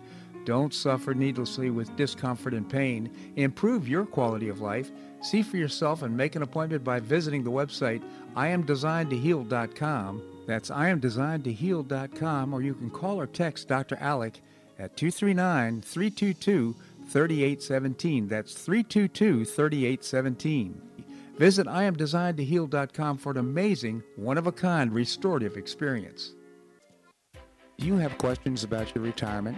Don't 0.46 0.74
suffer 0.74 1.14
needlessly 1.14 1.70
with 1.70 1.96
discomfort 1.96 2.54
and 2.54 2.70
pain. 2.70 3.10
Improve 3.36 3.90
your 3.90 4.06
quality 4.06 4.50
of 4.50 4.62
life. 4.62 4.92
See 5.22 5.42
for 5.42 5.58
yourself 5.58 6.04
and 6.04 6.16
make 6.16 6.36
an 6.36 6.44
appointment 6.44 6.84
by 6.84 7.00
visiting 7.00 7.44
the 7.44 7.52
website 7.52 8.04
iamdesignedtoheal.com 8.36 10.22
that's 10.46 10.70
iamdesignedtoheal.com, 10.70 12.54
or 12.54 12.62
you 12.62 12.74
can 12.74 12.90
call 12.90 13.20
or 13.20 13.28
text 13.28 13.68
Dr. 13.68 13.98
Alec 14.00 14.42
at 14.78 14.96
239 14.98 15.82
322 15.82 16.76
3817. 17.08 18.28
That's 18.28 18.54
322 18.54 19.46
3817. 19.46 20.82
Visit 21.38 21.68
iamdesignedtoheal.com 21.68 23.18
for 23.18 23.32
an 23.32 23.38
amazing, 23.38 24.04
one 24.16 24.38
of 24.38 24.48
a 24.48 24.52
kind 24.52 24.94
restorative 24.94 25.58
experience. 25.58 26.34
Do 27.78 27.86
you 27.86 27.98
have 27.98 28.18
questions 28.18 28.64
about 28.64 28.96
your 28.96 29.04
retirement? 29.04 29.58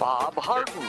Bob 0.00 0.34
Harden. 0.36 0.82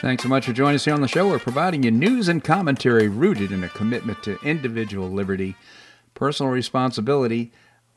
Thanks 0.00 0.24
so 0.24 0.28
much 0.28 0.46
for 0.46 0.52
joining 0.52 0.74
us 0.74 0.84
here 0.84 0.92
on 0.92 1.00
the 1.00 1.06
show. 1.06 1.28
We're 1.28 1.38
providing 1.38 1.84
you 1.84 1.92
news 1.92 2.26
and 2.26 2.42
commentary 2.42 3.06
rooted 3.06 3.52
in 3.52 3.62
a 3.62 3.68
commitment 3.68 4.20
to 4.24 4.36
individual 4.42 5.08
liberty, 5.08 5.54
personal 6.14 6.50
responsibility, 6.50 7.52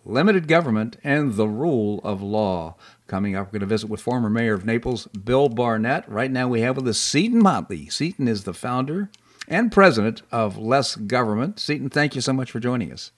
limited 0.05 0.47
government, 0.47 0.97
and 1.03 1.33
the 1.33 1.47
rule 1.47 1.99
of 2.03 2.21
law. 2.21 2.75
Coming 3.07 3.35
up, 3.35 3.47
we're 3.47 3.53
going 3.53 3.61
to 3.61 3.65
visit 3.65 3.89
with 3.89 4.01
former 4.01 4.29
mayor 4.29 4.53
of 4.53 4.63
Naples, 4.63 5.07
Bill 5.07 5.49
Barnett. 5.49 6.07
Right 6.07 6.29
now, 6.29 6.47
we 6.47 6.61
have 6.61 6.75
with 6.75 6.87
us 6.87 6.99
Seton 6.99 7.41
Motley. 7.41 7.89
Seton 7.89 8.27
is 8.27 8.43
the 8.43 8.53
founder 8.53 9.09
and 9.47 9.71
president 9.71 10.21
of 10.31 10.59
Less 10.59 10.95
Government. 10.95 11.59
Seton, 11.59 11.89
thank 11.89 12.13
you 12.13 12.21
so 12.21 12.33
much 12.33 12.51
for 12.51 12.59
joining 12.59 12.93
us. 12.93 13.11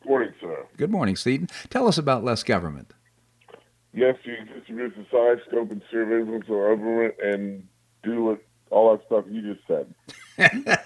Good 0.00 0.08
morning, 0.08 0.34
sir. 0.40 0.66
Good 0.78 0.90
morning, 0.90 1.16
Seton. 1.16 1.48
Tell 1.68 1.86
us 1.86 1.98
about 1.98 2.24
Less 2.24 2.42
Government. 2.42 2.94
Yes, 3.94 4.16
you 4.24 4.36
distribute 4.54 4.94
the 4.96 5.04
size, 5.10 5.44
scope, 5.48 5.70
and 5.70 5.82
sphere 5.88 6.02
of 6.02 6.12
influence 6.12 6.44
of 6.44 6.48
government 6.48 7.14
and 7.22 7.68
do 8.02 8.38
all 8.70 8.96
that 8.96 9.04
stuff 9.06 9.24
you 9.30 9.54
just 9.54 9.66
said. 9.66 9.94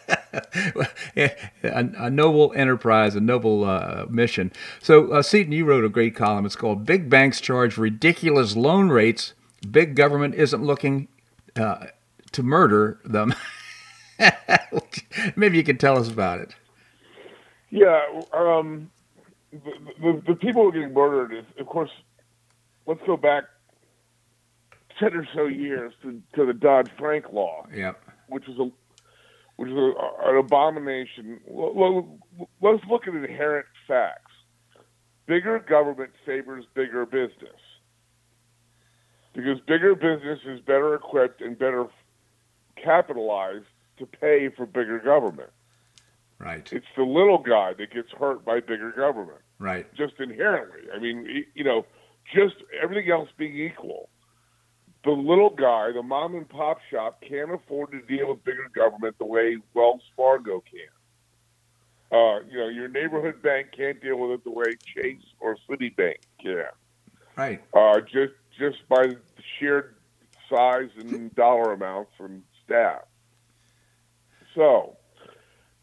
a, 1.16 1.30
a, 1.62 2.10
noble 2.10 2.52
enterprise, 2.56 3.14
a 3.14 3.20
noble 3.20 3.64
uh, 3.64 4.06
mission. 4.10 4.52
So, 4.82 5.12
uh, 5.12 5.22
Seton, 5.22 5.52
you 5.52 5.64
wrote 5.64 5.84
a 5.84 5.88
great 5.88 6.16
column. 6.16 6.44
It's 6.44 6.56
called 6.56 6.84
"Big 6.84 7.08
Banks 7.08 7.40
Charge 7.40 7.78
Ridiculous 7.78 8.56
Loan 8.56 8.88
Rates. 8.88 9.34
Big 9.70 9.94
Government 9.94 10.34
Isn't 10.34 10.64
Looking 10.64 11.06
uh, 11.54 11.86
to 12.32 12.42
Murder 12.42 13.00
Them." 13.04 13.34
Maybe 15.36 15.56
you 15.58 15.64
can 15.64 15.78
tell 15.78 15.96
us 15.96 16.08
about 16.08 16.40
it. 16.40 16.54
Yeah, 17.70 18.00
um, 18.32 18.90
the, 19.52 19.72
the, 20.00 20.22
the 20.28 20.34
people 20.34 20.62
who 20.62 20.68
are 20.68 20.72
getting 20.72 20.94
murdered 20.94 21.36
is, 21.36 21.44
of 21.58 21.66
course, 21.66 21.90
let's 22.86 23.00
go 23.06 23.16
back 23.16 23.44
ten 24.98 25.14
or 25.14 25.26
so 25.34 25.46
years 25.46 25.92
to, 26.02 26.22
to 26.34 26.46
the 26.46 26.52
Dodd 26.52 26.90
Frank 26.98 27.26
law. 27.32 27.66
Yep. 27.72 28.00
Which 28.28 28.44
was 28.46 28.58
a 28.58 28.70
which 29.56 29.70
is 29.70 29.76
a, 29.76 29.92
an 30.28 30.36
abomination. 30.36 31.40
Let's 31.48 32.82
look 32.90 33.08
at 33.08 33.14
inherent 33.14 33.66
facts. 33.88 34.32
Bigger 35.26 35.58
government 35.58 36.10
favors 36.24 36.64
bigger 36.74 37.04
business 37.06 37.60
because 39.32 39.60
bigger 39.66 39.94
business 39.94 40.40
is 40.46 40.60
better 40.60 40.94
equipped 40.94 41.40
and 41.40 41.58
better 41.58 41.86
capitalized 42.82 43.66
to 43.98 44.06
pay 44.06 44.48
for 44.48 44.66
bigger 44.66 44.98
government. 44.98 45.50
Right. 46.38 46.70
It's 46.72 46.86
the 46.96 47.02
little 47.02 47.38
guy 47.38 47.72
that 47.78 47.92
gets 47.92 48.10
hurt 48.12 48.44
by 48.44 48.60
bigger 48.60 48.92
government. 48.92 49.40
Right. 49.58 49.92
Just 49.94 50.14
inherently. 50.18 50.82
I 50.94 50.98
mean, 50.98 51.44
you 51.54 51.64
know, 51.64 51.86
just 52.34 52.56
everything 52.82 53.10
else 53.10 53.28
being 53.36 53.56
equal 53.56 54.08
the 55.06 55.12
little 55.12 55.50
guy, 55.50 55.92
the 55.92 56.02
mom 56.02 56.34
and 56.34 56.48
pop 56.48 56.78
shop, 56.90 57.22
can't 57.26 57.54
afford 57.54 57.92
to 57.92 58.00
deal 58.02 58.28
with 58.30 58.44
bigger 58.44 58.68
government 58.74 59.16
the 59.18 59.24
way 59.24 59.56
Wells 59.72 60.02
Fargo 60.16 60.62
can. 60.68 62.18
Uh, 62.18 62.40
you 62.50 62.58
know, 62.58 62.68
your 62.68 62.88
neighborhood 62.88 63.40
bank 63.40 63.68
can't 63.76 64.00
deal 64.02 64.18
with 64.18 64.32
it 64.32 64.44
the 64.44 64.50
way 64.50 64.76
Chase 64.84 65.22
or 65.40 65.56
Citibank 65.70 66.16
can. 66.42 66.64
Right. 67.36 67.62
Uh, 67.72 68.00
just 68.00 68.34
just 68.58 68.78
by 68.88 69.06
the 69.06 69.18
sheer 69.58 69.94
size 70.50 70.90
and 70.98 71.34
dollar 71.34 71.72
amounts 71.72 72.12
and 72.18 72.42
staff. 72.64 73.02
So, 74.54 74.96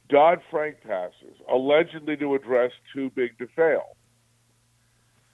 Dodd 0.10 0.41
Frank 0.50 0.78
passes 0.86 1.38
allegedly 1.50 2.18
to 2.18 2.36
address 2.36 2.72
too 2.94 3.10
big 3.16 3.38
to 3.38 3.48
fail 3.56 3.96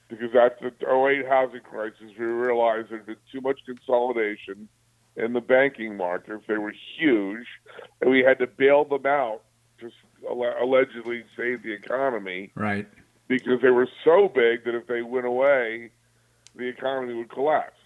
because 0.09 0.35
after 0.35 0.71
the 0.71 0.89
08 0.89 1.27
housing 1.27 1.61
crisis, 1.61 2.17
we 2.17 2.25
realized 2.25 2.89
there'd 2.89 3.05
been 3.05 3.15
too 3.31 3.41
much 3.41 3.59
consolidation 3.65 4.67
in 5.15 5.33
the 5.33 5.41
banking 5.41 5.95
markets. 5.95 6.43
They 6.47 6.57
were 6.57 6.73
huge, 6.97 7.45
and 8.01 8.09
we 8.09 8.23
had 8.23 8.39
to 8.39 8.47
bail 8.47 8.85
them 8.85 9.05
out 9.05 9.43
to 9.79 9.91
allegedly 10.61 11.23
save 11.37 11.63
the 11.63 11.71
economy. 11.71 12.51
Right. 12.55 12.87
Because 13.27 13.61
they 13.61 13.69
were 13.69 13.87
so 14.03 14.27
big 14.27 14.65
that 14.65 14.73
if 14.73 14.87
they 14.87 15.03
went 15.03 15.27
away, 15.27 15.91
the 16.55 16.67
economy 16.67 17.13
would 17.13 17.29
collapse. 17.29 17.77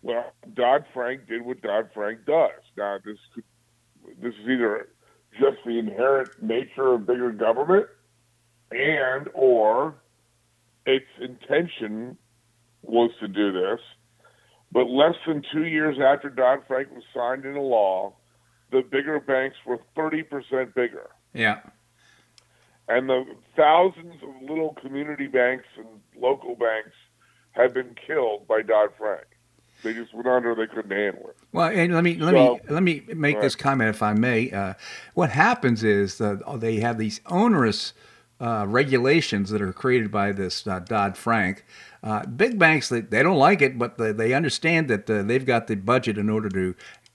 Well, 0.00 0.32
Dodd 0.54 0.86
Frank 0.94 1.28
did 1.28 1.42
what 1.42 1.60
Dodd 1.60 1.90
Frank 1.92 2.24
does. 2.24 2.50
Now, 2.76 2.98
this 3.04 3.18
this 4.20 4.34
is 4.34 4.48
either 4.48 4.88
just 5.38 5.58
the 5.64 5.78
inherent 5.78 6.42
nature 6.42 6.94
of 6.94 7.06
bigger 7.06 7.30
government, 7.30 7.86
and 8.72 9.28
or 9.34 9.94
its 10.86 11.06
intention 11.20 12.16
was 12.82 13.10
to 13.20 13.28
do 13.28 13.52
this, 13.52 13.80
but 14.70 14.88
less 14.88 15.14
than 15.26 15.42
two 15.52 15.64
years 15.64 15.98
after 16.02 16.28
Dodd 16.28 16.60
Frank 16.66 16.88
was 16.92 17.04
signed 17.14 17.44
into 17.44 17.60
law, 17.60 18.14
the 18.70 18.82
bigger 18.82 19.20
banks 19.20 19.56
were 19.66 19.78
30% 19.96 20.74
bigger. 20.74 21.10
Yeah. 21.34 21.60
And 22.88 23.08
the 23.08 23.24
thousands 23.56 24.14
of 24.22 24.48
little 24.48 24.74
community 24.80 25.26
banks 25.26 25.66
and 25.76 25.86
local 26.16 26.56
banks 26.56 26.96
have 27.52 27.74
been 27.74 27.94
killed 28.06 28.48
by 28.48 28.62
Dodd 28.62 28.90
Frank. 28.98 29.26
They 29.82 29.92
just 29.92 30.14
went 30.14 30.28
under; 30.28 30.54
they 30.54 30.66
couldn't 30.68 30.92
handle 30.92 31.30
it. 31.30 31.36
Well, 31.52 31.68
and 31.68 31.92
let 31.92 32.04
me 32.04 32.14
let 32.14 32.34
so, 32.34 32.54
me 32.54 32.60
let 32.68 32.82
me 32.82 33.02
make 33.14 33.36
right. 33.36 33.42
this 33.42 33.56
comment, 33.56 33.90
if 33.90 34.02
I 34.02 34.14
may. 34.14 34.50
Uh, 34.50 34.74
what 35.14 35.30
happens 35.30 35.82
is 35.82 36.18
that 36.18 36.40
they 36.60 36.76
have 36.76 36.98
these 36.98 37.20
onerous 37.26 37.92
uh, 38.42 38.66
regulations 38.68 39.48
that 39.50 39.62
are 39.62 39.72
created 39.72 40.10
by 40.10 40.32
this 40.32 40.66
uh, 40.66 40.80
Dodd 40.80 41.16
Frank. 41.16 41.64
Uh, 42.02 42.26
big 42.26 42.58
banks, 42.58 42.88
they, 42.88 43.00
they 43.00 43.22
don't 43.22 43.38
like 43.38 43.62
it, 43.62 43.78
but 43.78 43.96
they, 43.96 44.12
they 44.12 44.34
understand 44.34 44.88
that 44.88 45.08
uh, 45.08 45.22
they've 45.22 45.46
got 45.46 45.68
the 45.68 45.76
budget 45.76 46.18
in 46.18 46.28
order 46.28 46.48
to 46.48 46.74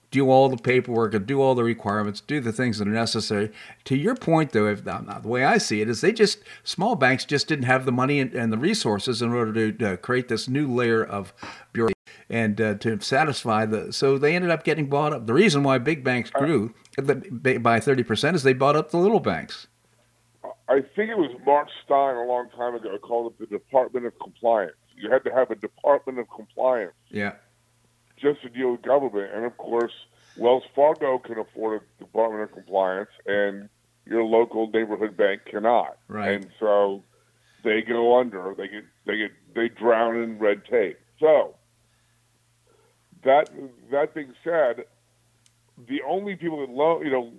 do 0.10 0.30
all 0.30 0.48
the 0.48 0.56
paperwork 0.56 1.14
and 1.14 1.26
do 1.26 1.42
all 1.42 1.54
the 1.54 1.66
requirements, 1.66 2.22
do 2.22 2.40
the 2.40 2.54
things 2.54 2.78
that 2.78 2.88
are 2.88 2.92
necessary. 2.92 3.52
To 3.84 3.98
your 3.98 4.16
point, 4.16 4.54
though, 4.54 4.68
if 4.68 4.86
the 4.86 5.22
way 5.26 5.44
I 5.44 5.58
see 5.58 5.82
it 5.82 5.90
is, 5.90 6.00
they 6.00 6.14
just 6.14 6.40
small 6.64 6.96
banks 6.96 7.26
just 7.26 7.50
didn't 7.50 7.66
have 7.66 7.84
the 7.84 7.92
money 7.92 8.22
and, 8.22 8.34
and 8.34 8.54
the 8.54 8.58
resources 8.58 9.22
in 9.22 9.34
order 9.34 9.70
to 9.70 9.98
create 9.98 10.30
this 10.30 10.48
new 10.48 10.74
layer 10.74 11.04
of 11.04 11.34
bureaucracy 11.74 11.94
and 12.30 12.62
uh, 12.62 12.76
to 12.76 13.02
satisfy 13.02 13.66
the. 13.66 13.92
So 13.92 14.18
they 14.18 14.34
ended 14.34 14.50
up 14.50 14.64
getting 14.64 14.88
bought 14.88 15.12
up. 15.12 15.28
The 15.28 15.34
reason 15.34 15.62
why 15.62 15.78
big 15.78 16.06
banks 16.06 16.30
grew 16.30 16.74
by 17.60 17.82
thirty 17.82 18.04
percent 18.04 18.38
is 18.38 18.44
they 18.44 18.54
bought 18.54 18.78
up 18.78 18.92
the 18.92 18.98
little 18.98 19.20
banks. 19.20 19.68
I 20.70 20.82
think 20.82 21.10
it 21.10 21.18
was 21.18 21.32
Mark 21.46 21.70
Steyn 21.86 22.16
a 22.16 22.26
long 22.26 22.50
time 22.56 22.76
ago 22.76 22.98
called 22.98 23.34
it 23.34 23.40
the 23.40 23.46
Department 23.46 24.06
of 24.06 24.18
Compliance. 24.20 24.76
You 24.96 25.10
had 25.10 25.24
to 25.24 25.32
have 25.34 25.50
a 25.52 25.56
Department 25.56 26.20
of 26.20 26.28
Compliance. 26.30 26.94
Yeah. 27.10 27.34
Just 28.18 28.42
to 28.42 28.50
deal 28.50 28.72
with 28.72 28.82
government, 28.82 29.32
and 29.34 29.46
of 29.46 29.56
course, 29.58 29.94
Wells 30.38 30.64
Fargo 30.76 31.20
can 31.20 31.38
afford 31.38 31.82
a 31.82 32.04
Department 32.04 32.44
of 32.44 32.52
Compliance, 32.52 33.12
and 33.26 33.70
your 34.06 34.24
local 34.24 34.68
neighborhood 34.70 35.16
bank 35.16 35.42
cannot. 35.46 35.98
Right. 36.08 36.32
And 36.32 36.48
so 36.60 37.04
they 37.64 37.82
go 37.82 38.20
under. 38.20 38.54
They 38.58 38.68
get 38.68 38.84
they 39.06 39.18
get 39.18 39.32
they 39.56 39.70
drown 39.70 40.18
in 40.18 40.40
red 40.40 40.66
tape. 40.66 41.00
So 41.20 41.56
that 43.24 43.50
that 43.92 44.14
being 44.14 44.34
said, 44.44 44.86
the 45.88 46.02
only 46.08 46.36
people 46.36 46.66
that 46.66 46.70
loan 46.72 47.06
you 47.06 47.12
know 47.12 47.32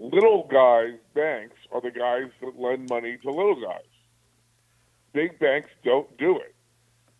little 0.00 0.48
guys 0.50 0.98
banks 1.14 1.56
are 1.72 1.80
the 1.80 1.90
guys 1.90 2.30
that 2.40 2.58
lend 2.58 2.88
money 2.88 3.18
to 3.22 3.30
little 3.30 3.60
guys. 3.60 3.84
Big 5.12 5.38
banks 5.38 5.68
don't 5.84 6.16
do 6.16 6.38
it. 6.38 6.54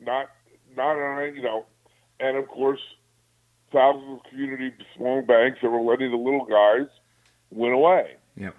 Not 0.00 0.30
not 0.76 0.96
on 0.96 1.34
you 1.34 1.42
know, 1.42 1.66
and 2.18 2.36
of 2.36 2.48
course, 2.48 2.80
thousands 3.72 4.20
of 4.20 4.30
community 4.30 4.72
small 4.96 5.22
banks 5.22 5.58
that 5.62 5.68
were 5.68 5.80
lending 5.80 6.10
to 6.10 6.16
little 6.16 6.46
guys 6.46 6.88
went 7.50 7.74
away. 7.74 8.16
Yep. 8.36 8.54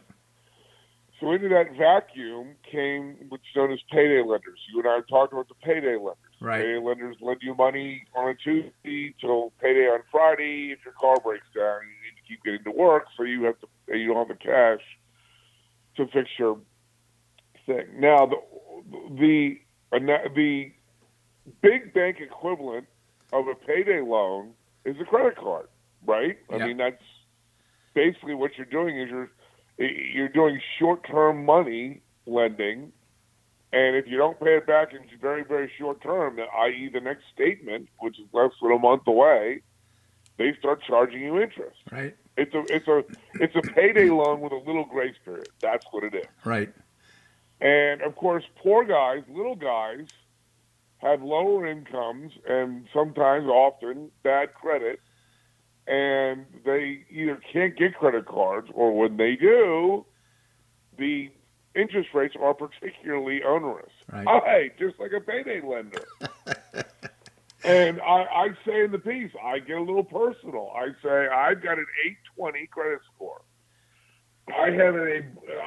So 1.19 1.31
into 1.31 1.49
that 1.49 1.77
vacuum 1.77 2.55
came 2.69 3.15
what's 3.29 3.43
known 3.55 3.71
as 3.71 3.79
payday 3.91 4.23
lenders. 4.23 4.59
You 4.73 4.81
and 4.81 4.89
I 4.89 4.99
talked 5.09 5.33
about 5.33 5.47
the 5.47 5.55
payday 5.63 5.95
lenders. 5.95 6.17
Right. 6.39 6.61
Payday 6.61 6.79
lenders 6.79 7.15
lend 7.21 7.39
you 7.41 7.55
money 7.55 8.03
on 8.15 8.29
a 8.29 8.35
Tuesday 8.35 9.15
till 9.21 9.53
payday 9.61 9.87
on 9.87 10.01
Friday. 10.11 10.71
If 10.71 10.79
your 10.83 10.95
car 10.99 11.17
breaks 11.23 11.45
down, 11.55 11.81
you 11.83 11.95
need 12.03 12.17
to 12.17 12.27
keep 12.27 12.43
getting 12.43 12.63
to 12.63 12.71
work, 12.71 13.05
so 13.15 13.23
you 13.23 13.43
have 13.43 13.59
to 13.61 13.67
you 13.97 14.07
don't 14.07 14.27
have 14.27 14.37
the 14.37 14.43
cash 14.43 14.81
to 15.97 16.07
fix 16.07 16.29
your 16.37 16.57
thing. 17.65 17.85
Now, 17.99 18.25
the 18.25 18.37
the 19.17 19.59
the 20.35 20.71
big 21.61 21.93
bank 21.93 22.17
equivalent 22.19 22.87
of 23.33 23.47
a 23.47 23.55
payday 23.55 24.01
loan 24.01 24.51
is 24.85 24.95
a 24.99 25.05
credit 25.05 25.37
card, 25.37 25.67
right? 26.05 26.37
I 26.51 26.57
mean, 26.65 26.77
that's 26.77 27.03
basically 27.93 28.35
what 28.35 28.51
you're 28.57 28.65
doing 28.65 28.99
is 28.99 29.09
you're 29.09 29.31
you're 29.77 30.29
doing 30.29 30.61
short-term 30.79 31.45
money 31.45 32.01
lending, 32.25 32.91
and 33.73 33.95
if 33.95 34.05
you 34.07 34.17
don't 34.17 34.39
pay 34.39 34.57
it 34.57 34.67
back 34.67 34.93
in 34.93 34.99
very 35.19 35.43
very 35.43 35.71
short 35.77 36.01
term, 36.01 36.39
i.e., 36.39 36.89
the 36.93 36.99
next 36.99 37.23
statement, 37.33 37.89
which 37.99 38.19
is 38.19 38.25
less 38.33 38.51
than 38.61 38.71
a 38.71 38.79
month 38.79 39.03
away, 39.07 39.61
they 40.37 40.55
start 40.59 40.81
charging 40.87 41.21
you 41.21 41.39
interest. 41.39 41.77
Right. 41.91 42.15
It's 42.37 42.53
a 42.53 42.63
it's 42.69 42.87
a 42.87 43.03
it's 43.35 43.55
a 43.55 43.61
payday 43.61 44.09
loan 44.09 44.41
with 44.41 44.53
a 44.53 44.57
little 44.57 44.85
grace 44.85 45.15
period. 45.23 45.49
That's 45.59 45.85
what 45.91 46.03
it 46.03 46.15
is. 46.15 46.25
Right. 46.45 46.73
And 47.59 48.01
of 48.01 48.15
course, 48.15 48.43
poor 48.55 48.83
guys, 48.85 49.23
little 49.29 49.55
guys, 49.55 50.07
have 50.97 51.21
lower 51.21 51.67
incomes 51.67 52.31
and 52.47 52.87
sometimes, 52.93 53.47
often, 53.47 54.11
bad 54.23 54.53
credit, 54.53 54.99
and 55.87 56.45
they 56.65 57.05
either 57.09 57.39
can't 57.51 57.77
get 57.77 57.95
credit 57.95 58.25
cards 58.25 58.69
or 58.73 58.95
when 58.97 59.17
they 59.17 59.35
do, 59.35 60.05
the 60.97 61.29
interest 61.75 62.09
rates 62.13 62.35
are 62.39 62.53
particularly 62.53 63.43
onerous. 63.43 63.91
Right. 64.11 64.27
Hey, 64.45 64.71
just 64.79 64.99
like 64.99 65.11
a 65.13 65.19
payday 65.19 65.61
lender. 65.61 66.03
And 67.63 68.01
I, 68.01 68.23
I 68.23 68.47
say 68.65 68.83
in 68.83 68.91
the 68.91 68.99
piece, 68.99 69.31
I 69.43 69.59
get 69.59 69.77
a 69.77 69.81
little 69.81 70.03
personal. 70.03 70.71
I 70.75 70.87
say 71.03 71.27
I've 71.27 71.61
got 71.61 71.77
an 71.77 71.85
820 72.05 72.67
credit 72.67 72.99
score. 73.15 73.41
I 74.49 74.71
have 74.71 74.95
a 74.95 75.21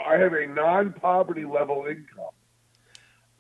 I 0.06 0.16
have 0.16 0.32
a 0.32 0.46
non-poverty 0.46 1.44
level 1.44 1.86
income. 1.88 2.34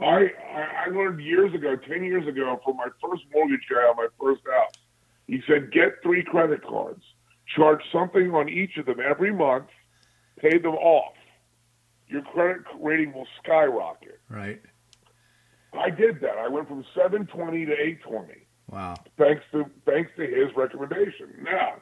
I, 0.00 0.30
I 0.54 0.86
I 0.86 0.90
learned 0.90 1.20
years 1.20 1.52
ago, 1.54 1.76
ten 1.76 2.04
years 2.04 2.26
ago, 2.26 2.60
from 2.64 2.76
my 2.76 2.88
first 3.02 3.24
mortgage 3.32 3.66
guy 3.68 3.80
on 3.80 3.96
my 3.96 4.06
first 4.20 4.42
house. 4.46 4.74
He 5.26 5.42
said, 5.46 5.72
get 5.72 6.02
three 6.02 6.22
credit 6.22 6.62
cards, 6.62 7.02
charge 7.56 7.80
something 7.92 8.34
on 8.34 8.48
each 8.48 8.76
of 8.76 8.86
them 8.86 8.98
every 9.00 9.32
month, 9.32 9.68
pay 10.38 10.58
them 10.58 10.74
off. 10.74 11.14
Your 12.08 12.22
credit 12.22 12.62
rating 12.78 13.12
will 13.12 13.26
skyrocket. 13.42 14.20
Right. 14.28 14.60
I 15.72 15.90
did 15.90 16.20
that. 16.20 16.38
I 16.38 16.48
went 16.48 16.68
from 16.68 16.84
720 16.94 17.66
to 17.66 17.72
820. 17.72 18.43
Wow. 18.74 18.96
Thanks 19.16 19.44
to 19.52 19.66
thanks 19.86 20.10
to 20.16 20.22
his 20.26 20.50
recommendation. 20.56 21.28
Now, 21.42 21.74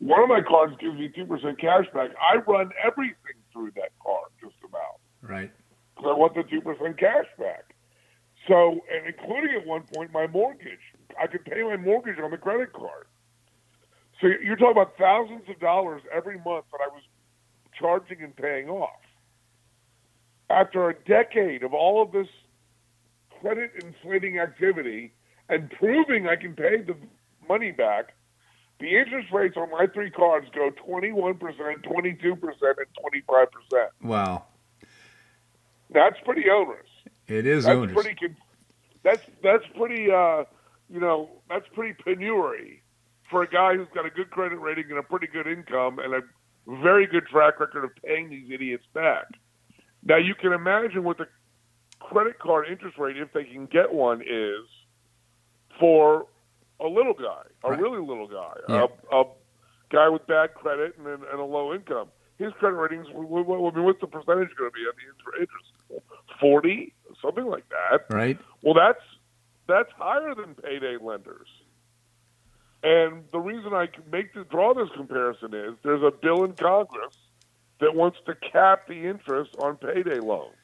one 0.00 0.20
of 0.24 0.28
my 0.28 0.40
cards 0.42 0.74
gives 0.80 0.98
me 0.98 1.08
two 1.14 1.24
percent 1.24 1.60
cash 1.60 1.84
back. 1.94 2.10
I 2.20 2.38
run 2.38 2.70
everything 2.84 3.38
through 3.52 3.70
that 3.76 3.90
card, 4.02 4.30
just 4.42 4.56
about, 4.64 4.98
Right. 5.22 5.52
because 5.94 6.10
I 6.10 6.18
want 6.18 6.34
the 6.34 6.42
two 6.42 6.60
percent 6.60 6.98
cash 6.98 7.26
back. 7.38 7.74
So, 8.48 8.80
and 8.92 9.06
including 9.06 9.54
at 9.56 9.64
one 9.66 9.84
point 9.94 10.12
my 10.12 10.26
mortgage, 10.26 10.82
I 11.20 11.28
could 11.28 11.44
pay 11.44 11.62
my 11.62 11.76
mortgage 11.76 12.18
on 12.18 12.32
the 12.32 12.38
credit 12.38 12.72
card. 12.72 13.06
So 14.20 14.26
you're 14.26 14.56
talking 14.56 14.72
about 14.72 14.98
thousands 14.98 15.48
of 15.48 15.60
dollars 15.60 16.02
every 16.12 16.38
month 16.38 16.64
that 16.72 16.80
I 16.82 16.88
was 16.88 17.02
charging 17.78 18.20
and 18.22 18.34
paying 18.34 18.68
off. 18.68 18.98
After 20.50 20.90
a 20.90 20.94
decade 20.94 21.62
of 21.62 21.72
all 21.72 22.02
of 22.02 22.10
this 22.10 22.28
credit 23.40 23.70
inflating 23.84 24.40
activity 24.40 25.12
and 25.48 25.70
proving 25.70 26.28
I 26.28 26.36
can 26.36 26.54
pay 26.54 26.82
the 26.82 26.96
money 27.48 27.70
back, 27.70 28.14
the 28.80 28.96
interest 28.96 29.28
rates 29.32 29.56
on 29.56 29.70
my 29.70 29.86
three 29.86 30.10
cards 30.10 30.46
go 30.54 30.70
21%, 30.86 31.38
22%, 31.38 31.82
and 31.84 32.42
25%. 32.42 33.88
Wow. 34.02 34.44
That's 35.90 36.16
pretty 36.24 36.50
onerous. 36.50 36.86
It 37.28 37.46
is 37.46 37.64
That's 37.64 37.76
owners. 37.76 37.94
pretty 37.94 38.16
that's 39.02 39.22
that's 39.42 39.64
pretty 39.76 40.10
uh, 40.10 40.44
you 40.88 41.00
know, 41.00 41.30
that's 41.48 41.66
pretty 41.74 41.94
penury 42.04 42.82
for 43.30 43.42
a 43.42 43.48
guy 43.48 43.74
who's 43.74 43.88
got 43.94 44.06
a 44.06 44.10
good 44.10 44.30
credit 44.30 44.56
rating 44.58 44.86
and 44.90 44.98
a 44.98 45.02
pretty 45.02 45.26
good 45.26 45.46
income 45.46 45.98
and 45.98 46.14
a 46.14 46.20
very 46.82 47.06
good 47.06 47.26
track 47.26 47.58
record 47.60 47.84
of 47.84 47.90
paying 48.04 48.30
these 48.30 48.50
idiots 48.52 48.84
back. 48.94 49.26
Now 50.04 50.16
you 50.16 50.34
can 50.34 50.52
imagine 50.52 51.02
what 51.04 51.18
the 51.18 51.26
credit 52.00 52.38
card 52.38 52.66
interest 52.70 52.98
rate, 52.98 53.16
if 53.16 53.32
they 53.32 53.44
can 53.44 53.66
get 53.66 53.92
one, 53.92 54.22
is 54.22 54.66
for 55.78 56.26
a 56.80 56.86
little 56.86 57.14
guy, 57.14 57.42
a 57.64 57.70
Right. 57.70 57.80
really 57.80 58.00
little 58.00 58.28
guy, 58.28 58.54
Yeah. 58.68 58.86
a, 59.12 59.16
a 59.16 59.24
guy 59.90 60.08
with 60.08 60.26
bad 60.26 60.54
credit 60.54 60.96
and, 60.98 61.06
and 61.06 61.40
a 61.40 61.44
low 61.44 61.72
income. 61.74 62.08
His 62.38 62.52
credit 62.54 62.76
ratings, 62.76 63.06
I 63.10 63.14
mean, 63.14 63.28
what's 63.28 64.00
the 64.00 64.06
percentage 64.06 64.54
going 64.56 64.70
to 64.70 64.74
be 64.74 64.82
on 64.82 64.92
the 64.96 65.40
interest? 65.40 65.72
Forty, 66.40 66.92
something 67.22 67.46
like 67.46 67.64
that. 67.70 68.14
Right. 68.14 68.38
Well, 68.62 68.74
that's 68.74 69.00
that's 69.66 69.90
higher 69.96 70.34
than 70.34 70.54
payday 70.54 70.96
lenders. 71.00 71.48
And 72.82 73.24
the 73.32 73.40
reason 73.40 73.72
I 73.72 73.86
can 73.86 74.04
make 74.12 74.34
the, 74.34 74.44
draw 74.44 74.74
this 74.74 74.88
comparison 74.94 75.54
is 75.54 75.74
there's 75.82 76.02
a 76.02 76.10
bill 76.10 76.44
in 76.44 76.52
Congress 76.52 77.16
that 77.80 77.94
wants 77.94 78.18
to 78.26 78.34
cap 78.34 78.86
the 78.86 79.06
interest 79.08 79.56
on 79.58 79.76
payday 79.76 80.20
loans. 80.20 80.54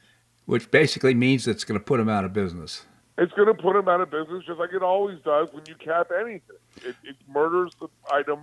Which 0.45 0.69
basically 0.71 1.13
means 1.15 1.47
it's 1.47 1.63
going 1.63 1.79
to 1.79 1.83
put 1.83 1.97
them 1.97 2.07
out 2.09 2.23
of 2.23 2.33
business. 2.33 2.85
It's 3.17 3.33
going 3.33 3.47
to 3.47 3.53
put 3.53 3.73
them 3.73 3.87
out 3.87 4.01
of 4.01 4.09
business, 4.09 4.43
just 4.45 4.59
like 4.59 4.73
it 4.73 4.81
always 4.81 5.19
does 5.23 5.49
when 5.51 5.63
you 5.67 5.75
cap 5.75 6.09
anything. 6.19 6.41
It, 6.77 6.95
it 7.03 7.15
murders 7.27 7.71
the 7.79 7.87
item 8.11 8.39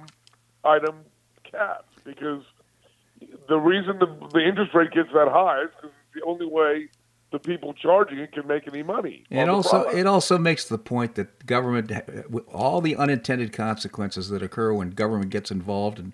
item 0.64 1.00
cap 1.42 1.86
because 2.04 2.44
the 3.48 3.58
reason 3.58 3.98
the, 3.98 4.06
the 4.32 4.46
interest 4.46 4.74
rate 4.74 4.92
gets 4.92 5.08
that 5.12 5.28
high 5.28 5.62
is 5.62 5.70
because 5.74 5.90
it's 5.90 6.20
the 6.20 6.24
only 6.24 6.46
way 6.46 6.88
the 7.32 7.38
people 7.38 7.72
charging 7.74 8.18
it 8.18 8.32
can 8.32 8.46
make 8.46 8.66
any 8.66 8.82
money. 8.82 9.24
on 9.30 9.36
It 9.38 9.48
also 9.48 9.82
product. 9.82 9.94
it 9.96 10.06
also 10.06 10.38
makes 10.38 10.64
the 10.64 10.78
point 10.78 11.14
that 11.14 11.46
government, 11.46 11.92
with 12.28 12.44
all 12.48 12.80
the 12.80 12.96
unintended 12.96 13.52
consequences 13.52 14.28
that 14.30 14.42
occur 14.42 14.72
when 14.72 14.90
government 14.90 15.30
gets 15.30 15.50
involved 15.50 15.98
in 15.98 16.12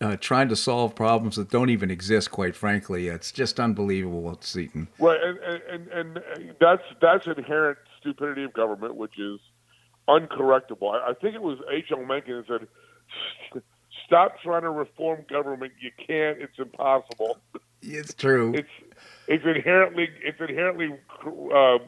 uh, 0.00 0.16
trying 0.16 0.48
to 0.48 0.56
solve 0.56 0.94
problems 0.94 1.36
that 1.36 1.50
don't 1.50 1.70
even 1.70 1.90
exist. 1.90 2.30
Quite 2.30 2.56
frankly, 2.56 3.08
it's 3.08 3.30
just 3.30 3.60
unbelievable 3.60 4.22
what 4.22 4.42
Seton. 4.42 4.88
Right, 4.98 5.20
and, 5.22 5.38
and, 5.38 5.88
and, 5.88 6.16
and 6.16 6.54
that's 6.60 6.82
that's 7.00 7.26
inherent 7.26 7.78
stupidity 8.04 8.44
of 8.44 8.52
government, 8.52 8.94
which 8.96 9.18
is 9.18 9.40
uncorrectable. 10.08 10.92
I, 10.92 11.10
I 11.10 11.14
think 11.14 11.34
it 11.34 11.42
was 11.42 11.58
H.L. 11.72 12.04
Mencken 12.04 12.44
that 12.48 12.60
said, 13.52 13.62
"Stop 14.06 14.36
trying 14.42 14.62
to 14.62 14.70
reform 14.70 15.24
government. 15.28 15.72
You 15.80 15.90
can't. 15.96 16.40
It's 16.40 16.58
impossible. 16.58 17.38
It's 17.82 18.14
true. 18.14 18.54
It's 18.54 18.68
it's 19.26 19.44
inherently 19.44 20.08
it's 20.22 20.40
inherently 20.40 20.88
uh, 21.24 21.78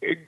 it, 0.00 0.18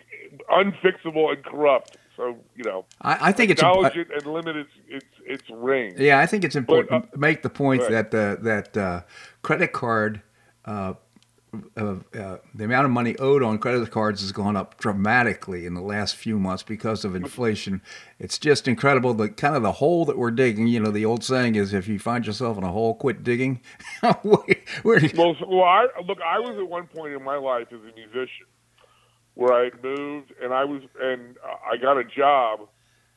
unfixable 0.50 1.32
and 1.34 1.44
corrupt. 1.44 1.96
So 2.16 2.36
you 2.56 2.64
know, 2.64 2.84
I, 3.02 3.28
I 3.28 3.32
think 3.32 3.50
it's 3.50 3.60
acknowledge 3.62 3.96
it 3.96 4.08
and 4.12 4.26
limit 4.26 4.56
its 4.56 4.70
its 4.88 5.06
its 5.26 5.50
range. 5.50 5.98
yeah. 5.98 6.18
I 6.18 6.26
think 6.26 6.44
it's 6.44 6.56
important 6.56 6.90
But, 6.90 7.12
to 7.12 7.18
make 7.18 7.42
the 7.42 7.50
point 7.50 7.82
right. 7.82 7.90
that 7.90 8.10
the 8.10 8.38
that 8.42 8.76
uh, 8.76 9.02
credit 9.42 9.72
card. 9.72 10.22
Uh, 11.54 11.58
uh, 11.80 12.18
uh, 12.18 12.38
the 12.54 12.64
amount 12.64 12.84
of 12.84 12.90
money 12.90 13.16
owed 13.18 13.42
on 13.42 13.58
credit 13.58 13.90
cards 13.90 14.20
has 14.20 14.32
gone 14.32 14.56
up 14.56 14.78
dramatically 14.78 15.64
in 15.64 15.74
the 15.74 15.80
last 15.80 16.14
few 16.16 16.38
months 16.38 16.62
because 16.62 17.04
of 17.04 17.14
inflation. 17.14 17.80
It's 18.18 18.38
just 18.38 18.68
incredible. 18.68 19.14
The 19.14 19.28
kind 19.28 19.56
of 19.56 19.62
the 19.62 19.72
hole 19.72 20.04
that 20.06 20.18
we're 20.18 20.30
digging. 20.30 20.66
You 20.66 20.80
know, 20.80 20.90
the 20.90 21.04
old 21.04 21.24
saying 21.24 21.54
is, 21.54 21.72
"If 21.72 21.88
you 21.88 21.98
find 21.98 22.26
yourself 22.26 22.58
in 22.58 22.64
a 22.64 22.72
hole, 22.72 22.94
quit 22.94 23.24
digging." 23.24 23.60
Well, 25.14 25.34
so, 25.38 25.46
well, 25.46 25.64
I 25.64 25.86
look. 26.06 26.18
I 26.20 26.38
was 26.38 26.56
at 26.58 26.68
one 26.68 26.86
point 26.86 27.14
in 27.14 27.22
my 27.22 27.36
life 27.36 27.68
as 27.72 27.80
a 27.80 27.94
musician 27.94 28.46
where 29.34 29.52
I 29.52 29.64
had 29.64 29.82
moved, 29.82 30.32
and 30.42 30.52
I 30.52 30.64
was, 30.64 30.82
and 31.00 31.36
I 31.70 31.76
got 31.76 31.96
a 31.96 32.04
job, 32.04 32.68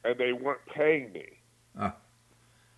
and 0.03 0.17
they 0.17 0.33
weren't 0.33 0.65
paying 0.73 1.11
me. 1.11 1.25
Ah. 1.77 1.95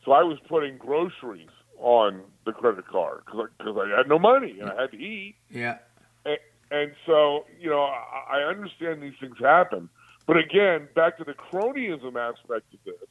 So 0.06 0.12
I 0.12 0.24
was 0.24 0.38
putting 0.48 0.78
groceries 0.78 1.50
on 1.84 2.22
the 2.46 2.54
credit 2.54 2.88
card 2.88 3.22
because 3.26 3.50
because 3.58 3.78
I, 3.78 3.98
had 3.98 4.08
no 4.08 4.18
money 4.18 4.58
and 4.60 4.70
I 4.70 4.82
had 4.82 4.92
to 4.92 4.98
eat, 4.98 5.36
yeah, 5.52 5.78
and, 6.26 6.38
and 6.72 6.92
so 7.06 7.46
you 7.60 7.70
know 7.70 7.82
I, 7.82 8.40
I 8.40 8.44
understand 8.44 9.04
these 9.04 9.14
things 9.20 9.36
happen, 9.40 9.90
but 10.26 10.38
again, 10.38 10.88
back 10.96 11.18
to 11.18 11.24
the 11.24 11.34
cronyism 11.34 12.16
aspect 12.16 12.74
of 12.74 12.80
this. 12.86 13.10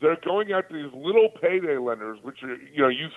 They're 0.00 0.16
going 0.24 0.52
after 0.52 0.80
these 0.82 0.92
little 0.94 1.28
payday 1.40 1.76
lenders, 1.76 2.18
which 2.22 2.42
are 2.42 2.54
you 2.54 2.80
know 2.80 2.88
you 2.88 3.08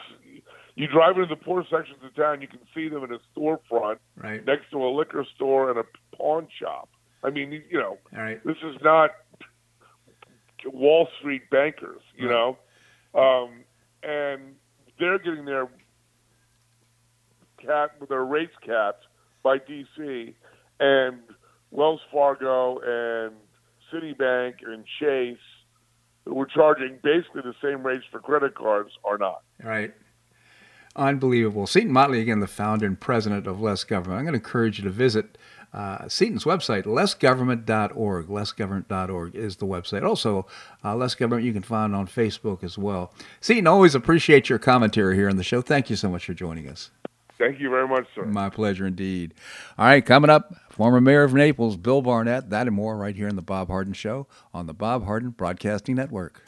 you 0.75 0.87
drive 0.87 1.15
into 1.15 1.27
the 1.27 1.35
poor 1.35 1.63
sections 1.63 1.99
of 2.03 2.13
town, 2.15 2.41
you 2.41 2.47
can 2.47 2.59
see 2.75 2.89
them 2.89 3.03
in 3.03 3.13
a 3.13 3.19
storefront 3.35 3.97
right. 4.17 4.45
next 4.45 4.71
to 4.71 4.83
a 4.83 4.89
liquor 4.89 5.25
store 5.35 5.69
and 5.69 5.79
a 5.79 5.83
pawn 6.15 6.47
shop. 6.59 6.89
I 7.23 7.29
mean, 7.29 7.51
you 7.69 7.79
know, 7.79 7.97
right. 8.11 8.43
this 8.45 8.57
is 8.63 8.75
not 8.81 9.11
Wall 10.65 11.07
Street 11.19 11.49
bankers, 11.49 12.01
you 12.15 12.29
Right. 12.29 12.55
know, 13.13 13.19
um, 13.19 13.63
and 14.03 14.55
they're 14.99 15.19
getting 15.19 15.45
their 15.45 15.67
cap 17.65 17.91
their 18.09 18.25
rates 18.25 18.53
capped 18.65 19.05
by 19.43 19.57
DC, 19.57 20.33
and 20.79 21.19
Wells 21.71 22.01
Fargo 22.11 22.79
and 22.79 23.35
Citibank 23.91 24.55
and 24.65 24.83
Chase, 24.99 25.37
who 26.25 26.35
were 26.35 26.45
charging 26.45 26.99
basically 27.03 27.41
the 27.43 27.55
same 27.61 27.85
rates 27.85 28.05
for 28.11 28.19
credit 28.19 28.55
cards, 28.55 28.91
are 29.03 29.17
not. 29.17 29.41
Right. 29.63 29.93
Unbelievable. 30.95 31.67
Seton 31.67 31.91
Motley, 31.91 32.19
again, 32.19 32.41
the 32.41 32.47
founder 32.47 32.85
and 32.85 32.99
president 32.99 33.47
of 33.47 33.61
Less 33.61 33.83
Government. 33.83 34.19
I'm 34.19 34.25
going 34.25 34.33
to 34.33 34.45
encourage 34.45 34.77
you 34.77 34.83
to 34.83 34.89
visit 34.89 35.37
uh, 35.73 36.07
Seton's 36.07 36.43
website, 36.43 36.83
lessgovernment.org. 36.83 38.27
Lessgovernment.org 38.27 39.35
is 39.35 39.55
the 39.57 39.65
website. 39.65 40.07
Also, 40.07 40.45
uh, 40.83 40.95
Less 40.95 41.15
Government 41.15 41.45
you 41.45 41.53
can 41.53 41.61
find 41.61 41.95
on 41.95 42.07
Facebook 42.07 42.63
as 42.63 42.77
well. 42.77 43.13
Seton, 43.39 43.67
always 43.67 43.95
appreciate 43.95 44.49
your 44.49 44.59
commentary 44.59 45.15
here 45.15 45.29
on 45.29 45.37
the 45.37 45.43
show. 45.43 45.61
Thank 45.61 45.89
you 45.89 45.95
so 45.95 46.09
much 46.09 46.25
for 46.25 46.33
joining 46.33 46.67
us. 46.67 46.91
Thank 47.37 47.59
you 47.59 47.71
very 47.71 47.87
much, 47.87 48.05
sir. 48.13 48.25
My 48.25 48.49
pleasure 48.49 48.85
indeed. 48.85 49.33
All 49.77 49.85
right, 49.85 50.05
coming 50.05 50.29
up, 50.29 50.53
former 50.69 51.01
mayor 51.01 51.23
of 51.23 51.33
Naples, 51.33 51.75
Bill 51.75 52.03
Barnett, 52.03 52.51
that 52.51 52.67
and 52.67 52.75
more 52.75 52.95
right 52.97 53.15
here 53.15 53.27
in 53.27 53.35
the 53.35 53.41
Bob 53.41 53.67
Harden 53.67 53.93
Show 53.93 54.27
on 54.53 54.67
the 54.67 54.75
Bob 54.75 55.05
Harden 55.05 55.31
Broadcasting 55.31 55.95
Network. 55.95 56.47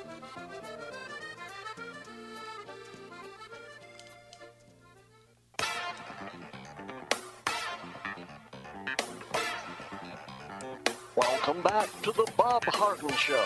Welcome 11.15 11.61
back 11.61 11.89
to 12.03 12.13
the 12.13 12.25
Bob 12.37 12.63
Harden 12.63 13.09
Show. 13.17 13.45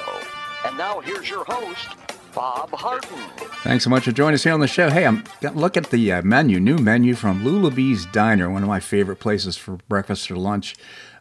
And 0.65 0.77
now 0.77 0.99
here's 0.99 1.27
your 1.27 1.43
host, 1.45 1.87
Bob 2.35 2.69
Harden. 2.71 3.17
Thanks 3.63 3.83
so 3.83 3.89
much 3.89 4.03
for 4.03 4.11
joining 4.11 4.35
us 4.35 4.43
here 4.43 4.53
on 4.53 4.59
the 4.59 4.67
show. 4.67 4.91
Hey, 4.91 5.03
I'm 5.03 5.23
look 5.55 5.75
at 5.75 5.89
the 5.89 6.11
uh, 6.11 6.21
menu, 6.21 6.59
new 6.59 6.77
menu 6.77 7.15
from 7.15 7.43
Lulabee's 7.43 8.05
Diner, 8.05 8.51
one 8.51 8.61
of 8.61 8.69
my 8.69 8.79
favorite 8.79 9.15
places 9.15 9.57
for 9.57 9.79
breakfast 9.89 10.29
or 10.29 10.35
lunch 10.35 10.75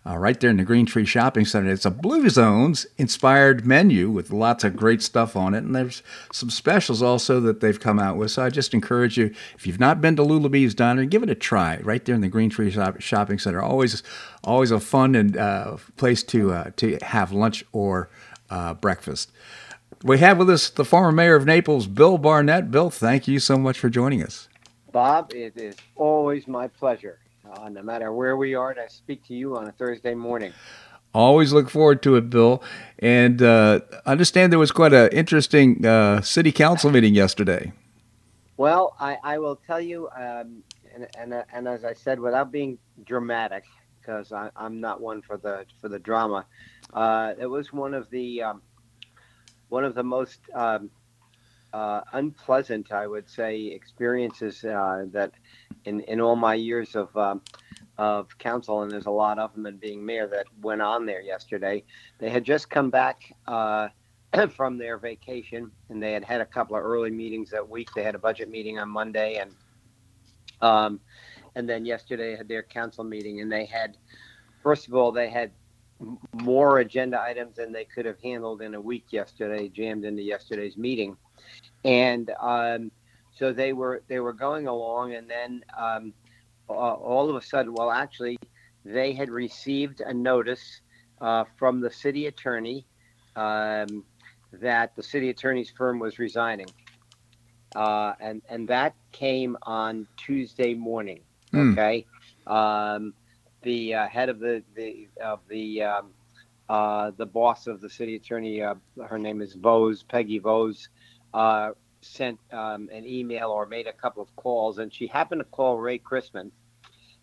uh, 0.07 0.19
right 0.19 0.39
there 0.39 0.51
in 0.51 0.59
the 0.59 0.65
Green 0.65 0.85
Tree 0.85 1.07
Shopping 1.07 1.47
Center. 1.47 1.73
It's 1.73 1.87
a 1.87 1.91
Blue 1.91 2.29
Zones 2.29 2.87
inspired 2.99 3.67
menu 3.67 4.11
with 4.11 4.31
lots 4.31 4.63
of 4.63 4.77
great 4.77 5.01
stuff 5.01 5.35
on 5.35 5.55
it. 5.55 5.65
And 5.65 5.75
there's 5.75 6.03
some 6.33 6.51
specials 6.51 7.03
also 7.03 7.41
that 7.41 7.61
they've 7.61 7.81
come 7.81 7.99
out 7.99 8.17
with. 8.17 8.31
So 8.31 8.45
I 8.45 8.51
just 8.51 8.75
encourage 8.75 9.17
you, 9.17 9.35
if 9.55 9.67
you've 9.67 9.81
not 9.81 10.01
been 10.01 10.17
to 10.17 10.23
Lulabee's 10.23 10.75
Diner, 10.75 11.07
give 11.07 11.23
it 11.23 11.31
a 11.31 11.35
try 11.35 11.79
right 11.79 12.05
there 12.05 12.15
in 12.15 12.21
the 12.21 12.29
Green 12.29 12.51
Tree 12.51 12.71
Shop- 12.71 13.01
Shopping 13.01 13.39
Center. 13.39 13.63
Always, 13.63 14.03
always 14.43 14.71
a 14.71 14.81
fun 14.81 15.15
and 15.15 15.37
uh, 15.37 15.79
place 15.97 16.23
to, 16.25 16.53
uh, 16.53 16.71
to 16.77 16.99
have 17.01 17.33
lunch 17.33 17.65
or 17.73 18.11
uh, 18.51 18.75
breakfast. 18.75 19.33
We 20.03 20.19
have 20.19 20.37
with 20.37 20.51
us 20.51 20.69
the 20.69 20.85
former 20.85 21.13
mayor 21.13 21.35
of 21.35 21.47
Naples, 21.47 21.87
Bill 21.87 22.19
Barnett. 22.19 22.71
Bill, 22.71 22.91
thank 22.91 23.27
you 23.27 23.39
so 23.39 23.57
much 23.57 23.79
for 23.79 23.89
joining 23.89 24.23
us. 24.23 24.49
Bob, 24.93 25.33
it 25.33 25.57
is 25.57 25.77
always 25.97 26.47
my 26.47 26.69
pleasure 26.69 27.19
uh, 27.55 27.69
no 27.69 27.83
matter 27.83 28.13
where 28.13 28.37
we 28.37 28.55
are, 28.55 28.75
to 28.75 28.89
speak 28.89 29.25
to 29.27 29.35
you 29.35 29.57
on 29.57 29.69
a 29.69 29.73
Thursday 29.73 30.15
morning. 30.15 30.53
Always 31.13 31.53
look 31.53 31.71
forward 31.71 32.03
to 32.03 32.17
it, 32.17 32.29
Bill. 32.29 32.63
And 32.99 33.41
uh, 33.41 33.81
understand 34.05 34.53
there 34.53 34.59
was 34.59 34.73
quite 34.73 34.93
an 34.93 35.11
interesting 35.13 35.85
uh, 35.87 36.21
city 36.23 36.51
council 36.53 36.91
meeting 36.91 37.15
yesterday. 37.15 37.73
Well, 38.57 38.97
I, 38.99 39.19
I 39.23 39.39
will 39.39 39.57
tell 39.57 39.81
you, 39.81 40.09
um, 40.17 40.63
and, 40.95 41.09
and, 41.19 41.45
and 41.53 41.69
as 41.69 41.85
I 41.85 41.93
said, 41.93 42.21
without 42.21 42.53
being 42.53 42.79
dramatic, 43.05 43.65
because 44.01 44.33
I'm 44.33 44.81
not 44.81 45.01
one 45.01 45.23
for 45.23 45.39
the 45.39 45.65
for 45.81 45.89
the 45.89 45.99
drama, 45.99 46.45
uh, 46.93 47.33
it 47.39 47.47
was 47.47 47.73
one 47.73 47.95
of 47.95 48.11
the 48.11 48.43
um, 48.43 48.63
one 49.71 49.85
of 49.85 49.95
the 49.95 50.03
most 50.03 50.41
um, 50.53 50.91
uh, 51.75 52.03
unpleasant, 52.13 52.93
I 52.93 53.09
would 53.09 53.29
say, 53.29 53.67
experiences 53.67 54.65
uh, 54.65 55.07
that 55.11 55.33
in, 55.85 56.01
in 56.03 56.21
all 56.21 56.37
my 56.37 56.55
years 56.55 56.95
of 56.95 57.15
um, 57.17 57.43
of 57.99 58.37
council, 58.39 58.83
and 58.83 58.91
there's 58.91 59.07
a 59.07 59.11
lot 59.11 59.39
of 59.41 59.53
them, 59.55 59.67
and 59.67 59.81
being 59.81 60.05
mayor 60.05 60.29
that 60.29 60.47
went 60.63 60.83
on 60.83 61.05
there 61.05 61.21
yesterday. 61.21 61.83
They 62.19 62.31
had 62.31 62.45
just 62.45 62.71
come 62.71 62.91
back 62.91 63.33
uh, 63.49 63.89
from 64.51 64.79
their 64.79 64.99
vacation, 64.99 65.73
and 65.89 66.01
they 66.01 66.13
had 66.13 66.25
had 66.25 66.41
a 66.41 66.47
couple 66.47 66.77
of 66.77 66.85
early 66.85 67.11
meetings 67.11 67.51
that 67.51 67.69
week. 67.69 67.89
They 67.95 68.05
had 68.05 68.15
a 68.15 68.21
budget 68.21 68.49
meeting 68.49 68.79
on 68.79 68.89
Monday, 68.89 69.37
and 69.37 69.51
um, 70.61 71.01
and 71.57 71.69
then 71.69 71.85
yesterday 71.85 72.37
had 72.37 72.47
their 72.47 72.63
council 72.63 73.03
meeting, 73.03 73.41
and 73.41 73.51
they 73.51 73.65
had, 73.65 73.97
first 74.63 74.87
of 74.87 74.95
all, 74.95 75.11
they 75.11 75.29
had 75.29 75.51
more 76.33 76.79
agenda 76.79 77.21
items 77.21 77.57
than 77.57 77.73
they 77.73 77.85
could 77.85 78.05
have 78.07 78.21
handled 78.21 78.63
in 78.63 78.75
a 78.75 78.81
week 78.81 79.07
yesterday, 79.11 79.69
jammed 79.69 80.05
into 80.05 80.23
yesterday's 80.23 80.77
meeting, 80.77 81.17
and 81.85 82.31
um, 82.41 82.91
so 83.37 83.53
they 83.53 83.73
were 83.73 84.03
they 84.09 84.21
were 84.21 84.33
going 84.33 84.67
along, 84.67 85.15
and 85.15 85.29
then 85.29 85.65
um, 85.79 86.13
uh, 86.69 86.73
all 86.73 87.29
of 87.29 87.37
a 87.37 87.43
sudden, 87.43 87.75
well, 87.75 87.91
actually, 87.91 88.39
they 88.85 89.13
had 89.13 89.31
received 89.31 90.01
a 90.01 90.13
notice 90.13 90.81
uh, 91.21 91.45
from 91.57 91.81
the 91.81 91.91
city 91.91 92.27
attorney 92.27 92.87
um, 93.37 94.05
that 94.53 94.95
the 94.97 95.03
city 95.03 95.31
attorney's 95.31 95.71
firm 95.71 95.99
was 95.99 96.19
resigning, 96.19 96.69
uh, 97.75 98.13
and 98.21 98.43
and 98.49 98.69
that 98.69 98.95
came 99.13 99.57
on 99.63 100.07
Tuesday 100.17 100.75
morning. 100.75 101.21
Mm. 101.53 101.73
Okay, 101.73 102.07
um, 102.47 103.15
the 103.65 103.95
uh, 103.95 104.09
head 104.09 104.29
of 104.29 104.39
the 104.39 104.63
the 104.77 105.09
of 105.23 105.41
the 105.49 105.83
um, 105.83 106.11
uh, 106.69 107.11
the 107.17 107.27
boss 107.27 107.67
of 107.67 107.81
the 107.81 107.91
city 107.91 108.17
attorney, 108.17 108.63
uh, 108.63 108.75
her 109.07 109.19
name 109.19 109.43
is 109.43 109.55
Vose, 109.55 110.03
Peggy 110.03 110.39
Vose, 110.39 110.89
uh, 111.35 111.71
sent 112.01 112.39
um, 112.53 112.89
an 112.93 113.05
email 113.07 113.51
or 113.51 113.67
made 113.67 113.87
a 113.87 113.93
couple 113.93 114.23
of 114.23 114.35
calls, 114.37 114.79
and 114.79 114.93
she 114.93 115.07
happened 115.07 115.41
to 115.41 115.45
call 115.45 115.79
Ray 115.79 115.99
Christman, 115.99 116.51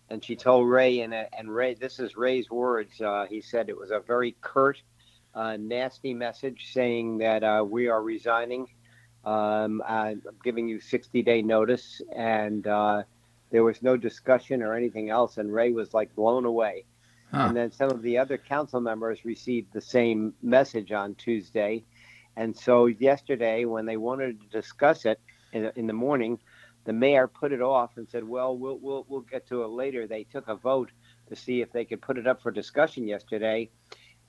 and 0.09 0.23
she 0.23 0.35
told 0.35 0.69
Ray, 0.69 0.99
and 0.99 1.13
and 1.13 1.53
Ray, 1.53 1.75
this 1.75 1.99
is 1.99 2.17
Ray's 2.17 2.49
words. 2.49 2.99
Uh, 2.99 3.25
he 3.29 3.41
said 3.41 3.69
it 3.69 3.77
was 3.77 3.91
a 3.91 3.99
very 3.99 4.35
curt, 4.41 4.81
uh, 5.33 5.57
nasty 5.57 6.13
message 6.13 6.71
saying 6.73 7.19
that 7.19 7.43
uh, 7.43 7.63
we 7.67 7.87
are 7.87 8.01
resigning. 8.01 8.67
Um, 9.23 9.83
I'm 9.87 10.23
giving 10.43 10.67
you 10.67 10.79
60 10.79 11.21
day 11.21 11.41
notice, 11.43 12.01
and 12.15 12.65
uh, 12.65 13.03
there 13.51 13.63
was 13.63 13.81
no 13.81 13.97
discussion 13.97 14.61
or 14.61 14.73
anything 14.73 15.09
else. 15.09 15.37
And 15.37 15.53
Ray 15.53 15.71
was 15.71 15.93
like 15.93 16.15
blown 16.15 16.45
away. 16.45 16.85
Huh. 17.31 17.45
And 17.47 17.55
then 17.55 17.71
some 17.71 17.89
of 17.91 18.01
the 18.01 18.17
other 18.17 18.37
council 18.37 18.81
members 18.81 19.23
received 19.23 19.71
the 19.73 19.81
same 19.81 20.33
message 20.41 20.91
on 20.91 21.15
Tuesday 21.15 21.83
and 22.35 22.55
so 22.55 22.85
yesterday, 22.85 23.65
when 23.65 23.85
they 23.85 23.97
wanted 23.97 24.41
to 24.41 24.47
discuss 24.47 25.05
it 25.05 25.19
in, 25.51 25.71
in 25.75 25.87
the 25.87 25.93
morning, 25.93 26.39
the 26.85 26.93
mayor 26.93 27.27
put 27.27 27.51
it 27.51 27.61
off 27.61 27.97
and 27.97 28.09
said, 28.09 28.23
"Well, 28.27 28.57
we'll 28.57 28.79
we'll 28.79 29.05
we'll 29.07 29.21
get 29.21 29.47
to 29.47 29.63
it 29.63 29.67
later." 29.67 30.07
They 30.07 30.23
took 30.23 30.47
a 30.47 30.55
vote 30.55 30.91
to 31.29 31.35
see 31.35 31.61
if 31.61 31.71
they 31.71 31.85
could 31.85 32.01
put 32.01 32.17
it 32.17 32.27
up 32.27 32.41
for 32.41 32.51
discussion 32.51 33.07
yesterday, 33.07 33.69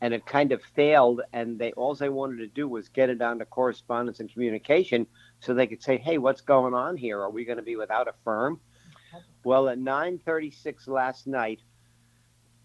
and 0.01 0.13
it 0.13 0.27
kind 0.27 0.53
of 0.53 0.63
failed. 0.63 1.23
And 1.33 1.59
they 1.59 1.73
all 1.73 1.95
they 1.95 2.09
wanted 2.09 2.39
to 2.39 2.49
do 2.49 2.69
was 2.69 2.89
get 2.89 3.09
it 3.09 3.19
down 3.19 3.39
to 3.39 3.45
correspondence 3.47 4.21
and 4.21 4.31
communication, 4.31 5.07
so 5.41 5.55
they 5.55 5.67
could 5.67 5.83
say, 5.83 5.97
"Hey, 5.97 6.19
what's 6.19 6.43
going 6.43 6.75
on 6.75 6.97
here? 6.97 7.21
Are 7.21 7.31
we 7.31 7.45
going 7.45 7.59
to 7.59 7.63
be 7.63 7.77
without 7.77 8.09
a 8.09 8.15
firm?" 8.25 8.61
Well, 9.45 9.69
at 9.69 9.79
9:36 9.79 10.89
last 10.89 11.27
night, 11.27 11.61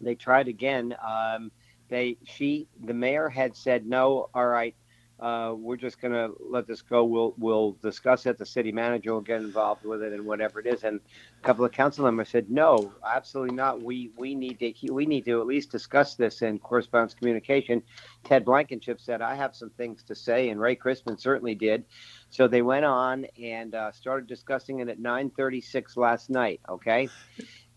they 0.01 0.15
tried 0.15 0.47
again. 0.47 0.95
Um, 1.05 1.51
they 1.89 2.17
she 2.25 2.67
the 2.83 2.93
mayor 2.93 3.29
had 3.29 3.55
said, 3.55 3.85
"No, 3.85 4.29
all 4.33 4.47
right." 4.47 4.75
Uh, 5.19 5.53
we're 5.57 5.77
just 5.77 5.99
going 5.99 6.13
to 6.13 6.31
let 6.39 6.67
this 6.67 6.81
go. 6.81 7.03
We'll 7.03 7.33
we'll 7.39 7.71
discuss 7.81 8.25
it. 8.27 8.37
The 8.37 8.45
city 8.45 8.71
manager 8.71 9.13
will 9.13 9.21
get 9.21 9.41
involved 9.41 9.83
with 9.83 10.03
it 10.03 10.13
and 10.13 10.25
whatever 10.25 10.59
it 10.59 10.67
is. 10.67 10.83
And 10.83 10.99
a 11.41 11.45
couple 11.45 11.65
of 11.65 11.71
council 11.71 12.05
members 12.05 12.29
said, 12.29 12.51
no, 12.51 12.93
absolutely 13.05 13.55
not. 13.55 13.81
We 13.81 14.11
we 14.15 14.35
need 14.35 14.59
to 14.59 14.93
we 14.93 15.07
need 15.07 15.25
to 15.25 15.41
at 15.41 15.47
least 15.47 15.71
discuss 15.71 16.15
this 16.15 16.43
in 16.43 16.59
correspondence 16.59 17.15
communication. 17.15 17.81
Ted 18.23 18.45
Blankenship 18.45 19.01
said, 19.01 19.21
I 19.21 19.33
have 19.33 19.55
some 19.55 19.71
things 19.71 20.03
to 20.03 20.15
say, 20.15 20.49
and 20.49 20.59
Ray 20.59 20.75
Christman 20.75 21.19
certainly 21.19 21.55
did. 21.55 21.85
So 22.29 22.47
they 22.47 22.61
went 22.61 22.85
on 22.85 23.25
and 23.41 23.73
uh, 23.73 23.91
started 23.91 24.27
discussing 24.27 24.79
it 24.81 24.89
at 24.89 24.99
9:36 24.99 25.97
last 25.97 26.29
night. 26.29 26.61
Okay, 26.69 27.09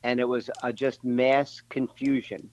and 0.03 0.21
it 0.21 0.29
was 0.29 0.51
uh, 0.63 0.73
just 0.73 1.05
mass 1.05 1.63
confusion. 1.71 2.51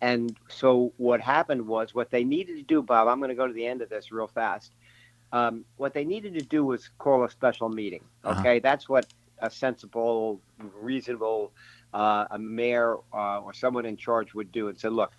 And 0.00 0.36
so 0.48 0.92
what 0.98 1.20
happened 1.20 1.66
was 1.66 1.94
what 1.94 2.10
they 2.10 2.24
needed 2.24 2.56
to 2.56 2.62
do, 2.62 2.82
Bob. 2.82 3.08
I'm 3.08 3.18
going 3.18 3.30
to 3.30 3.34
go 3.34 3.46
to 3.46 3.52
the 3.52 3.66
end 3.66 3.82
of 3.82 3.88
this 3.88 4.12
real 4.12 4.26
fast. 4.26 4.72
Um, 5.32 5.64
what 5.76 5.94
they 5.94 6.04
needed 6.04 6.34
to 6.34 6.44
do 6.44 6.64
was 6.64 6.90
call 6.98 7.24
a 7.24 7.30
special 7.30 7.68
meeting. 7.68 8.04
Uh-huh. 8.24 8.40
Okay, 8.40 8.58
that's 8.58 8.88
what 8.88 9.06
a 9.40 9.50
sensible, 9.50 10.40
reasonable 10.80 11.52
uh, 11.92 12.26
a 12.30 12.38
mayor 12.38 12.96
uh, 13.12 13.40
or 13.40 13.52
someone 13.52 13.86
in 13.86 13.96
charge 13.96 14.34
would 14.34 14.52
do, 14.52 14.68
and 14.68 14.78
say, 14.78 14.88
look. 14.88 15.12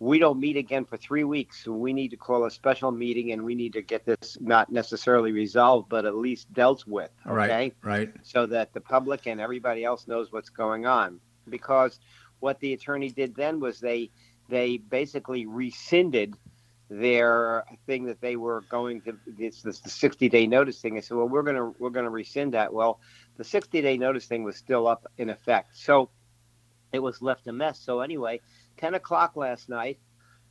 We 0.00 0.20
don't 0.20 0.38
meet 0.38 0.56
again 0.56 0.84
for 0.84 0.96
three 0.96 1.24
weeks. 1.24 1.64
So 1.64 1.72
we 1.72 1.92
need 1.92 2.10
to 2.10 2.16
call 2.16 2.44
a 2.44 2.52
special 2.52 2.92
meeting 2.92 3.32
and 3.32 3.42
we 3.42 3.56
need 3.56 3.72
to 3.72 3.82
get 3.82 4.04
this 4.04 4.38
not 4.40 4.70
necessarily 4.70 5.32
resolved, 5.32 5.88
but 5.88 6.04
at 6.04 6.14
least 6.14 6.52
dealt 6.52 6.86
with. 6.86 7.10
Okay. 7.26 7.34
Right, 7.34 7.74
right. 7.82 8.12
so 8.22 8.46
that 8.46 8.72
the 8.72 8.80
public 8.80 9.26
and 9.26 9.40
everybody 9.40 9.82
else 9.82 10.06
knows 10.06 10.30
what's 10.30 10.50
going 10.50 10.86
on. 10.86 11.18
Because 11.50 11.98
what 12.40 12.60
the 12.60 12.72
attorney 12.72 13.10
did 13.10 13.34
then 13.34 13.60
was 13.60 13.80
they 13.80 14.10
they 14.48 14.78
basically 14.78 15.46
rescinded 15.46 16.34
their 16.90 17.64
thing 17.86 18.04
that 18.06 18.20
they 18.20 18.36
were 18.36 18.62
going 18.70 19.02
to 19.02 19.18
it's 19.38 19.62
this 19.62 19.80
the 19.80 19.90
60 19.90 20.28
day 20.28 20.46
notice 20.46 20.80
thing. 20.80 20.94
They 20.94 21.00
said, 21.00 21.16
well, 21.16 21.28
we're 21.28 21.42
gonna 21.42 21.70
we're 21.78 21.90
gonna 21.90 22.10
rescind 22.10 22.54
that. 22.54 22.72
Well, 22.72 23.00
the 23.36 23.44
60 23.44 23.82
day 23.82 23.98
notice 23.98 24.26
thing 24.26 24.42
was 24.42 24.56
still 24.56 24.86
up 24.86 25.06
in 25.18 25.28
effect, 25.30 25.76
so 25.76 26.10
it 26.92 27.00
was 27.00 27.20
left 27.20 27.46
a 27.46 27.52
mess. 27.52 27.78
So 27.78 28.00
anyway, 28.00 28.40
10 28.78 28.94
o'clock 28.94 29.36
last 29.36 29.68
night, 29.68 29.98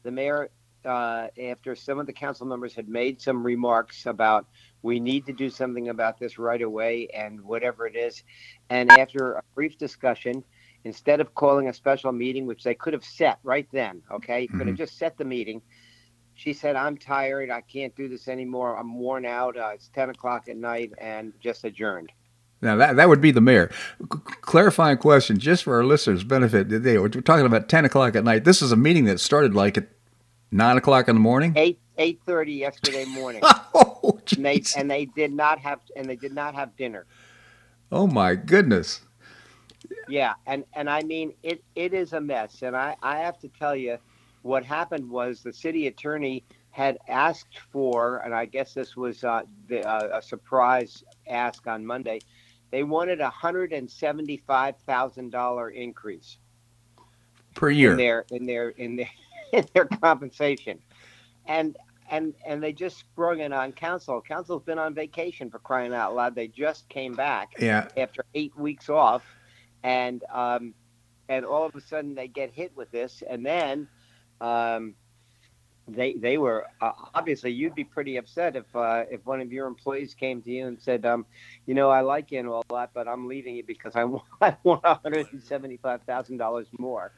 the 0.03 0.11
mayor. 0.11 0.49
Uh, 0.85 1.27
after 1.49 1.75
some 1.75 1.99
of 1.99 2.05
the 2.05 2.13
council 2.13 2.45
members 2.45 2.73
had 2.73 2.87
made 2.87 3.19
some 3.19 3.43
remarks 3.43 4.05
about 4.05 4.45
we 4.83 5.01
need 5.01 5.25
to 5.25 5.33
do 5.33 5.49
something 5.49 5.89
about 5.89 6.17
this 6.17 6.39
right 6.39 6.61
away 6.61 7.09
and 7.13 7.41
whatever 7.41 7.87
it 7.87 7.95
is. 7.95 8.23
And 8.69 8.89
after 8.91 9.33
a 9.33 9.43
brief 9.53 9.77
discussion, 9.77 10.45
instead 10.87 11.19
of 11.21 11.35
calling 11.35 11.67
a 11.67 11.73
special 11.73 12.11
meeting, 12.11 12.45
which 12.45 12.63
they 12.63 12.73
could 12.73 12.93
have 12.93 13.03
set 13.05 13.39
right 13.43 13.67
then, 13.71 14.01
okay, 14.11 14.47
could 14.47 14.67
have 14.67 14.77
just 14.77 14.97
set 14.97 15.17
the 15.17 15.25
meeting. 15.25 15.61
She 16.33 16.53
said, 16.53 16.75
I'm 16.75 16.97
tired. 16.97 17.49
I 17.49 17.61
can't 17.61 17.95
do 17.95 18.07
this 18.07 18.27
anymore. 18.27 18.77
I'm 18.77 18.97
worn 18.97 19.25
out. 19.25 19.57
Uh, 19.57 19.71
it's 19.73 19.89
10 19.89 20.09
o'clock 20.11 20.47
at 20.49 20.55
night 20.57 20.91
and 20.99 21.33
just 21.39 21.63
adjourned. 21.63 22.11
Now 22.61 22.75
that 22.77 22.95
that 22.95 23.07
would 23.07 23.21
be 23.21 23.29
the 23.29 23.41
mayor. 23.41 23.69
C- 24.01 24.07
clarifying 24.41 24.97
question, 24.97 25.37
just 25.37 25.63
for 25.63 25.75
our 25.75 25.83
listeners' 25.83 26.23
benefit, 26.23 26.69
today 26.69 26.97
we're 26.97 27.09
talking 27.09 27.45
about 27.45 27.69
ten 27.69 27.85
o'clock 27.85 28.15
at 28.15 28.23
night. 28.23 28.45
This 28.45 28.63
is 28.63 28.71
a 28.71 28.75
meeting 28.75 29.05
that 29.05 29.19
started 29.19 29.53
like 29.53 29.77
at 29.77 29.87
nine 30.51 30.75
o'clock 30.75 31.07
in 31.07 31.15
the 31.15 31.19
morning. 31.19 31.53
8 31.55 31.79
8:30 31.99 32.57
yesterday 32.57 33.05
morning. 33.05 33.41
Oh, 33.75 34.19
and 34.35 34.45
they 34.45 34.63
and 34.75 34.89
they 34.89 35.05
did 35.05 35.31
not 35.33 35.59
have 35.59 35.81
and 35.95 36.09
they 36.09 36.15
did 36.15 36.33
not 36.33 36.55
have 36.55 36.75
dinner. 36.77 37.05
oh 37.91 38.07
my 38.07 38.33
goodness. 38.35 39.01
Yeah, 40.07 40.33
and 40.45 40.63
and 40.73 40.89
I 40.89 41.03
mean 41.03 41.33
it 41.43 41.63
it 41.75 41.93
is 41.93 42.13
a 42.13 42.21
mess, 42.21 42.61
and 42.61 42.75
I 42.75 42.95
I 43.03 43.19
have 43.19 43.39
to 43.39 43.47
tell 43.47 43.75
you, 43.75 43.97
what 44.41 44.63
happened 44.63 45.09
was 45.09 45.43
the 45.43 45.53
city 45.53 45.87
attorney 45.87 46.43
had 46.71 46.99
asked 47.07 47.59
for, 47.71 48.17
and 48.17 48.35
I 48.35 48.45
guess 48.45 48.73
this 48.75 48.95
was 48.95 49.23
uh, 49.23 49.41
the, 49.67 49.81
uh, 49.87 50.19
a 50.19 50.21
surprise 50.21 51.03
ask 51.27 51.65
on 51.65 51.85
Monday. 51.85 52.19
They 52.69 52.83
wanted 52.83 53.19
a 53.19 53.29
hundred 53.29 53.73
and 53.73 53.89
seventy 53.89 54.37
five 54.37 54.75
thousand 54.85 55.31
dollar 55.31 55.69
increase 55.69 56.37
Per 57.55 57.69
year. 57.71 57.91
in 57.91 57.97
their 57.97 58.25
in 58.31 58.45
their 58.45 58.69
in 58.69 58.95
their 58.95 59.09
in 59.53 59.65
their 59.73 59.85
compensation, 59.85 60.79
and 61.47 61.75
and 62.09 62.33
and 62.45 62.61
they 62.61 62.73
just 62.73 62.97
sprung 62.97 63.39
it 63.39 63.51
on 63.51 63.71
council. 63.71 64.21
Council's 64.21 64.63
been 64.63 64.79
on 64.79 64.93
vacation 64.93 65.49
for 65.49 65.59
crying 65.59 65.93
out 65.93 66.15
loud. 66.15 66.35
They 66.35 66.47
just 66.47 66.87
came 66.89 67.13
back 67.13 67.53
yeah. 67.59 67.87
after 67.97 68.25
eight 68.35 68.55
weeks 68.57 68.89
off, 68.89 69.23
and 69.83 70.23
um, 70.33 70.73
and 71.29 71.45
all 71.45 71.65
of 71.65 71.75
a 71.75 71.81
sudden 71.81 72.15
they 72.15 72.27
get 72.27 72.51
hit 72.51 72.75
with 72.75 72.91
this, 72.91 73.23
and 73.27 73.45
then 73.45 73.87
um, 74.41 74.95
they 75.87 76.13
they 76.13 76.37
were 76.37 76.65
uh, 76.81 76.91
obviously 77.13 77.51
you'd 77.51 77.75
be 77.75 77.83
pretty 77.83 78.17
upset 78.17 78.55
if 78.55 78.75
uh, 78.75 79.03
if 79.09 79.25
one 79.25 79.41
of 79.41 79.51
your 79.51 79.67
employees 79.67 80.13
came 80.13 80.41
to 80.41 80.51
you 80.51 80.67
and 80.67 80.79
said, 80.81 81.05
um, 81.05 81.25
you 81.65 81.73
know, 81.73 81.89
I 81.89 82.01
like 82.01 82.31
you 82.31 82.53
a 82.53 82.73
lot, 82.73 82.91
but 82.93 83.07
I'm 83.07 83.27
leaving 83.27 83.55
you 83.55 83.63
because 83.63 83.95
I 83.95 84.03
want 84.05 84.25
I 84.41 84.57
want 84.63 84.83
one 84.83 84.99
hundred 85.03 85.27
and 85.31 85.41
seventy 85.41 85.77
five 85.77 86.01
thousand 86.03 86.37
dollars 86.37 86.67
more, 86.77 87.11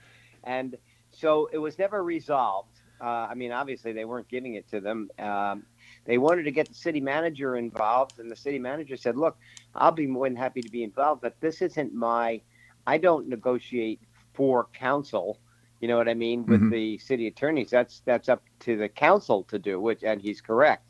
and 0.44 0.78
so 1.12 1.50
it 1.52 1.58
was 1.58 1.78
never 1.80 2.04
resolved. 2.04 2.80
Uh, 3.02 3.28
I 3.30 3.34
mean, 3.34 3.52
obviously 3.52 3.94
they 3.94 4.06
weren't 4.06 4.28
giving 4.28 4.56
it 4.56 4.70
to 4.72 4.82
them. 4.82 5.10
Um, 5.18 5.64
they 6.10 6.18
wanted 6.18 6.42
to 6.46 6.52
get 6.52 6.68
the 6.68 6.74
city 6.74 7.00
manager 7.00 7.56
involved, 7.56 8.18
and 8.18 8.32
the 8.32 8.36
city 8.36 8.58
manager 8.58 8.98
said, 8.98 9.16
"Look, 9.16 9.38
I'll 9.76 9.92
be 9.92 10.08
more 10.08 10.28
than 10.28 10.36
happy 10.36 10.64
to 10.64 10.70
be 10.70 10.82
involved, 10.82 11.22
but 11.22 11.40
this 11.40 11.62
isn't 11.62 11.94
my. 11.94 12.42
I 12.88 12.98
don't 12.98 13.28
negotiate 13.30 14.02
for 14.34 14.70
council. 14.74 15.38
You 15.82 15.88
know 15.88 15.98
what 15.98 16.10
I 16.10 16.16
mean 16.16 16.48
with 16.48 16.62
Mhm. 16.62 16.72
the 16.72 16.98
city 16.98 17.28
attorneys. 17.28 17.70
That's 17.70 18.00
that's 18.02 18.28
up 18.28 18.42
to 18.62 18.76
the 18.76 18.90
council 18.90 19.44
to 19.44 19.60
do. 19.60 19.80
Which 19.80 20.04
and 20.04 20.20
he's 20.20 20.42
correct. 20.42 20.84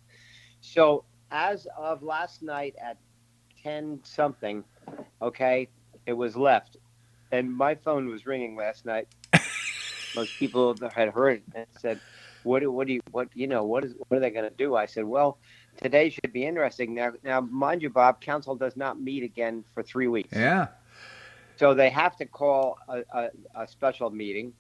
So 0.61 1.03
as 1.32 1.67
of 1.78 2.01
last 2.01 2.41
night 2.41 2.76
at 2.82 2.97
ten 3.61 3.99
something, 4.05 4.63
okay, 5.22 5.67
it 6.05 6.13
was 6.13 6.38
left, 6.38 6.78
and 7.34 7.53
my 7.53 7.76
phone 7.76 8.07
was 8.07 8.26
ringing 8.26 8.55
last 8.55 8.86
night. 8.86 9.09
Most 10.15 10.38
people 10.38 10.78
had 10.95 11.09
heard 11.09 11.39
it 11.39 11.43
and 11.53 11.65
said, 11.78 11.99
"What? 12.43 12.59
do- 12.61 12.71
What 12.71 12.87
do 12.87 12.93
you? 12.93 13.01
What? 13.11 13.29
You 13.33 13.47
know? 13.47 13.63
What 13.63 13.85
is? 13.85 13.93
What 14.07 14.17
are 14.17 14.19
they 14.19 14.31
going 14.31 14.49
to 14.49 14.55
do?" 14.55 14.75
I 14.75 14.85
said, 14.85 15.05
"Well, 15.05 15.37
today 15.81 16.09
should 16.09 16.31
be 16.33 16.45
interesting." 16.45 16.93
Now, 16.93 17.11
now, 17.23 17.41
mind 17.41 17.81
you, 17.81 17.89
Bob, 17.89 18.21
council 18.21 18.55
does 18.55 18.75
not 18.75 18.99
meet 19.01 19.23
again 19.23 19.63
for 19.73 19.83
three 19.83 20.07
weeks. 20.07 20.35
Yeah. 20.35 20.67
So 21.57 21.73
they 21.73 21.89
have 21.89 22.15
to 22.17 22.25
call 22.25 22.77
a, 22.87 23.03
a, 23.13 23.29
a 23.55 23.67
special 23.67 24.09
meeting, 24.09 24.53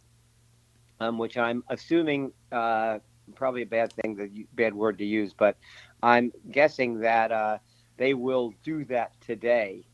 um, 0.99 1.17
which 1.17 1.37
I'm 1.37 1.63
assuming 1.69 2.31
uh, 2.51 2.99
probably 3.35 3.61
a 3.63 3.65
bad 3.67 3.93
thing, 3.93 4.15
the 4.15 4.45
bad 4.53 4.73
word 4.73 4.97
to 4.99 5.05
use, 5.05 5.33
but 5.33 5.57
I'm 6.03 6.31
guessing 6.51 6.99
that 7.01 7.31
uh, 7.31 7.57
they 7.97 8.13
will 8.13 8.53
do 8.63 8.83
that 8.85 9.13
today 9.21 9.85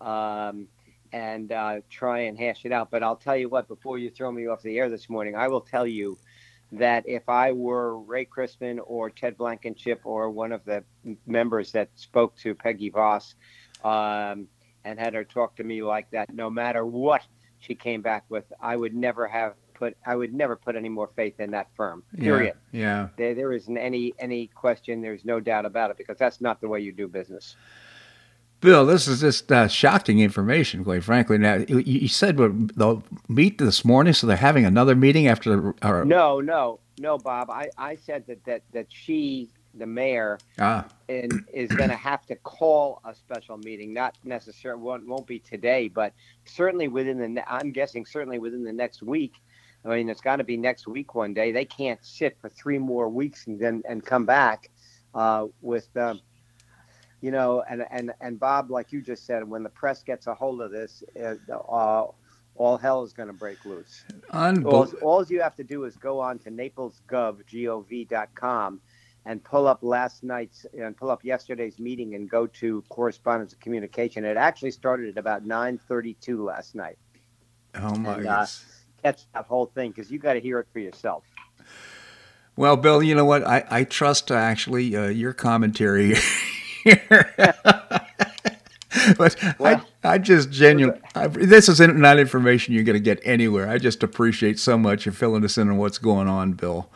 um, 0.00 0.68
and 1.12 1.52
uh, 1.52 1.80
try 1.90 2.20
and 2.20 2.38
hash 2.38 2.64
it 2.64 2.72
out. 2.72 2.90
But 2.90 3.02
I'll 3.02 3.16
tell 3.16 3.36
you 3.36 3.48
what, 3.48 3.68
before 3.68 3.98
you 3.98 4.10
throw 4.10 4.30
me 4.32 4.46
off 4.46 4.62
the 4.62 4.78
air 4.78 4.88
this 4.88 5.08
morning, 5.08 5.36
I 5.36 5.48
will 5.48 5.60
tell 5.60 5.86
you 5.86 6.16
that 6.72 7.04
if 7.06 7.28
I 7.28 7.52
were 7.52 7.98
Ray 7.98 8.24
Christman 8.24 8.78
or 8.84 9.10
Ted 9.10 9.36
Blankenship 9.36 10.00
or 10.04 10.30
one 10.30 10.52
of 10.52 10.64
the 10.64 10.84
members 11.26 11.72
that 11.72 11.88
spoke 11.94 12.36
to 12.38 12.54
Peggy 12.54 12.90
Voss, 12.90 13.34
um, 13.84 14.48
and 14.84 14.98
had 14.98 15.14
her 15.14 15.24
talk 15.24 15.56
to 15.56 15.64
me 15.64 15.82
like 15.82 16.10
that, 16.10 16.32
no 16.32 16.50
matter 16.50 16.84
what 16.84 17.22
she 17.58 17.74
came 17.74 18.02
back 18.02 18.24
with, 18.28 18.44
I 18.60 18.76
would 18.76 18.94
never 18.94 19.26
have 19.26 19.54
put 19.74 19.96
I 20.06 20.14
would 20.14 20.32
never 20.32 20.56
put 20.56 20.76
any 20.76 20.88
more 20.88 21.10
faith 21.16 21.40
in 21.40 21.50
that 21.50 21.68
firm. 21.74 22.02
Period. 22.16 22.54
Yeah. 22.72 23.08
There, 23.16 23.34
there 23.34 23.52
isn't 23.52 23.76
any 23.76 24.14
any 24.18 24.46
question. 24.48 25.02
There's 25.02 25.24
no 25.24 25.40
doubt 25.40 25.66
about 25.66 25.90
it 25.90 25.96
because 25.96 26.18
that's 26.18 26.40
not 26.40 26.60
the 26.60 26.68
way 26.68 26.80
you 26.80 26.92
do 26.92 27.08
business. 27.08 27.56
Bill, 28.64 28.86
this 28.86 29.06
is 29.06 29.20
just 29.20 29.52
uh, 29.52 29.68
shocking 29.68 30.20
information, 30.20 30.84
quite 30.84 31.04
frankly. 31.04 31.36
Now, 31.36 31.56
you, 31.68 31.80
you 31.80 32.08
said 32.08 32.38
they'll 32.38 33.04
meet 33.28 33.58
this 33.58 33.84
morning, 33.84 34.14
so 34.14 34.26
they're 34.26 34.38
having 34.38 34.64
another 34.64 34.94
meeting 34.96 35.28
after. 35.28 35.74
No, 35.82 36.40
no, 36.40 36.80
no, 36.98 37.18
Bob. 37.18 37.50
I, 37.50 37.68
I 37.76 37.96
said 37.96 38.26
that 38.26 38.42
that 38.46 38.62
that 38.72 38.86
she, 38.88 39.50
the 39.74 39.84
mayor, 39.84 40.38
Ah, 40.58 40.86
and 41.10 41.44
is 41.52 41.68
going 41.72 41.90
to 41.90 41.94
have 41.94 42.24
to 42.24 42.36
call 42.36 43.02
a 43.04 43.14
special 43.14 43.58
meeting. 43.58 43.92
Not 43.92 44.16
necessarily 44.24 44.80
won't, 44.80 45.06
won't 45.06 45.26
be 45.26 45.40
today, 45.40 45.88
but 45.88 46.14
certainly 46.46 46.88
within 46.88 47.18
the. 47.18 47.44
I'm 47.46 47.70
guessing 47.70 48.06
certainly 48.06 48.38
within 48.38 48.64
the 48.64 48.72
next 48.72 49.02
week. 49.02 49.34
I 49.84 49.88
mean, 49.88 50.08
it's 50.08 50.22
got 50.22 50.36
to 50.36 50.44
be 50.44 50.56
next 50.56 50.86
week 50.86 51.14
one 51.14 51.34
day. 51.34 51.52
They 51.52 51.66
can't 51.66 52.02
sit 52.02 52.38
for 52.40 52.48
three 52.48 52.78
more 52.78 53.10
weeks 53.10 53.46
and 53.46 53.60
then 53.60 53.82
and 53.86 54.02
come 54.02 54.24
back 54.24 54.70
uh, 55.14 55.48
with, 55.60 55.94
um, 55.98 56.22
you 57.24 57.30
know, 57.30 57.64
and 57.70 57.86
and 57.90 58.12
and 58.20 58.38
Bob, 58.38 58.70
like 58.70 58.92
you 58.92 59.00
just 59.00 59.24
said, 59.24 59.48
when 59.48 59.62
the 59.62 59.70
press 59.70 60.02
gets 60.02 60.26
a 60.26 60.34
hold 60.34 60.60
of 60.60 60.70
this, 60.70 61.02
uh, 61.18 61.36
uh, 61.50 62.06
all 62.54 62.76
hell 62.76 63.02
is 63.02 63.14
going 63.14 63.28
to 63.28 63.32
break 63.32 63.64
loose. 63.64 64.04
All, 64.30 64.42
unbelievable. 64.42 64.98
all 65.00 65.24
you 65.24 65.40
have 65.40 65.56
to 65.56 65.64
do 65.64 65.84
is 65.84 65.96
go 65.96 66.20
on 66.20 66.38
to 66.40 66.50
naplesgov, 66.50 67.46
G-O-V.com, 67.46 68.78
and 69.24 69.42
pull 69.42 69.66
up 69.66 69.78
last 69.80 70.22
night's 70.22 70.66
and 70.78 70.94
pull 70.94 71.10
up 71.10 71.24
yesterday's 71.24 71.78
meeting 71.78 72.14
and 72.14 72.28
go 72.28 72.46
to 72.46 72.84
correspondence 72.90 73.54
and 73.54 73.60
communication. 73.62 74.26
It 74.26 74.36
actually 74.36 74.72
started 74.72 75.08
at 75.08 75.16
about 75.16 75.46
9:32 75.46 76.44
last 76.44 76.74
night. 76.74 76.98
Oh, 77.74 77.94
my 77.96 78.18
and, 78.18 78.26
uh. 78.26 78.46
Catch 79.02 79.22
that 79.32 79.46
whole 79.46 79.66
thing 79.66 79.92
because 79.92 80.10
you 80.10 80.18
got 80.18 80.34
to 80.34 80.40
hear 80.40 80.58
it 80.58 80.66
for 80.74 80.78
yourself. 80.78 81.24
Well, 82.56 82.76
Bill, 82.76 83.02
you 83.02 83.14
know 83.14 83.24
what? 83.24 83.46
I, 83.46 83.64
I 83.68 83.84
trust 83.84 84.30
uh, 84.30 84.34
actually 84.34 84.94
uh, 84.94 85.06
your 85.06 85.32
commentary 85.32 86.14
here. 86.84 87.34
but 89.16 89.36
Well- 89.58 89.84
I, 90.04 90.14
I 90.14 90.18
just 90.18 90.50
genuinely, 90.50 91.00
I, 91.14 91.26
this 91.26 91.68
is 91.68 91.80
not 91.80 92.18
information 92.18 92.74
you're 92.74 92.84
going 92.84 92.94
to 92.94 93.00
get 93.00 93.20
anywhere. 93.24 93.68
I 93.68 93.78
just 93.78 94.02
appreciate 94.02 94.58
so 94.58 94.76
much 94.78 95.06
you 95.06 95.12
filling 95.12 95.44
us 95.44 95.58
in 95.58 95.68
on 95.68 95.78
what's 95.78 95.98
going 95.98 96.28
on, 96.28 96.52
Bill. 96.52 96.88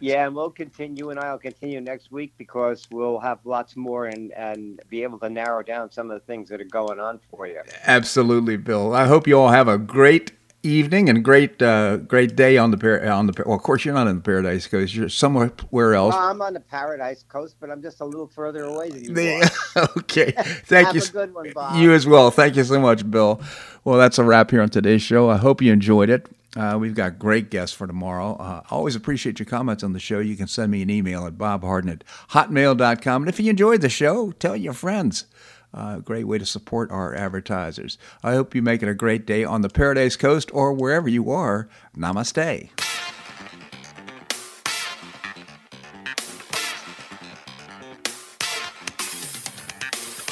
Yeah, 0.00 0.26
and 0.26 0.34
we'll 0.34 0.50
continue, 0.50 1.10
and 1.10 1.18
I'll 1.18 1.38
continue 1.38 1.80
next 1.80 2.12
week 2.12 2.32
because 2.38 2.86
we'll 2.90 3.18
have 3.18 3.40
lots 3.44 3.76
more 3.76 4.06
and 4.06 4.32
and 4.32 4.80
be 4.88 5.02
able 5.02 5.18
to 5.18 5.28
narrow 5.28 5.62
down 5.62 5.90
some 5.90 6.08
of 6.10 6.20
the 6.20 6.24
things 6.24 6.48
that 6.50 6.60
are 6.60 6.64
going 6.64 7.00
on 7.00 7.18
for 7.30 7.46
you. 7.48 7.60
Absolutely, 7.84 8.56
Bill. 8.56 8.94
I 8.94 9.06
hope 9.06 9.26
you 9.26 9.38
all 9.38 9.48
have 9.48 9.66
a 9.66 9.76
great 9.76 10.32
evening 10.62 11.08
and 11.08 11.24
great 11.24 11.62
uh, 11.62 11.98
great 11.98 12.34
day 12.34 12.58
on 12.58 12.70
the 12.72 12.76
par- 12.76 13.06
on 13.06 13.26
the 13.26 13.42
well 13.46 13.56
of 13.56 13.62
course 13.62 13.84
you're 13.84 13.94
not 13.94 14.08
in 14.08 14.16
the 14.16 14.22
paradise 14.22 14.66
coast 14.66 14.92
you're 14.92 15.08
somewhere 15.08 15.52
else 15.94 16.14
well, 16.14 16.28
i'm 16.28 16.42
on 16.42 16.52
the 16.52 16.60
paradise 16.60 17.24
coast 17.28 17.54
but 17.60 17.70
i'm 17.70 17.80
just 17.80 18.00
a 18.00 18.04
little 18.04 18.26
further 18.26 18.64
away 18.64 18.90
than 18.90 19.04
you 19.04 19.14
the, 19.14 19.90
okay 19.98 20.32
thank 20.66 20.88
Have 20.88 20.96
you 20.96 21.02
a 21.02 21.12
good 21.12 21.32
one, 21.32 21.52
Bob. 21.52 21.80
you 21.80 21.92
as 21.92 22.06
well 22.06 22.32
thank 22.32 22.56
you 22.56 22.64
so 22.64 22.80
much 22.80 23.08
bill 23.08 23.40
well 23.84 23.98
that's 23.98 24.18
a 24.18 24.24
wrap 24.24 24.50
here 24.50 24.60
on 24.60 24.68
today's 24.68 25.02
show 25.02 25.30
i 25.30 25.36
hope 25.36 25.62
you 25.62 25.72
enjoyed 25.72 26.10
it 26.10 26.26
uh, 26.56 26.76
we've 26.76 26.94
got 26.94 27.18
great 27.18 27.50
guests 27.50 27.76
for 27.76 27.86
tomorrow. 27.86 28.34
Uh, 28.36 28.62
always 28.70 28.96
appreciate 28.96 29.38
your 29.38 29.46
comments 29.46 29.84
on 29.84 29.92
the 29.92 30.00
show. 30.00 30.18
You 30.18 30.34
can 30.34 30.48
send 30.48 30.72
me 30.72 30.80
an 30.80 30.88
email 30.88 31.26
at 31.26 31.34
bobharden 31.34 31.90
at 31.92 32.04
hotmail.com. 32.30 33.22
And 33.22 33.28
if 33.28 33.38
you 33.38 33.50
enjoyed 33.50 33.82
the 33.82 33.90
show, 33.90 34.32
tell 34.32 34.56
your 34.56 34.72
friends. 34.72 35.26
Uh, 35.72 35.98
great 35.98 36.24
way 36.24 36.38
to 36.38 36.46
support 36.46 36.90
our 36.90 37.14
advertisers. 37.14 37.98
I 38.22 38.32
hope 38.32 38.54
you 38.54 38.62
make 38.62 38.82
it 38.82 38.88
a 38.88 38.94
great 38.94 39.26
day 39.26 39.44
on 39.44 39.60
the 39.60 39.68
Paradise 39.68 40.16
Coast 40.16 40.50
or 40.54 40.72
wherever 40.72 41.08
you 41.08 41.30
are. 41.30 41.68
Namaste. 41.96 42.70